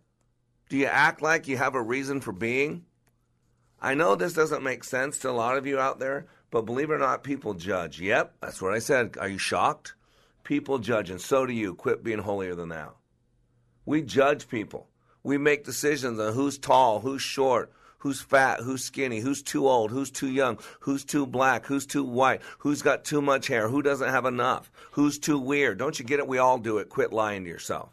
Do 0.69 0.77
you 0.77 0.87
act 0.87 1.21
like 1.21 1.47
you 1.47 1.55
have 1.57 1.75
a 1.75 1.81
reason 1.81 2.19
for 2.19 2.33
being? 2.33 2.83
I 3.79 3.93
know 3.93 4.15
this 4.15 4.33
doesn't 4.33 4.63
make 4.63 4.83
sense 4.83 5.19
to 5.19 5.29
a 5.29 5.31
lot 5.31 5.57
of 5.57 5.67
you 5.67 5.79
out 5.79 5.99
there, 5.99 6.25
but 6.49 6.65
believe 6.65 6.89
it 6.89 6.95
or 6.95 6.99
not, 6.99 7.23
people 7.23 7.53
judge. 7.53 8.01
Yep, 8.01 8.35
that's 8.41 8.61
what 8.61 8.73
I 8.73 8.79
said. 8.79 9.15
Are 9.19 9.29
you 9.29 9.37
shocked? 9.37 9.93
People 10.43 10.79
judge, 10.79 11.09
and 11.09 11.21
so 11.21 11.45
do 11.45 11.53
you. 11.53 11.75
Quit 11.75 12.03
being 12.03 12.19
holier 12.19 12.55
than 12.55 12.69
thou. 12.69 12.96
We 13.87 14.01
judge 14.01 14.49
people. 14.49 14.89
We 15.23 15.37
make 15.37 15.63
decisions 15.63 16.19
on 16.19 16.33
who's 16.33 16.57
tall, 16.57 16.99
who's 16.99 17.21
short, 17.21 17.71
who's 17.99 18.19
fat, 18.19 18.59
who's 18.59 18.83
skinny, 18.83 19.21
who's 19.21 19.41
too 19.41 19.65
old, 19.65 19.91
who's 19.91 20.11
too 20.11 20.27
young, 20.27 20.59
who's 20.81 21.05
too 21.05 21.25
black, 21.25 21.65
who's 21.65 21.85
too 21.85 22.03
white, 22.03 22.41
who's 22.57 22.81
got 22.81 23.05
too 23.05 23.21
much 23.21 23.47
hair, 23.47 23.69
who 23.69 23.81
doesn't 23.81 24.09
have 24.09 24.25
enough, 24.25 24.69
who's 24.91 25.17
too 25.17 25.39
weird. 25.39 25.77
Don't 25.77 25.97
you 25.97 26.03
get 26.03 26.19
it? 26.19 26.27
We 26.27 26.37
all 26.37 26.57
do 26.57 26.79
it. 26.79 26.89
Quit 26.89 27.13
lying 27.13 27.45
to 27.45 27.49
yourself. 27.49 27.91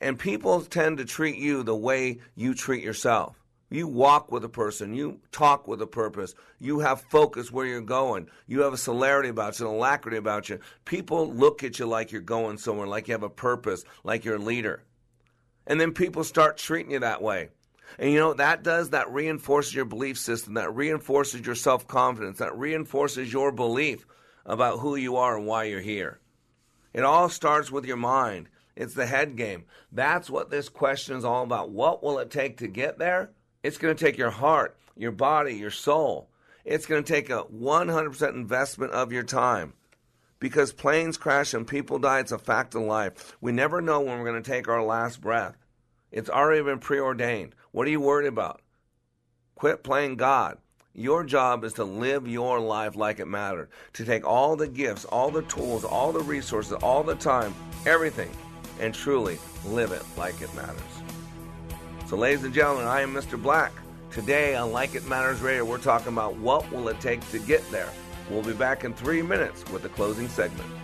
And 0.00 0.18
people 0.18 0.62
tend 0.62 0.96
to 0.96 1.04
treat 1.04 1.36
you 1.36 1.62
the 1.62 1.76
way 1.76 2.20
you 2.34 2.54
treat 2.54 2.82
yourself. 2.82 3.38
You 3.68 3.86
walk 3.86 4.32
with 4.32 4.44
a 4.44 4.48
person. 4.48 4.94
You 4.94 5.20
talk 5.30 5.68
with 5.68 5.82
a 5.82 5.86
purpose. 5.86 6.34
You 6.58 6.78
have 6.78 7.02
focus 7.10 7.52
where 7.52 7.66
you're 7.66 7.82
going. 7.82 8.28
You 8.46 8.62
have 8.62 8.72
a 8.72 8.78
celerity 8.78 9.28
about 9.28 9.60
you, 9.60 9.68
an 9.68 9.74
alacrity 9.74 10.16
about 10.16 10.48
you. 10.48 10.60
People 10.86 11.30
look 11.34 11.62
at 11.62 11.78
you 11.78 11.84
like 11.84 12.12
you're 12.12 12.22
going 12.22 12.56
somewhere, 12.56 12.86
like 12.86 13.08
you 13.08 13.12
have 13.12 13.22
a 13.22 13.28
purpose, 13.28 13.84
like 14.04 14.24
you're 14.24 14.36
a 14.36 14.38
leader. 14.38 14.82
And 15.66 15.80
then 15.80 15.92
people 15.92 16.24
start 16.24 16.56
treating 16.56 16.92
you 16.92 17.00
that 17.00 17.22
way. 17.22 17.48
And 17.98 18.10
you 18.10 18.18
know 18.18 18.28
what 18.28 18.38
that 18.38 18.62
does? 18.62 18.90
That 18.90 19.12
reinforces 19.12 19.74
your 19.74 19.84
belief 19.84 20.18
system. 20.18 20.54
That 20.54 20.74
reinforces 20.74 21.46
your 21.46 21.54
self 21.54 21.86
confidence. 21.86 22.38
That 22.38 22.56
reinforces 22.56 23.32
your 23.32 23.52
belief 23.52 24.06
about 24.44 24.80
who 24.80 24.96
you 24.96 25.16
are 25.16 25.36
and 25.36 25.46
why 25.46 25.64
you're 25.64 25.80
here. 25.80 26.20
It 26.92 27.02
all 27.02 27.28
starts 27.28 27.70
with 27.70 27.84
your 27.84 27.96
mind. 27.96 28.48
It's 28.76 28.94
the 28.94 29.06
head 29.06 29.36
game. 29.36 29.64
That's 29.92 30.28
what 30.28 30.50
this 30.50 30.68
question 30.68 31.16
is 31.16 31.24
all 31.24 31.44
about. 31.44 31.70
What 31.70 32.02
will 32.02 32.18
it 32.18 32.30
take 32.30 32.58
to 32.58 32.68
get 32.68 32.98
there? 32.98 33.30
It's 33.62 33.78
going 33.78 33.96
to 33.96 34.04
take 34.04 34.18
your 34.18 34.30
heart, 34.30 34.76
your 34.96 35.12
body, 35.12 35.54
your 35.54 35.70
soul. 35.70 36.28
It's 36.64 36.86
going 36.86 37.02
to 37.02 37.12
take 37.12 37.30
a 37.30 37.44
100% 37.44 38.28
investment 38.30 38.92
of 38.92 39.12
your 39.12 39.22
time. 39.22 39.74
Because 40.38 40.72
planes 40.72 41.16
crash 41.16 41.54
and 41.54 41.66
people 41.66 41.98
die, 41.98 42.20
it's 42.20 42.32
a 42.32 42.38
fact 42.38 42.74
of 42.74 42.82
life. 42.82 43.36
We 43.40 43.52
never 43.52 43.80
know 43.80 44.00
when 44.00 44.18
we're 44.18 44.30
going 44.30 44.42
to 44.42 44.50
take 44.50 44.68
our 44.68 44.82
last 44.82 45.20
breath. 45.20 45.56
It's 46.10 46.30
already 46.30 46.62
been 46.62 46.78
preordained. 46.78 47.54
What 47.72 47.86
are 47.86 47.90
you 47.90 48.00
worried 48.00 48.28
about? 48.28 48.60
Quit 49.54 49.82
playing 49.82 50.16
God. 50.16 50.58
Your 50.92 51.24
job 51.24 51.64
is 51.64 51.72
to 51.74 51.84
live 51.84 52.28
your 52.28 52.60
life 52.60 52.94
like 52.94 53.18
it 53.18 53.26
mattered. 53.26 53.68
To 53.94 54.04
take 54.04 54.24
all 54.24 54.54
the 54.54 54.68
gifts, 54.68 55.04
all 55.04 55.30
the 55.30 55.42
tools, 55.42 55.84
all 55.84 56.12
the 56.12 56.22
resources, 56.22 56.74
all 56.74 57.02
the 57.02 57.16
time, 57.16 57.52
everything, 57.84 58.30
and 58.80 58.94
truly 58.94 59.38
live 59.66 59.90
it 59.90 60.04
like 60.16 60.40
it 60.40 60.54
matters. 60.54 60.80
So, 62.06 62.16
ladies 62.16 62.44
and 62.44 62.54
gentlemen, 62.54 62.86
I 62.86 63.00
am 63.00 63.12
Mr. 63.12 63.40
Black. 63.40 63.72
Today 64.12 64.54
on 64.54 64.70
Like 64.70 64.94
It 64.94 65.08
Matters 65.08 65.40
Radio, 65.40 65.64
we're 65.64 65.78
talking 65.78 66.12
about 66.12 66.36
what 66.36 66.70
will 66.70 66.86
it 66.86 67.00
take 67.00 67.28
to 67.30 67.40
get 67.40 67.68
there. 67.72 67.90
We'll 68.30 68.42
be 68.42 68.54
back 68.54 68.84
in 68.84 68.94
three 68.94 69.22
minutes 69.22 69.64
with 69.70 69.82
the 69.82 69.90
closing 69.90 70.28
segment. 70.28 70.83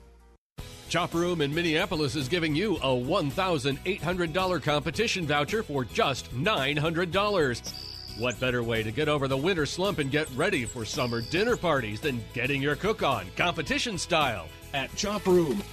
Chop 0.91 1.13
Room 1.13 1.39
in 1.39 1.55
Minneapolis 1.55 2.17
is 2.17 2.27
giving 2.27 2.53
you 2.53 2.75
a 2.75 2.89
$1,800 2.89 4.61
competition 4.61 5.25
voucher 5.25 5.63
for 5.63 5.85
just 5.85 6.29
$900. 6.35 8.19
What 8.19 8.37
better 8.41 8.61
way 8.61 8.83
to 8.83 8.91
get 8.91 9.07
over 9.07 9.29
the 9.29 9.37
winter 9.37 9.65
slump 9.65 9.99
and 9.99 10.11
get 10.11 10.29
ready 10.31 10.65
for 10.65 10.83
summer 10.83 11.21
dinner 11.21 11.55
parties 11.55 12.01
than 12.01 12.21
getting 12.33 12.61
your 12.61 12.75
cook 12.75 13.03
on, 13.03 13.25
competition 13.37 13.97
style, 13.97 14.49
at 14.73 14.93
Chop 14.97 15.25
Room? 15.25 15.63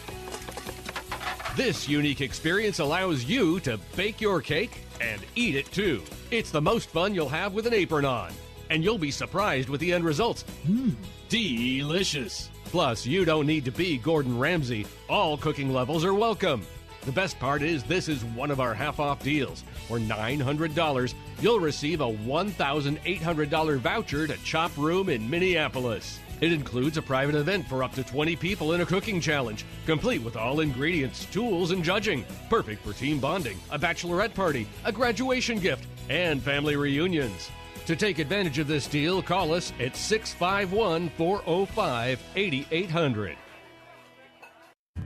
This 1.56 1.88
unique 1.88 2.20
experience 2.20 2.78
allows 2.78 3.24
you 3.24 3.58
to 3.60 3.76
bake 3.96 4.20
your 4.20 4.40
cake 4.40 4.84
and 5.00 5.20
eat 5.34 5.56
it 5.56 5.66
too. 5.72 6.00
It's 6.30 6.52
the 6.52 6.62
most 6.62 6.90
fun 6.90 7.12
you'll 7.12 7.28
have 7.28 7.54
with 7.54 7.66
an 7.66 7.74
apron 7.74 8.04
on, 8.04 8.30
and 8.70 8.84
you'll 8.84 8.98
be 8.98 9.10
surprised 9.10 9.68
with 9.68 9.80
the 9.80 9.92
end 9.92 10.04
results. 10.04 10.44
Mmm, 10.64 10.94
delicious. 11.28 12.50
Plus, 12.70 13.06
you 13.06 13.24
don't 13.24 13.46
need 13.46 13.64
to 13.64 13.72
be 13.72 13.96
Gordon 13.96 14.38
Ramsay. 14.38 14.86
All 15.08 15.38
cooking 15.38 15.72
levels 15.72 16.04
are 16.04 16.12
welcome. 16.12 16.66
The 17.06 17.12
best 17.12 17.38
part 17.38 17.62
is 17.62 17.82
this 17.82 18.08
is 18.08 18.22
one 18.24 18.50
of 18.50 18.60
our 18.60 18.74
half 18.74 19.00
off 19.00 19.22
deals. 19.22 19.64
For 19.86 19.98
$900, 19.98 21.14
you'll 21.40 21.60
receive 21.60 22.02
a 22.02 22.12
$1,800 22.12 23.78
voucher 23.78 24.26
to 24.26 24.36
Chop 24.44 24.76
Room 24.76 25.08
in 25.08 25.30
Minneapolis. 25.30 26.20
It 26.42 26.52
includes 26.52 26.98
a 26.98 27.02
private 27.02 27.36
event 27.36 27.66
for 27.66 27.82
up 27.82 27.94
to 27.94 28.04
20 28.04 28.36
people 28.36 28.74
in 28.74 28.82
a 28.82 28.86
cooking 28.86 29.18
challenge, 29.18 29.64
complete 29.86 30.22
with 30.22 30.36
all 30.36 30.60
ingredients, 30.60 31.24
tools, 31.26 31.70
and 31.70 31.82
judging. 31.82 32.26
Perfect 32.50 32.84
for 32.84 32.92
team 32.92 33.18
bonding, 33.18 33.58
a 33.70 33.78
bachelorette 33.78 34.34
party, 34.34 34.68
a 34.84 34.92
graduation 34.92 35.58
gift, 35.58 35.86
and 36.10 36.42
family 36.42 36.76
reunions. 36.76 37.50
To 37.88 37.96
take 37.96 38.18
advantage 38.18 38.58
of 38.58 38.66
this 38.66 38.86
deal, 38.86 39.22
call 39.22 39.54
us 39.54 39.72
at 39.80 39.96
651 39.96 41.08
405 41.16 42.22
8800. 42.36 43.34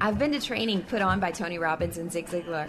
I've 0.01 0.19
been 0.19 0.33
to 0.33 0.41
training 0.41 0.83
put 0.83 1.01
on 1.01 1.21
by 1.21 1.31
Tony 1.31 1.61
Robbins 1.61 1.99
and 1.99 2.11
Zig 2.11 2.27
Ziglar, 2.27 2.69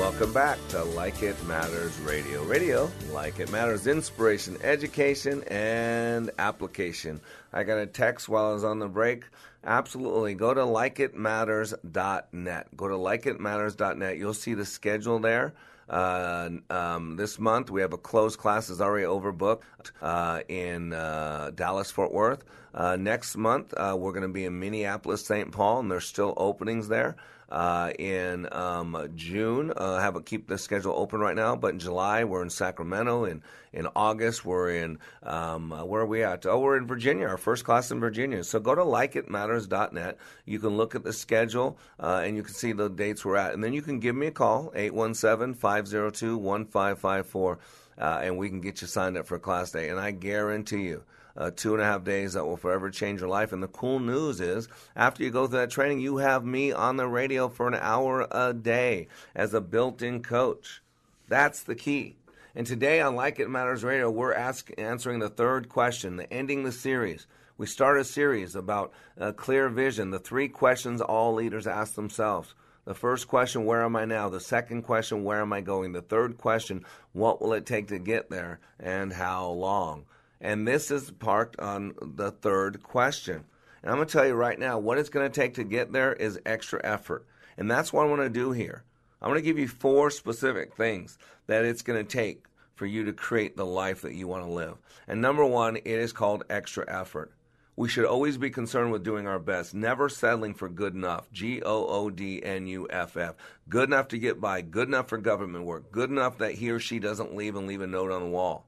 Welcome 0.00 0.32
back 0.32 0.58
to 0.68 0.82
Like 0.82 1.22
It 1.22 1.36
Matters 1.44 2.00
Radio. 2.00 2.42
Radio, 2.44 2.90
like 3.12 3.38
it 3.38 3.52
matters, 3.52 3.86
inspiration, 3.86 4.56
education, 4.62 5.44
and 5.48 6.30
application. 6.38 7.20
I 7.52 7.64
got 7.64 7.76
a 7.76 7.86
text 7.86 8.26
while 8.26 8.46
I 8.46 8.54
was 8.54 8.64
on 8.64 8.78
the 8.78 8.88
break. 8.88 9.24
Absolutely. 9.62 10.34
Go 10.34 10.54
to 10.54 10.62
likeitmatters.net. 10.62 12.76
Go 12.78 12.88
to 12.88 12.94
likeitmatters.net. 12.94 14.16
You'll 14.16 14.32
see 14.32 14.54
the 14.54 14.64
schedule 14.64 15.18
there. 15.18 15.52
Uh, 15.86 16.48
um, 16.70 17.16
this 17.16 17.38
month 17.38 17.70
we 17.70 17.82
have 17.82 17.92
a 17.92 17.98
closed 17.98 18.38
class 18.38 18.70
is 18.70 18.80
already 18.80 19.04
overbooked 19.04 19.90
uh, 20.00 20.40
in 20.48 20.94
uh, 20.94 21.50
Dallas 21.54 21.90
Fort 21.90 22.10
Worth. 22.10 22.42
Uh, 22.72 22.96
next 22.96 23.36
month 23.36 23.74
uh, 23.76 23.94
we're 23.98 24.12
going 24.12 24.22
to 24.22 24.28
be 24.28 24.46
in 24.46 24.58
Minneapolis 24.58 25.26
St. 25.26 25.52
Paul, 25.52 25.80
and 25.80 25.90
there's 25.90 26.06
still 26.06 26.32
openings 26.38 26.88
there. 26.88 27.16
Uh, 27.50 27.90
in 27.98 28.46
um, 28.52 29.10
June, 29.16 29.72
have 29.76 30.14
a, 30.14 30.22
keep 30.22 30.46
the 30.46 30.56
schedule 30.56 30.94
open 30.96 31.18
right 31.18 31.34
now. 31.34 31.56
But 31.56 31.72
in 31.72 31.80
July 31.80 32.22
we're 32.24 32.42
in 32.42 32.50
Sacramento. 32.50 33.24
In 33.24 33.42
in 33.72 33.86
August 33.94 34.44
we're 34.44 34.70
in 34.70 34.98
um, 35.22 35.70
where 35.70 36.02
are 36.02 36.06
we 36.06 36.22
at? 36.22 36.46
Oh, 36.46 36.60
we're 36.60 36.76
in 36.76 36.86
Virginia. 36.86 37.26
Our 37.26 37.36
first 37.36 37.64
class 37.64 37.90
in 37.90 38.00
Virginia. 38.00 38.44
So 38.44 38.60
go 38.60 38.74
to 38.74 38.82
likeitmatters.net. 38.82 40.18
You 40.44 40.58
can 40.58 40.76
look 40.76 40.94
at 40.94 41.04
the 41.04 41.12
schedule 41.12 41.78
and 41.98 42.36
you 42.36 42.42
can 42.42 42.54
see 42.54 42.72
the 42.72 42.88
dates 42.88 43.24
we're 43.24 43.36
at, 43.36 43.54
and 43.54 43.64
then 43.64 43.72
you 43.72 43.82
can 43.82 44.00
give 44.00 44.14
me 44.14 44.28
a 44.28 44.30
call 44.30 44.72
817-502-1554, 44.76 47.58
uh, 47.98 48.20
and 48.22 48.38
we 48.38 48.48
can 48.48 48.60
get 48.60 48.80
you 48.80 48.86
signed 48.86 49.18
up 49.18 49.26
for 49.26 49.38
class 49.38 49.72
day. 49.72 49.88
And 49.88 50.00
I 50.00 50.12
guarantee 50.12 50.82
you, 50.82 51.02
uh, 51.40 51.50
two 51.56 51.72
and 51.72 51.82
a 51.82 51.86
half 51.86 52.04
days 52.04 52.34
that 52.34 52.44
will 52.44 52.58
forever 52.58 52.90
change 52.90 53.20
your 53.20 53.30
life. 53.30 53.52
And 53.52 53.62
the 53.62 53.68
cool 53.68 53.98
news 53.98 54.40
is, 54.40 54.68
after 54.94 55.24
you 55.24 55.30
go 55.30 55.46
through 55.46 55.60
that 55.60 55.70
training, 55.70 56.00
you 56.00 56.18
have 56.18 56.44
me 56.44 56.70
on 56.70 56.98
the 56.98 57.08
radio 57.08 57.48
for 57.48 57.66
an 57.66 57.78
hour 57.80 58.28
a 58.30 58.52
day 58.52 59.08
as 59.34 59.54
a 59.54 59.60
built 59.62 60.02
in 60.02 60.22
coach. 60.22 60.82
That's 61.28 61.62
the 61.62 61.74
key. 61.74 62.16
And 62.54 62.66
today 62.66 63.00
on 63.00 63.14
Like 63.14 63.40
It 63.40 63.48
Matters 63.48 63.82
Radio, 63.82 64.10
we're 64.10 64.34
ask, 64.34 64.70
answering 64.76 65.20
the 65.20 65.30
third 65.30 65.68
question, 65.70 66.16
the 66.16 66.30
ending 66.30 66.64
the 66.64 66.72
series. 66.72 67.26
We 67.56 67.66
start 67.66 67.98
a 67.98 68.04
series 68.04 68.54
about 68.54 68.92
clear 69.36 69.68
vision, 69.68 70.10
the 70.10 70.18
three 70.18 70.48
questions 70.48 71.00
all 71.00 71.32
leaders 71.34 71.66
ask 71.66 71.94
themselves. 71.94 72.54
The 72.84 72.94
first 72.94 73.28
question, 73.28 73.64
where 73.64 73.82
am 73.82 73.96
I 73.96 74.04
now? 74.04 74.28
The 74.28 74.40
second 74.40 74.82
question, 74.82 75.24
where 75.24 75.40
am 75.40 75.52
I 75.52 75.60
going? 75.60 75.92
The 75.92 76.02
third 76.02 76.36
question, 76.38 76.84
what 77.12 77.40
will 77.40 77.52
it 77.52 77.66
take 77.66 77.88
to 77.88 77.98
get 77.98 78.30
there 78.30 78.58
and 78.78 79.12
how 79.12 79.50
long? 79.50 80.06
And 80.40 80.66
this 80.66 80.90
is 80.90 81.10
parked 81.10 81.58
on 81.60 81.94
the 82.00 82.30
third 82.30 82.82
question. 82.82 83.44
And 83.82 83.90
I'm 83.90 83.96
going 83.96 84.08
to 84.08 84.12
tell 84.12 84.26
you 84.26 84.34
right 84.34 84.58
now, 84.58 84.78
what 84.78 84.98
it's 84.98 85.08
going 85.08 85.30
to 85.30 85.40
take 85.40 85.54
to 85.54 85.64
get 85.64 85.92
there 85.92 86.12
is 86.12 86.40
extra 86.46 86.80
effort. 86.84 87.26
And 87.56 87.70
that's 87.70 87.92
what 87.92 88.06
I 88.06 88.08
want 88.08 88.22
to 88.22 88.30
do 88.30 88.52
here. 88.52 88.84
I'm 89.20 89.28
going 89.28 89.40
to 89.40 89.44
give 89.44 89.58
you 89.58 89.68
four 89.68 90.10
specific 90.10 90.74
things 90.74 91.18
that 91.46 91.64
it's 91.64 91.82
going 91.82 92.04
to 92.04 92.10
take 92.10 92.44
for 92.74 92.86
you 92.86 93.04
to 93.04 93.12
create 93.12 93.56
the 93.56 93.66
life 93.66 94.00
that 94.02 94.14
you 94.14 94.26
want 94.26 94.44
to 94.44 94.50
live. 94.50 94.78
And 95.06 95.20
number 95.20 95.44
one, 95.44 95.76
it 95.76 95.86
is 95.86 96.12
called 96.12 96.44
extra 96.48 96.84
effort. 96.88 97.32
We 97.76 97.88
should 97.88 98.06
always 98.06 98.38
be 98.38 98.50
concerned 98.50 98.92
with 98.92 99.04
doing 99.04 99.26
our 99.26 99.38
best, 99.38 99.74
never 99.74 100.08
settling 100.08 100.54
for 100.54 100.68
good 100.68 100.94
enough. 100.94 101.30
G 101.32 101.62
O 101.62 101.86
O 101.86 102.10
D 102.10 102.42
N 102.42 102.66
U 102.66 102.86
F 102.90 103.16
F. 103.16 103.34
Good 103.68 103.88
enough 103.88 104.08
to 104.08 104.18
get 104.18 104.40
by, 104.40 104.62
good 104.62 104.88
enough 104.88 105.08
for 105.08 105.18
government 105.18 105.64
work, 105.64 105.90
good 105.92 106.10
enough 106.10 106.38
that 106.38 106.54
he 106.54 106.70
or 106.70 106.80
she 106.80 106.98
doesn't 106.98 107.34
leave 107.34 107.56
and 107.56 107.66
leave 107.66 107.80
a 107.80 107.86
note 107.86 108.10
on 108.10 108.22
the 108.22 108.28
wall. 108.28 108.66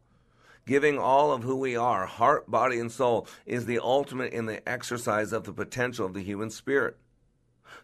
Giving 0.67 0.99
all 0.99 1.33
of 1.33 1.43
who 1.43 1.57
we 1.57 1.77
are, 1.77 2.07
heart, 2.07 2.51
body, 2.51 2.79
and 2.79 2.91
soul, 2.91 3.27
is 3.47 3.67
the 3.67 3.81
ultimate 3.81 4.33
in 4.33 4.47
the 4.47 4.67
exercise 4.69 5.33
of 5.33 5.45
the 5.45 5.53
potential 5.53 6.07
of 6.07 6.15
the 6.15 6.23
human 6.23 6.51
spirit. 6.51 6.97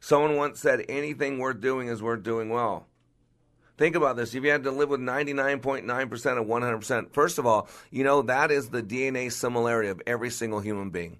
Someone 0.01 0.37
once 0.37 0.61
said, 0.61 0.85
anything 0.89 1.39
worth 1.39 1.61
doing 1.61 1.89
is 1.89 2.03
worth 2.03 2.23
doing 2.23 2.51
well. 2.51 2.87
Think 3.77 3.95
about 3.95 4.17
this. 4.17 4.35
If 4.35 4.45
you 4.45 4.51
had 4.51 4.65
to 4.65 4.71
live 4.71 4.89
with 4.89 5.01
99.9% 5.01 5.85
of 6.41 6.47
100%, 6.47 7.13
first 7.13 7.39
of 7.39 7.47
all, 7.47 7.69
you 7.91 8.05
know 8.05 8.23
that 8.23 8.51
is 8.51 8.71
the 8.71 8.83
DNA 8.83 9.31
similarity 9.31 9.89
of 9.89 10.03
every 10.07 10.31
single 10.31 10.61
human 10.61 10.91
being. 10.91 11.19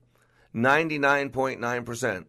99.9%. 0.55 2.25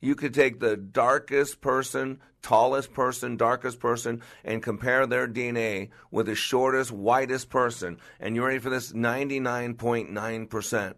You 0.00 0.14
could 0.14 0.32
take 0.32 0.60
the 0.60 0.76
darkest 0.76 1.60
person, 1.60 2.20
tallest 2.40 2.92
person, 2.92 3.36
darkest 3.36 3.80
person, 3.80 4.22
and 4.44 4.62
compare 4.62 5.06
their 5.06 5.26
DNA 5.26 5.90
with 6.10 6.26
the 6.26 6.34
shortest, 6.34 6.92
whitest 6.92 7.50
person. 7.50 7.98
And 8.20 8.36
you 8.36 8.44
ready 8.44 8.58
for 8.58 8.70
this? 8.70 8.92
99.9% 8.92 10.94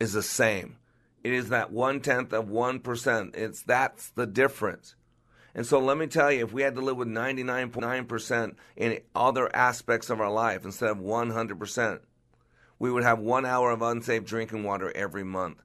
is 0.00 0.12
the 0.12 0.22
same. 0.22 0.76
It 1.24 1.32
is 1.32 1.48
that 1.48 1.72
one 1.72 2.00
tenth 2.00 2.32
of 2.32 2.46
1%. 2.46 3.36
It's 3.36 3.62
that's 3.62 4.10
the 4.10 4.26
difference. 4.26 4.94
And 5.54 5.66
so 5.66 5.80
let 5.80 5.96
me 5.96 6.06
tell 6.06 6.30
you, 6.30 6.44
if 6.44 6.52
we 6.52 6.62
had 6.62 6.76
to 6.76 6.82
live 6.82 6.96
with 6.96 7.08
99.9% 7.08 8.54
in 8.76 9.00
other 9.14 9.54
aspects 9.56 10.10
of 10.10 10.20
our 10.20 10.30
life 10.30 10.64
instead 10.64 10.90
of 10.90 10.98
100%, 10.98 12.00
we 12.78 12.90
would 12.90 13.02
have 13.02 13.18
one 13.18 13.44
hour 13.44 13.70
of 13.70 13.82
unsafe 13.82 14.24
drinking 14.24 14.62
water 14.62 14.92
every 14.94 15.24
month. 15.24 15.58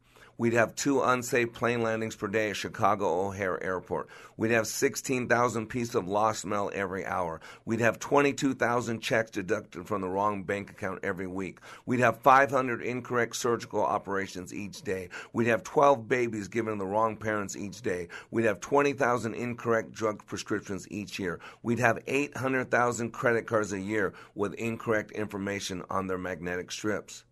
We'd 0.43 0.51
have 0.51 0.75
two 0.75 1.01
unsafe 1.01 1.53
plane 1.53 1.81
landings 1.81 2.17
per 2.17 2.27
day 2.27 2.49
at 2.49 2.57
Chicago 2.57 3.27
O'Hare 3.27 3.63
Airport. 3.63 4.09
We'd 4.35 4.51
have 4.51 4.67
16,000 4.67 5.67
pieces 5.67 5.95
of 5.95 6.05
lost 6.05 6.45
mail 6.45 6.69
every 6.73 7.05
hour. 7.05 7.39
We'd 7.63 7.79
have 7.79 7.97
22,000 7.97 8.99
checks 8.99 9.31
deducted 9.31 9.87
from 9.87 10.01
the 10.01 10.09
wrong 10.09 10.43
bank 10.43 10.69
account 10.69 10.99
every 11.01 11.27
week. 11.27 11.59
We'd 11.85 12.01
have 12.01 12.19
500 12.19 12.81
incorrect 12.81 13.37
surgical 13.37 13.85
operations 13.85 14.53
each 14.53 14.81
day. 14.81 15.07
We'd 15.31 15.47
have 15.47 15.63
12 15.63 16.09
babies 16.09 16.49
given 16.49 16.73
to 16.73 16.79
the 16.79 16.87
wrong 16.87 17.15
parents 17.15 17.55
each 17.55 17.81
day. 17.81 18.09
We'd 18.29 18.43
have 18.43 18.59
20,000 18.59 19.33
incorrect 19.35 19.93
drug 19.93 20.25
prescriptions 20.25 20.85
each 20.91 21.19
year. 21.19 21.39
We'd 21.61 21.79
have 21.79 21.99
800,000 22.05 23.11
credit 23.11 23.47
cards 23.47 23.71
a 23.71 23.79
year 23.79 24.11
with 24.35 24.55
incorrect 24.55 25.11
information 25.11 25.83
on 25.89 26.07
their 26.07 26.17
magnetic 26.17 26.69
strips. 26.69 27.23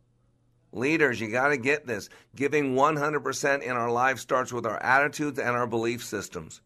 Leaders, 0.74 1.20
you 1.20 1.30
got 1.30 1.50
to 1.50 1.58
get 1.58 1.86
this. 1.86 2.10
Giving 2.36 2.76
100% 2.76 3.62
in 3.62 3.72
our 3.72 3.92
lives 3.92 4.22
starts 4.22 4.54
with 4.54 4.66
our 4.66 4.82
attitudes 4.82 5.38
and 5.38 5.50
our 5.50 5.68
belief 5.68 6.04
systems. 6.04 6.62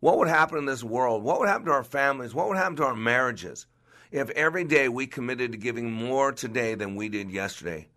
What 0.00 0.18
would 0.18 0.28
happen 0.28 0.58
in 0.58 0.64
this 0.66 0.84
world? 0.84 1.22
What 1.22 1.40
would 1.40 1.48
happen 1.48 1.66
to 1.66 1.72
our 1.72 1.84
families? 1.84 2.34
What 2.34 2.48
would 2.48 2.56
happen 2.56 2.76
to 2.76 2.84
our 2.84 2.94
marriages 2.94 3.66
if 4.10 4.30
every 4.30 4.64
day 4.64 4.88
we 4.88 5.06
committed 5.06 5.52
to 5.52 5.58
giving 5.58 5.90
more 5.90 6.32
today 6.32 6.74
than 6.74 6.96
we 6.96 7.08
did 7.08 7.30
yesterday? 7.30 7.88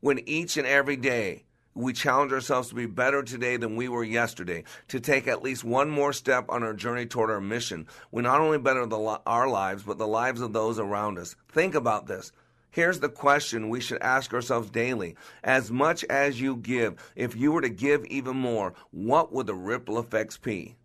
When 0.00 0.26
each 0.28 0.56
and 0.56 0.66
every 0.66 0.96
day 0.96 1.44
we 1.74 1.92
challenge 1.92 2.32
ourselves 2.32 2.68
to 2.68 2.74
be 2.74 2.86
better 2.86 3.22
today 3.22 3.56
than 3.56 3.76
we 3.76 3.88
were 3.88 4.04
yesterday, 4.04 4.64
to 4.88 5.00
take 5.00 5.26
at 5.26 5.42
least 5.42 5.64
one 5.64 5.88
more 5.88 6.12
step 6.12 6.46
on 6.48 6.62
our 6.62 6.74
journey 6.74 7.06
toward 7.06 7.30
our 7.30 7.40
mission, 7.40 7.86
we 8.10 8.22
not 8.22 8.40
only 8.40 8.58
better 8.58 8.84
the, 8.84 9.20
our 9.26 9.48
lives, 9.48 9.82
but 9.82 9.98
the 9.98 10.06
lives 10.06 10.40
of 10.40 10.52
those 10.52 10.78
around 10.78 11.18
us. 11.18 11.34
Think 11.50 11.74
about 11.74 12.06
this. 12.06 12.32
Here's 12.72 13.00
the 13.00 13.10
question 13.10 13.68
we 13.68 13.82
should 13.82 14.00
ask 14.00 14.32
ourselves 14.32 14.70
daily. 14.70 15.14
As 15.44 15.70
much 15.70 16.04
as 16.04 16.40
you 16.40 16.56
give, 16.56 17.12
if 17.14 17.36
you 17.36 17.52
were 17.52 17.60
to 17.60 17.68
give 17.68 18.06
even 18.06 18.34
more, 18.34 18.72
what 18.90 19.30
would 19.30 19.46
the 19.46 19.54
ripple 19.54 19.98
effects 19.98 20.38
be? 20.38 20.76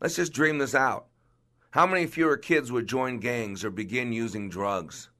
Let's 0.00 0.16
just 0.16 0.32
dream 0.32 0.58
this 0.58 0.74
out. 0.74 1.06
How 1.70 1.86
many 1.86 2.06
fewer 2.06 2.36
kids 2.36 2.72
would 2.72 2.88
join 2.88 3.20
gangs 3.20 3.64
or 3.64 3.70
begin 3.70 4.12
using 4.12 4.48
drugs? 4.48 5.10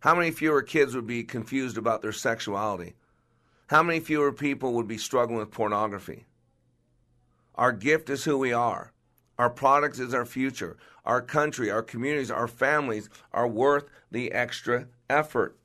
How 0.00 0.14
many 0.14 0.30
fewer 0.30 0.62
kids 0.62 0.94
would 0.94 1.06
be 1.06 1.22
confused 1.22 1.76
about 1.76 2.00
their 2.00 2.10
sexuality? 2.10 2.94
How 3.66 3.82
many 3.82 4.00
fewer 4.00 4.32
people 4.32 4.72
would 4.72 4.88
be 4.88 4.96
struggling 4.96 5.38
with 5.38 5.50
pornography? 5.50 6.24
Our 7.56 7.72
gift 7.72 8.08
is 8.08 8.24
who 8.24 8.38
we 8.38 8.54
are. 8.54 8.92
Our 9.38 9.50
products 9.50 9.98
is 9.98 10.14
our 10.14 10.24
future. 10.24 10.78
Our 11.04 11.20
country, 11.20 11.70
our 11.70 11.82
communities, 11.82 12.30
our 12.30 12.46
families 12.46 13.08
are 13.32 13.48
worth 13.48 13.84
the 14.10 14.32
extra 14.32 14.86
effort. 15.10 15.56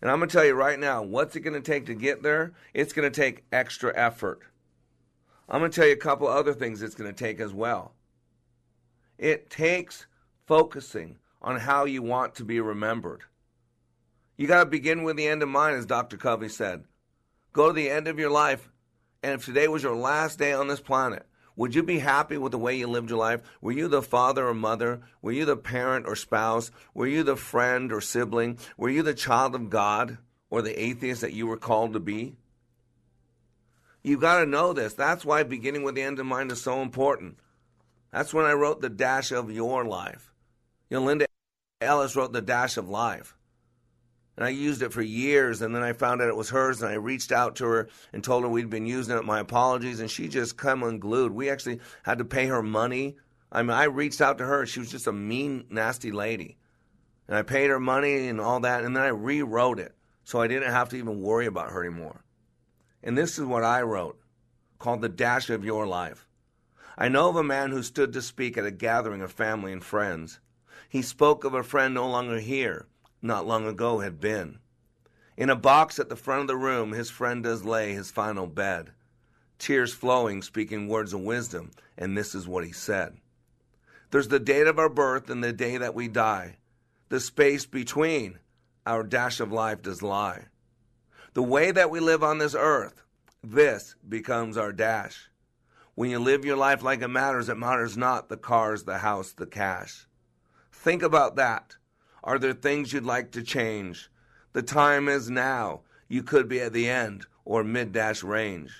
And 0.00 0.10
I'm 0.10 0.18
going 0.18 0.28
to 0.28 0.36
tell 0.36 0.44
you 0.44 0.54
right 0.54 0.78
now, 0.78 1.02
what's 1.02 1.36
it 1.36 1.40
going 1.40 1.54
to 1.54 1.60
take 1.60 1.86
to 1.86 1.94
get 1.94 2.22
there? 2.22 2.52
It's 2.74 2.92
going 2.92 3.10
to 3.10 3.20
take 3.20 3.44
extra 3.52 3.92
effort. 3.96 4.40
I'm 5.48 5.60
going 5.60 5.70
to 5.70 5.74
tell 5.74 5.86
you 5.86 5.94
a 5.94 5.96
couple 5.96 6.26
other 6.26 6.54
things 6.54 6.82
it's 6.82 6.94
going 6.94 7.12
to 7.12 7.24
take 7.24 7.40
as 7.40 7.52
well. 7.52 7.92
It 9.18 9.48
takes 9.48 10.06
focusing 10.46 11.18
on 11.40 11.60
how 11.60 11.84
you 11.84 12.02
want 12.02 12.34
to 12.34 12.44
be 12.44 12.60
remembered. 12.60 13.22
You 14.36 14.46
got 14.46 14.64
to 14.64 14.70
begin 14.70 15.04
with 15.04 15.16
the 15.16 15.28
end 15.28 15.42
in 15.42 15.48
mind, 15.48 15.76
as 15.76 15.86
Dr. 15.86 16.16
Covey 16.16 16.48
said. 16.48 16.84
Go 17.52 17.68
to 17.68 17.72
the 17.72 17.88
end 17.88 18.08
of 18.08 18.18
your 18.18 18.30
life, 18.30 18.68
and 19.22 19.32
if 19.32 19.44
today 19.44 19.68
was 19.68 19.82
your 19.82 19.94
last 19.94 20.38
day 20.38 20.52
on 20.52 20.66
this 20.66 20.80
planet, 20.80 21.24
would 21.56 21.74
you 21.74 21.82
be 21.82 22.00
happy 22.00 22.36
with 22.36 22.52
the 22.52 22.58
way 22.58 22.76
you 22.76 22.86
lived 22.88 23.10
your 23.10 23.18
life? 23.18 23.40
Were 23.60 23.72
you 23.72 23.88
the 23.88 24.02
father 24.02 24.48
or 24.48 24.54
mother? 24.54 25.02
Were 25.22 25.32
you 25.32 25.44
the 25.44 25.56
parent 25.56 26.06
or 26.06 26.16
spouse? 26.16 26.70
Were 26.94 27.06
you 27.06 27.22
the 27.22 27.36
friend 27.36 27.92
or 27.92 28.00
sibling? 28.00 28.58
Were 28.76 28.90
you 28.90 29.02
the 29.02 29.14
child 29.14 29.54
of 29.54 29.70
God 29.70 30.18
or 30.50 30.62
the 30.62 30.80
atheist 30.80 31.20
that 31.20 31.32
you 31.32 31.46
were 31.46 31.56
called 31.56 31.92
to 31.92 32.00
be? 32.00 32.36
You've 34.02 34.20
got 34.20 34.40
to 34.40 34.46
know 34.46 34.72
this. 34.72 34.94
That's 34.94 35.24
why 35.24 35.44
beginning 35.44 35.84
with 35.84 35.94
the 35.94 36.02
end 36.02 36.18
in 36.18 36.26
mind 36.26 36.50
is 36.50 36.60
so 36.60 36.82
important. 36.82 37.38
That's 38.12 38.34
when 38.34 38.44
I 38.44 38.52
wrote 38.52 38.80
The 38.80 38.90
Dash 38.90 39.32
of 39.32 39.50
Your 39.50 39.84
Life. 39.84 40.32
You 40.90 40.98
know, 40.98 41.06
Linda 41.06 41.26
Ellis 41.80 42.14
wrote 42.14 42.32
The 42.32 42.42
Dash 42.42 42.76
of 42.76 42.88
Life. 42.88 43.36
And 44.36 44.44
I 44.44 44.48
used 44.48 44.82
it 44.82 44.92
for 44.92 45.00
years, 45.00 45.62
and 45.62 45.74
then 45.74 45.82
I 45.84 45.92
found 45.92 46.20
out 46.20 46.28
it 46.28 46.36
was 46.36 46.50
hers, 46.50 46.82
and 46.82 46.90
I 46.90 46.94
reached 46.94 47.30
out 47.30 47.54
to 47.56 47.66
her 47.66 47.88
and 48.12 48.22
told 48.22 48.42
her 48.42 48.48
we'd 48.48 48.68
been 48.68 48.86
using 48.86 49.16
it. 49.16 49.24
My 49.24 49.38
apologies, 49.38 50.00
and 50.00 50.10
she 50.10 50.26
just 50.26 50.56
come 50.56 50.82
unglued. 50.82 51.30
We 51.30 51.50
actually 51.50 51.78
had 52.02 52.18
to 52.18 52.24
pay 52.24 52.46
her 52.46 52.62
money. 52.62 53.16
I 53.52 53.62
mean, 53.62 53.70
I 53.70 53.84
reached 53.84 54.20
out 54.20 54.38
to 54.38 54.44
her. 54.44 54.66
She 54.66 54.80
was 54.80 54.90
just 54.90 55.06
a 55.06 55.12
mean, 55.12 55.66
nasty 55.70 56.10
lady, 56.10 56.58
and 57.28 57.36
I 57.36 57.42
paid 57.42 57.70
her 57.70 57.78
money 57.78 58.26
and 58.26 58.40
all 58.40 58.58
that, 58.60 58.82
and 58.82 58.96
then 58.96 59.04
I 59.04 59.08
rewrote 59.08 59.78
it 59.78 59.94
so 60.24 60.40
I 60.40 60.48
didn't 60.48 60.72
have 60.72 60.88
to 60.88 60.96
even 60.96 61.20
worry 61.20 61.46
about 61.46 61.70
her 61.70 61.84
anymore. 61.84 62.24
And 63.04 63.16
this 63.16 63.38
is 63.38 63.44
what 63.44 63.62
I 63.62 63.82
wrote, 63.82 64.18
called 64.80 65.00
"The 65.00 65.08
Dash 65.08 65.48
of 65.48 65.64
Your 65.64 65.86
Life." 65.86 66.26
I 66.98 67.08
know 67.08 67.28
of 67.28 67.36
a 67.36 67.44
man 67.44 67.70
who 67.70 67.84
stood 67.84 68.12
to 68.14 68.22
speak 68.22 68.58
at 68.58 68.66
a 68.66 68.72
gathering 68.72 69.22
of 69.22 69.30
family 69.30 69.72
and 69.72 69.84
friends. 69.84 70.40
He 70.88 71.02
spoke 71.02 71.44
of 71.44 71.54
a 71.54 71.62
friend 71.62 71.94
no 71.94 72.08
longer 72.08 72.40
here 72.40 72.88
not 73.24 73.46
long 73.46 73.66
ago 73.66 74.00
had 74.00 74.20
been. 74.20 74.58
In 75.36 75.50
a 75.50 75.56
box 75.56 75.98
at 75.98 76.08
the 76.08 76.16
front 76.16 76.42
of 76.42 76.46
the 76.46 76.56
room, 76.56 76.92
his 76.92 77.10
friend 77.10 77.42
does 77.42 77.64
lay 77.64 77.92
his 77.92 78.10
final 78.10 78.46
bed, 78.46 78.90
tears 79.58 79.92
flowing, 79.92 80.42
speaking 80.42 80.86
words 80.86 81.12
of 81.12 81.20
wisdom, 81.20 81.70
and 81.96 82.16
this 82.16 82.34
is 82.34 82.46
what 82.46 82.64
he 82.64 82.72
said 82.72 83.16
There's 84.10 84.28
the 84.28 84.38
date 84.38 84.66
of 84.66 84.78
our 84.78 84.88
birth 84.88 85.30
and 85.30 85.42
the 85.42 85.52
day 85.52 85.76
that 85.78 85.94
we 85.94 86.06
die. 86.06 86.58
The 87.08 87.18
space 87.18 87.66
between 87.66 88.38
our 88.86 89.02
dash 89.02 89.40
of 89.40 89.50
life 89.50 89.82
does 89.82 90.02
lie. 90.02 90.46
The 91.32 91.42
way 91.42 91.70
that 91.72 91.90
we 91.90 92.00
live 92.00 92.22
on 92.22 92.38
this 92.38 92.54
earth, 92.56 93.02
this 93.42 93.96
becomes 94.08 94.56
our 94.56 94.72
dash. 94.72 95.30
When 95.94 96.10
you 96.10 96.18
live 96.18 96.44
your 96.44 96.56
life 96.56 96.82
like 96.82 97.02
it 97.02 97.08
matters, 97.08 97.48
it 97.48 97.56
matters 97.56 97.96
not 97.96 98.28
the 98.28 98.36
cars, 98.36 98.84
the 98.84 98.98
house, 98.98 99.32
the 99.32 99.46
cash. 99.46 100.06
Think 100.72 101.02
about 101.02 101.36
that. 101.36 101.76
Are 102.24 102.38
there 102.38 102.54
things 102.54 102.90
you'd 102.90 103.04
like 103.04 103.32
to 103.32 103.42
change? 103.42 104.10
The 104.54 104.62
time 104.62 105.08
is 105.08 105.28
now. 105.28 105.82
You 106.08 106.22
could 106.22 106.48
be 106.48 106.58
at 106.58 106.72
the 106.72 106.88
end 106.88 107.26
or 107.44 107.62
mid 107.62 107.92
dash 107.92 108.22
range. 108.22 108.72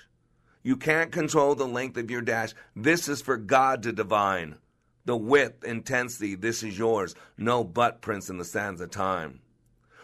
You 0.63 0.75
can't 0.75 1.11
control 1.11 1.53
the 1.53 1.67
length 1.67 1.95
of 1.95 2.09
your 2.09 2.23
dash. 2.23 2.55
This 2.75 3.07
is 3.07 3.21
for 3.21 3.37
God 3.37 3.83
to 3.83 3.91
divine. 3.91 4.55
The 5.05 5.15
width, 5.15 5.63
intensity, 5.63 6.33
this 6.33 6.63
is 6.63 6.79
yours. 6.79 7.13
No 7.37 7.63
butt 7.63 8.01
prints 8.01 8.31
in 8.31 8.39
the 8.39 8.45
sands 8.45 8.81
of 8.81 8.89
time. 8.89 9.41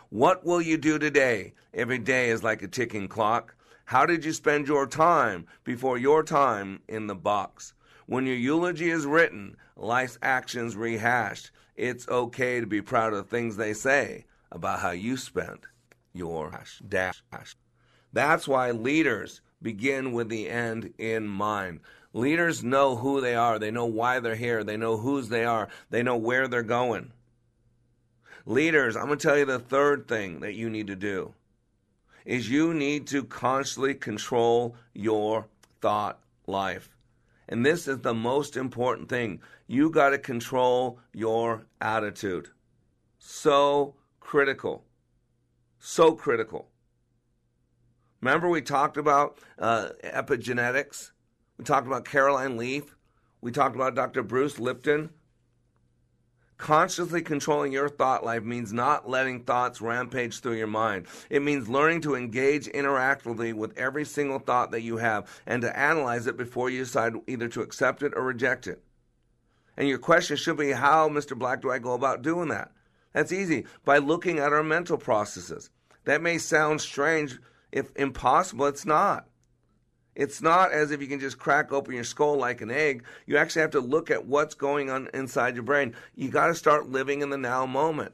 What 0.10 0.46
will 0.46 0.62
you 0.62 0.78
do 0.78 1.00
today? 1.00 1.56
Every 1.74 1.98
day 1.98 2.30
is 2.30 2.44
like 2.44 2.62
a 2.62 2.68
ticking 2.68 3.08
clock. 3.08 3.56
How 3.86 4.06
did 4.06 4.24
you 4.24 4.34
spend 4.34 4.68
your 4.68 4.86
time 4.86 5.48
before 5.64 5.98
your 5.98 6.22
time 6.22 6.82
in 6.88 7.08
the 7.08 7.16
box? 7.16 7.74
When 8.06 8.28
your 8.28 8.36
eulogy 8.36 8.92
is 8.92 9.08
written, 9.08 9.58
life's 9.76 10.20
actions 10.22 10.76
rehashed, 10.76 11.50
it's 11.76 12.08
okay 12.08 12.60
to 12.60 12.68
be 12.68 12.82
proud 12.82 13.14
of 13.14 13.30
things 13.30 13.56
they 13.56 13.74
say 13.74 14.26
about 14.52 14.80
how 14.80 14.92
you 14.92 15.18
spent 15.18 15.66
your 16.14 16.52
dash. 16.88 17.24
That's 18.14 18.48
why 18.48 18.72
leaders 18.72 19.42
begin 19.62 20.12
with 20.12 20.30
the 20.30 20.50
end 20.50 20.94
in 20.98 21.28
mind. 21.28 21.80
Leaders 22.14 22.64
know 22.64 22.98
who 22.98 23.22
they 23.22 23.36
are, 23.36 23.58
they 23.58 23.72
know 23.72 23.86
why 23.86 24.20
they're 24.20 24.36
here, 24.36 24.64
they 24.64 24.76
know 24.76 24.98
whose 24.98 25.30
they 25.30 25.46
are, 25.46 25.70
they 25.90 26.04
know 26.04 26.18
where 26.18 26.48
they're 26.48 26.64
going. 26.64 27.14
Leaders, 28.46 28.98
I'm 28.98 29.06
going 29.06 29.18
to 29.18 29.28
tell 29.28 29.38
you 29.38 29.46
the 29.46 29.60
third 29.60 30.08
thing 30.08 30.42
that 30.42 30.56
you 30.56 30.70
need 30.70 30.88
to 30.88 30.96
do 30.96 31.34
is 32.26 32.50
you 32.50 32.74
need 32.74 33.08
to 33.08 33.24
constantly 33.24 33.94
control 33.94 34.76
your 34.94 35.48
thought 35.80 36.20
life. 36.48 36.90
And 37.48 37.66
this 37.66 37.88
is 37.88 38.00
the 38.00 38.14
most 38.14 38.58
important 38.58 39.10
thing. 39.10 39.42
You 39.72 39.90
got 39.90 40.10
to 40.10 40.18
control 40.18 41.00
your 41.14 41.66
attitude. 41.80 42.50
So 43.20 43.96
critical. 44.20 44.84
So 45.80 46.12
critical. 46.12 46.68
Remember, 48.20 48.50
we 48.50 48.62
talked 48.62 48.98
about 48.98 49.40
uh, 49.58 49.92
epigenetics? 50.04 51.12
We 51.58 51.64
talked 51.64 51.88
about 51.88 52.04
Caroline 52.04 52.58
Leaf. 52.58 52.98
We 53.40 53.54
talked 53.54 53.78
about 53.78 53.96
Dr. 53.96 54.24
Bruce 54.24 54.60
Lipton. 54.60 55.10
Consciously 56.58 57.22
controlling 57.22 57.72
your 57.72 57.88
thought 57.88 58.26
life 58.26 58.44
means 58.44 58.74
not 58.74 59.10
letting 59.10 59.46
thoughts 59.46 59.80
rampage 59.80 60.42
through 60.42 60.58
your 60.58 60.68
mind. 60.68 61.08
It 61.30 61.44
means 61.44 61.70
learning 61.70 62.02
to 62.02 62.16
engage 62.16 62.68
interactively 62.68 63.54
with 63.54 63.78
every 63.78 64.04
single 64.04 64.40
thought 64.40 64.72
that 64.72 64.82
you 64.82 64.98
have 64.98 65.32
and 65.48 65.62
to 65.62 65.80
analyze 65.80 66.28
it 66.28 66.36
before 66.36 66.70
you 66.70 66.80
decide 66.80 67.14
either 67.26 67.48
to 67.48 67.62
accept 67.62 68.04
it 68.04 68.12
or 68.18 68.24
reject 68.24 68.68
it. 68.68 68.84
And 69.82 69.90
your 69.90 69.98
question 69.98 70.38
should 70.38 70.58
be 70.58 70.74
how, 70.74 71.10
Mr. 71.10 71.36
Black, 71.36 71.64
do 71.64 71.72
I 71.72 71.80
go 71.80 71.94
about 71.94 72.22
doing 72.22 72.50
that? 72.50 72.70
That's 73.14 73.32
easy 73.32 73.66
by 73.84 73.98
looking 73.98 74.38
at 74.38 74.54
our 74.54 74.62
mental 74.62 74.96
processes. 74.96 75.72
That 76.04 76.22
may 76.22 76.38
sound 76.38 76.82
strange, 76.82 77.40
if 77.72 77.92
impossible, 77.96 78.68
it's 78.68 78.86
not. 78.86 79.28
It's 80.14 80.40
not 80.40 80.72
as 80.72 80.92
if 80.92 81.02
you 81.02 81.08
can 81.08 81.20
just 81.20 81.40
crack 81.40 81.74
open 81.74 81.96
your 81.96 82.04
skull 82.04 82.38
like 82.38 82.62
an 82.62 82.70
egg. 82.70 83.06
You 83.26 83.38
actually 83.38 83.64
have 83.64 83.72
to 83.72 83.80
look 83.80 84.12
at 84.12 84.28
what's 84.28 84.54
going 84.54 84.92
on 84.92 85.10
inside 85.16 85.56
your 85.56 85.64
brain. 85.64 85.96
You 86.14 86.30
got 86.30 86.46
to 86.46 86.54
start 86.54 86.92
living 86.92 87.24
in 87.24 87.32
the 87.32 87.38
now 87.40 87.66
moment. 87.66 88.14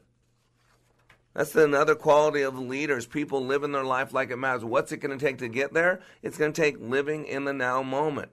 That's 1.33 1.53
another 1.53 1.95
quality 1.95 2.43
of 2.43 2.57
leaders. 2.57 3.05
People 3.05 3.45
living 3.45 3.73
their 3.73 3.83
life 3.83 4.13
like 4.13 4.31
it 4.31 4.37
matters. 4.37 4.63
What's 4.63 4.93
it 4.93 5.01
going 5.01 5.19
to 5.19 5.25
take 5.25 5.39
to 5.39 5.49
get 5.49 5.73
there? 5.73 5.99
It's 6.21 6.37
going 6.37 6.53
to 6.53 6.61
take 6.61 6.79
living 6.79 7.25
in 7.25 7.43
the 7.43 7.51
now 7.51 7.83
moment. 7.83 8.31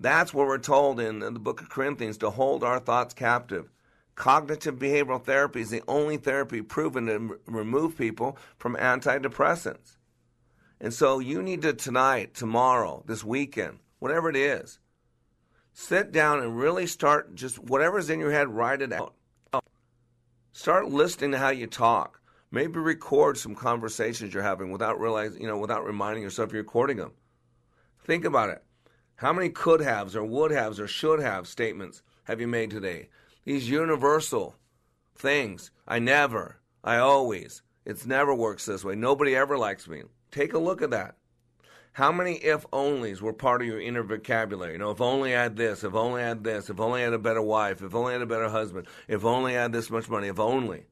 That's 0.00 0.32
what 0.32 0.46
we're 0.46 0.58
told 0.58 1.00
in 1.00 1.18
the 1.18 1.32
book 1.32 1.60
of 1.60 1.68
Corinthians 1.68 2.18
to 2.18 2.30
hold 2.30 2.62
our 2.62 2.78
thoughts 2.78 3.14
captive. 3.14 3.68
Cognitive 4.14 4.76
behavioral 4.76 5.22
therapy 5.22 5.60
is 5.60 5.70
the 5.70 5.82
only 5.88 6.16
therapy 6.16 6.62
proven 6.62 7.06
to 7.06 7.38
remove 7.46 7.98
people 7.98 8.38
from 8.58 8.76
antidepressants. 8.76 9.96
And 10.80 10.94
so 10.94 11.18
you 11.18 11.42
need 11.42 11.62
to 11.62 11.72
tonight, 11.72 12.34
tomorrow, 12.34 13.02
this 13.06 13.24
weekend, 13.24 13.80
whatever 13.98 14.30
it 14.30 14.36
is, 14.36 14.78
sit 15.72 16.12
down 16.12 16.40
and 16.40 16.56
really 16.56 16.86
start 16.86 17.34
just 17.34 17.58
whatever's 17.58 18.08
in 18.08 18.20
your 18.20 18.30
head, 18.30 18.48
write 18.48 18.82
it 18.82 18.92
out. 18.92 19.14
Start 20.52 20.88
listening 20.88 21.32
to 21.32 21.38
how 21.38 21.50
you 21.50 21.66
talk. 21.66 22.20
Maybe 22.50 22.78
record 22.78 23.36
some 23.36 23.56
conversations 23.56 24.32
you're 24.32 24.42
having 24.42 24.70
without 24.70 25.00
realizing, 25.00 25.42
you 25.42 25.48
know, 25.48 25.58
without 25.58 25.84
reminding 25.84 26.22
yourself 26.22 26.52
you're 26.52 26.62
recording 26.62 26.96
them. 26.98 27.12
Think 28.04 28.24
about 28.24 28.50
it. 28.50 28.62
How 29.18 29.32
many 29.32 29.48
could 29.48 29.80
haves 29.80 30.14
or 30.14 30.22
would 30.22 30.52
haves 30.52 30.78
or 30.78 30.86
should 30.86 31.18
have 31.18 31.48
statements 31.48 32.02
have 32.24 32.40
you 32.40 32.46
made 32.46 32.70
today? 32.70 33.08
These 33.44 33.68
universal 33.68 34.54
things. 35.16 35.72
I 35.88 35.98
never. 35.98 36.60
I 36.84 36.98
always. 36.98 37.62
It's 37.84 38.06
never 38.06 38.32
works 38.32 38.66
this 38.66 38.84
way. 38.84 38.94
Nobody 38.94 39.34
ever 39.34 39.58
likes 39.58 39.88
me. 39.88 40.02
Take 40.30 40.52
a 40.52 40.58
look 40.58 40.82
at 40.82 40.90
that. 40.90 41.16
How 41.94 42.12
many 42.12 42.34
if 42.34 42.64
onlys 42.70 43.20
were 43.20 43.32
part 43.32 43.60
of 43.60 43.66
your 43.66 43.80
inner 43.80 44.04
vocabulary? 44.04 44.74
You 44.74 44.78
know, 44.78 44.92
if 44.92 45.00
only 45.00 45.34
I 45.34 45.42
had 45.42 45.56
this, 45.56 45.82
if 45.82 45.94
only 45.94 46.22
I 46.22 46.28
had 46.28 46.44
this, 46.44 46.70
if 46.70 46.78
only 46.78 47.00
I 47.00 47.04
had 47.06 47.12
a 47.12 47.18
better 47.18 47.42
wife, 47.42 47.82
if 47.82 47.96
only 47.96 48.10
I 48.10 48.12
had 48.12 48.22
a 48.22 48.26
better 48.26 48.48
husband, 48.48 48.86
if 49.08 49.24
only 49.24 49.58
I 49.58 49.62
had 49.62 49.72
this 49.72 49.90
much 49.90 50.08
money, 50.08 50.28
if 50.28 50.38
only. 50.38 50.86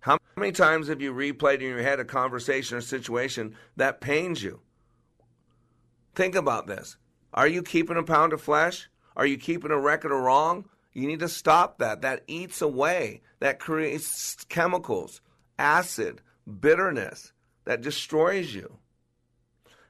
How 0.00 0.18
many 0.36 0.52
times 0.52 0.88
have 0.88 1.00
you 1.00 1.14
replayed 1.14 1.60
in 1.60 1.68
your 1.68 1.82
head 1.82 1.98
a 1.98 2.04
conversation 2.04 2.76
or 2.76 2.82
situation 2.82 3.56
that 3.76 4.02
pains 4.02 4.42
you? 4.42 4.60
Think 6.14 6.34
about 6.34 6.66
this. 6.66 6.98
Are 7.34 7.48
you 7.48 7.62
keeping 7.62 7.96
a 7.96 8.02
pound 8.02 8.32
of 8.32 8.40
flesh? 8.40 8.88
Are 9.16 9.26
you 9.26 9.38
keeping 9.38 9.70
a 9.70 9.78
record 9.78 10.12
of 10.12 10.20
wrong? 10.20 10.66
You 10.92 11.06
need 11.06 11.20
to 11.20 11.28
stop 11.28 11.78
that. 11.78 12.02
That 12.02 12.22
eats 12.26 12.62
away, 12.62 13.22
that 13.40 13.58
creates 13.58 14.44
chemicals, 14.48 15.20
acid, 15.58 16.22
bitterness 16.60 17.32
that 17.64 17.82
destroys 17.82 18.54
you. 18.54 18.78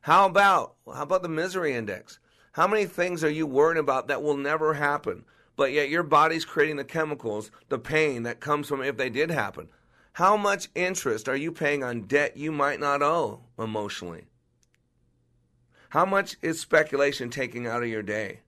How 0.00 0.26
about 0.26 0.74
how 0.86 1.02
about 1.02 1.22
the 1.22 1.28
misery 1.28 1.74
index? 1.74 2.18
How 2.52 2.66
many 2.66 2.86
things 2.86 3.22
are 3.22 3.30
you 3.30 3.46
worried 3.46 3.78
about 3.78 4.08
that 4.08 4.22
will 4.22 4.36
never 4.36 4.74
happen, 4.74 5.24
but 5.56 5.72
yet 5.72 5.90
your 5.90 6.02
body's 6.02 6.44
creating 6.44 6.76
the 6.76 6.84
chemicals, 6.84 7.50
the 7.68 7.78
pain 7.78 8.22
that 8.22 8.40
comes 8.40 8.68
from 8.68 8.82
if 8.82 8.96
they 8.96 9.10
did 9.10 9.30
happen? 9.30 9.68
How 10.12 10.36
much 10.36 10.68
interest 10.74 11.28
are 11.28 11.36
you 11.36 11.52
paying 11.52 11.84
on 11.84 12.02
debt 12.02 12.36
you 12.36 12.50
might 12.50 12.80
not 12.80 13.02
owe 13.02 13.42
emotionally? 13.58 14.24
How 15.96 16.04
much 16.04 16.36
is 16.42 16.60
speculation 16.60 17.30
taking 17.30 17.66
out 17.66 17.82
of 17.82 17.88
your 17.88 18.02
day? 18.02 18.40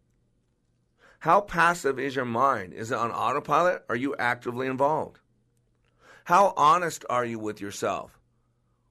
How 1.21 1.41
passive 1.41 1.99
is 1.99 2.15
your 2.15 2.27
mind? 2.27 2.75
Is 2.75 2.91
it 2.91 2.99
on 2.99 3.11
autopilot? 3.11 3.87
Are 3.89 3.97
you 3.97 4.15
actively 4.19 4.67
involved? 4.67 5.21
How 6.25 6.53
honest 6.59 7.07
are 7.09 7.25
you 7.25 7.39
with 7.39 7.59
yourself? 7.59 8.21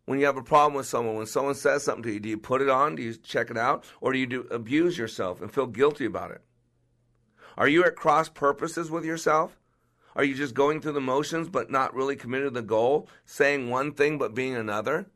when 0.05 0.17
you 0.17 0.25
have 0.25 0.37
a 0.37 0.41
problem 0.41 0.73
with 0.73 0.87
someone, 0.87 1.17
when 1.17 1.27
someone 1.27 1.53
says 1.53 1.83
something 1.83 2.01
to 2.01 2.13
you, 2.13 2.19
do 2.19 2.29
you 2.29 2.37
put 2.39 2.63
it 2.63 2.69
on? 2.69 2.95
Do 2.95 3.03
you 3.03 3.13
check 3.13 3.51
it 3.51 3.59
out? 3.59 3.85
Or 4.01 4.11
do 4.11 4.17
you 4.17 4.25
do, 4.25 4.47
abuse 4.49 4.97
yourself 4.97 5.39
and 5.39 5.53
feel 5.53 5.67
guilty 5.67 6.05
about 6.05 6.31
it? 6.31 6.41
Are 7.57 7.67
you 7.67 7.83
at 7.83 7.95
cross 7.95 8.27
purposes 8.27 8.89
with 8.89 9.05
yourself? 9.05 9.59
Are 10.15 10.23
you 10.23 10.33
just 10.33 10.55
going 10.55 10.81
through 10.81 10.93
the 10.93 10.99
motions 10.99 11.47
but 11.47 11.69
not 11.69 11.93
really 11.93 12.15
committed 12.15 12.55
to 12.55 12.61
the 12.61 12.65
goal, 12.65 13.07
saying 13.23 13.69
one 13.69 13.91
thing 13.91 14.17
but 14.17 14.33
being 14.33 14.55
another? 14.55 15.11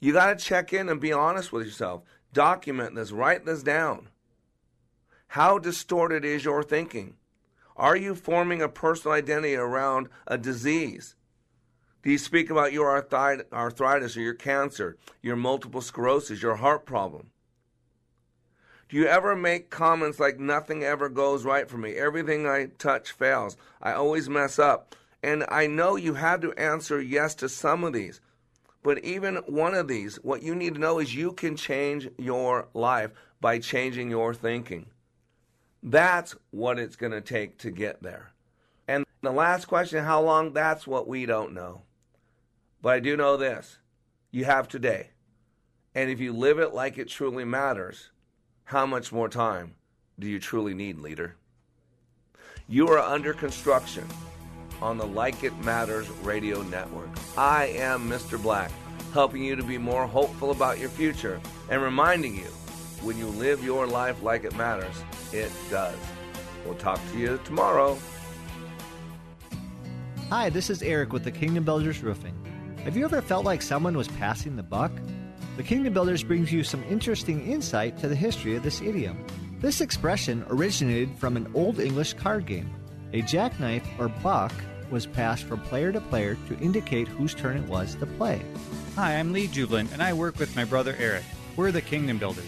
You 0.00 0.14
got 0.14 0.36
to 0.36 0.42
check 0.42 0.72
in 0.72 0.88
and 0.88 1.00
be 1.00 1.12
honest 1.12 1.52
with 1.52 1.66
yourself. 1.66 2.02
Document 2.32 2.94
this, 2.94 3.12
write 3.12 3.44
this 3.44 3.62
down. 3.62 4.08
How 5.28 5.58
distorted 5.58 6.24
is 6.24 6.44
your 6.44 6.62
thinking? 6.62 7.14
Are 7.76 7.96
you 7.96 8.14
forming 8.14 8.60
a 8.60 8.68
personal 8.68 9.16
identity 9.16 9.54
around 9.54 10.08
a 10.26 10.36
disease? 10.38 11.14
Do 12.02 12.10
you 12.10 12.18
speak 12.18 12.50
about 12.50 12.72
your 12.72 12.90
arthritis 12.90 14.16
or 14.16 14.20
your 14.20 14.34
cancer, 14.34 14.96
your 15.22 15.36
multiple 15.36 15.80
sclerosis, 15.80 16.42
your 16.42 16.56
heart 16.56 16.84
problem? 16.84 17.30
Do 18.88 18.96
you 18.96 19.06
ever 19.06 19.34
make 19.34 19.70
comments 19.70 20.20
like 20.20 20.38
nothing 20.38 20.84
ever 20.84 21.08
goes 21.08 21.44
right 21.44 21.68
for 21.68 21.78
me? 21.78 21.94
Everything 21.94 22.46
I 22.46 22.66
touch 22.76 23.12
fails. 23.12 23.56
I 23.80 23.92
always 23.92 24.28
mess 24.28 24.58
up. 24.58 24.94
And 25.22 25.44
I 25.48 25.66
know 25.66 25.96
you 25.96 26.14
had 26.14 26.42
to 26.42 26.52
answer 26.54 27.00
yes 27.00 27.34
to 27.36 27.48
some 27.48 27.84
of 27.84 27.92
these. 27.92 28.20
But 28.82 29.04
even 29.04 29.36
one 29.46 29.74
of 29.74 29.86
these, 29.86 30.16
what 30.16 30.42
you 30.42 30.54
need 30.54 30.74
to 30.74 30.80
know 30.80 30.98
is 30.98 31.14
you 31.14 31.32
can 31.32 31.56
change 31.56 32.08
your 32.18 32.68
life 32.74 33.10
by 33.40 33.58
changing 33.58 34.10
your 34.10 34.34
thinking. 34.34 34.86
That's 35.82 36.34
what 36.50 36.78
it's 36.78 36.96
going 36.96 37.12
to 37.12 37.20
take 37.20 37.58
to 37.58 37.70
get 37.70 38.02
there. 38.02 38.32
And 38.88 39.04
the 39.20 39.30
last 39.30 39.66
question, 39.66 40.04
how 40.04 40.22
long? 40.22 40.52
That's 40.52 40.86
what 40.86 41.06
we 41.06 41.26
don't 41.26 41.54
know. 41.54 41.82
But 42.80 42.94
I 42.94 43.00
do 43.00 43.16
know 43.16 43.36
this 43.36 43.78
you 44.32 44.44
have 44.44 44.66
today. 44.66 45.10
And 45.94 46.10
if 46.10 46.20
you 46.20 46.32
live 46.32 46.58
it 46.58 46.72
like 46.72 46.98
it 46.98 47.08
truly 47.08 47.44
matters, 47.44 48.10
how 48.64 48.86
much 48.86 49.12
more 49.12 49.28
time 49.28 49.74
do 50.18 50.26
you 50.26 50.40
truly 50.40 50.74
need, 50.74 50.98
leader? 50.98 51.36
You 52.66 52.88
are 52.88 52.98
under 52.98 53.34
construction 53.34 54.08
on 54.82 54.98
the 54.98 55.06
Like 55.06 55.44
It 55.44 55.56
Matters 55.60 56.10
radio 56.22 56.62
network. 56.62 57.08
I 57.38 57.66
am 57.66 58.10
Mr. 58.10 58.40
Black, 58.40 58.72
helping 59.14 59.44
you 59.44 59.54
to 59.54 59.62
be 59.62 59.78
more 59.78 60.06
hopeful 60.06 60.50
about 60.50 60.80
your 60.80 60.88
future 60.88 61.40
and 61.70 61.80
reminding 61.80 62.34
you 62.34 62.50
when 63.02 63.16
you 63.16 63.28
live 63.28 63.64
your 63.64 63.86
life 63.86 64.22
like 64.22 64.44
it 64.44 64.56
matters, 64.56 65.04
it 65.32 65.52
does. 65.70 65.96
We'll 66.64 66.74
talk 66.74 67.00
to 67.12 67.18
you 67.18 67.40
tomorrow. 67.44 67.96
Hi, 70.28 70.50
this 70.50 70.68
is 70.68 70.82
Eric 70.82 71.12
with 71.12 71.24
the 71.24 71.30
Kingdom 71.30 71.64
Builders 71.64 72.02
Roofing. 72.02 72.34
Have 72.84 72.96
you 72.96 73.04
ever 73.04 73.22
felt 73.22 73.44
like 73.44 73.62
someone 73.62 73.96
was 73.96 74.08
passing 74.08 74.56
the 74.56 74.62
buck? 74.62 74.92
The 75.56 75.62
Kingdom 75.62 75.92
Builders 75.92 76.24
brings 76.24 76.52
you 76.52 76.64
some 76.64 76.82
interesting 76.84 77.46
insight 77.46 77.98
to 77.98 78.08
the 78.08 78.16
history 78.16 78.56
of 78.56 78.62
this 78.62 78.80
idiom. 78.80 79.24
This 79.60 79.80
expression 79.80 80.44
originated 80.48 81.16
from 81.18 81.36
an 81.36 81.48
Old 81.54 81.78
English 81.78 82.14
card 82.14 82.46
game. 82.46 82.72
A 83.12 83.22
jackknife 83.22 83.86
or 83.98 84.08
buck 84.08 84.52
was 84.92 85.06
passed 85.06 85.44
from 85.44 85.58
player 85.58 85.90
to 85.90 86.00
player 86.02 86.36
to 86.46 86.58
indicate 86.58 87.08
whose 87.08 87.34
turn 87.34 87.56
it 87.56 87.66
was 87.66 87.94
to 87.94 88.04
play. 88.04 88.42
Hi, 88.94 89.16
I'm 89.16 89.32
Lee 89.32 89.48
Jublin, 89.48 89.90
and 89.90 90.02
I 90.02 90.12
work 90.12 90.38
with 90.38 90.54
my 90.54 90.64
brother 90.64 90.94
Eric. 90.98 91.24
We're 91.56 91.72
the 91.72 91.80
Kingdom 91.80 92.18
Builders. 92.18 92.44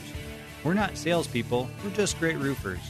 We're 0.63 0.75
not 0.75 0.99
salespeople, 0.99 1.69
we're 1.83 1.91
just 1.91 2.21
great 2.21 2.37
roofers. 2.37 2.81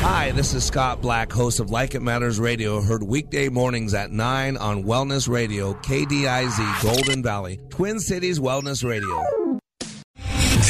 Hi, 0.03 0.31
this 0.31 0.55
is 0.55 0.65
Scott 0.65 1.01
Black, 1.01 1.31
host 1.31 1.59
of 1.59 1.69
Like 1.69 1.93
It 1.93 2.01
Matters 2.01 2.39
Radio, 2.39 2.81
heard 2.81 3.03
weekday 3.03 3.49
mornings 3.49 3.93
at 3.93 4.11
9 4.11 4.57
on 4.57 4.83
Wellness 4.83 5.29
Radio, 5.29 5.75
KDIZ, 5.75 6.81
Golden 6.81 7.21
Valley, 7.21 7.59
Twin 7.69 7.99
Cities 7.99 8.39
Wellness 8.39 8.83
Radio. 8.83 9.23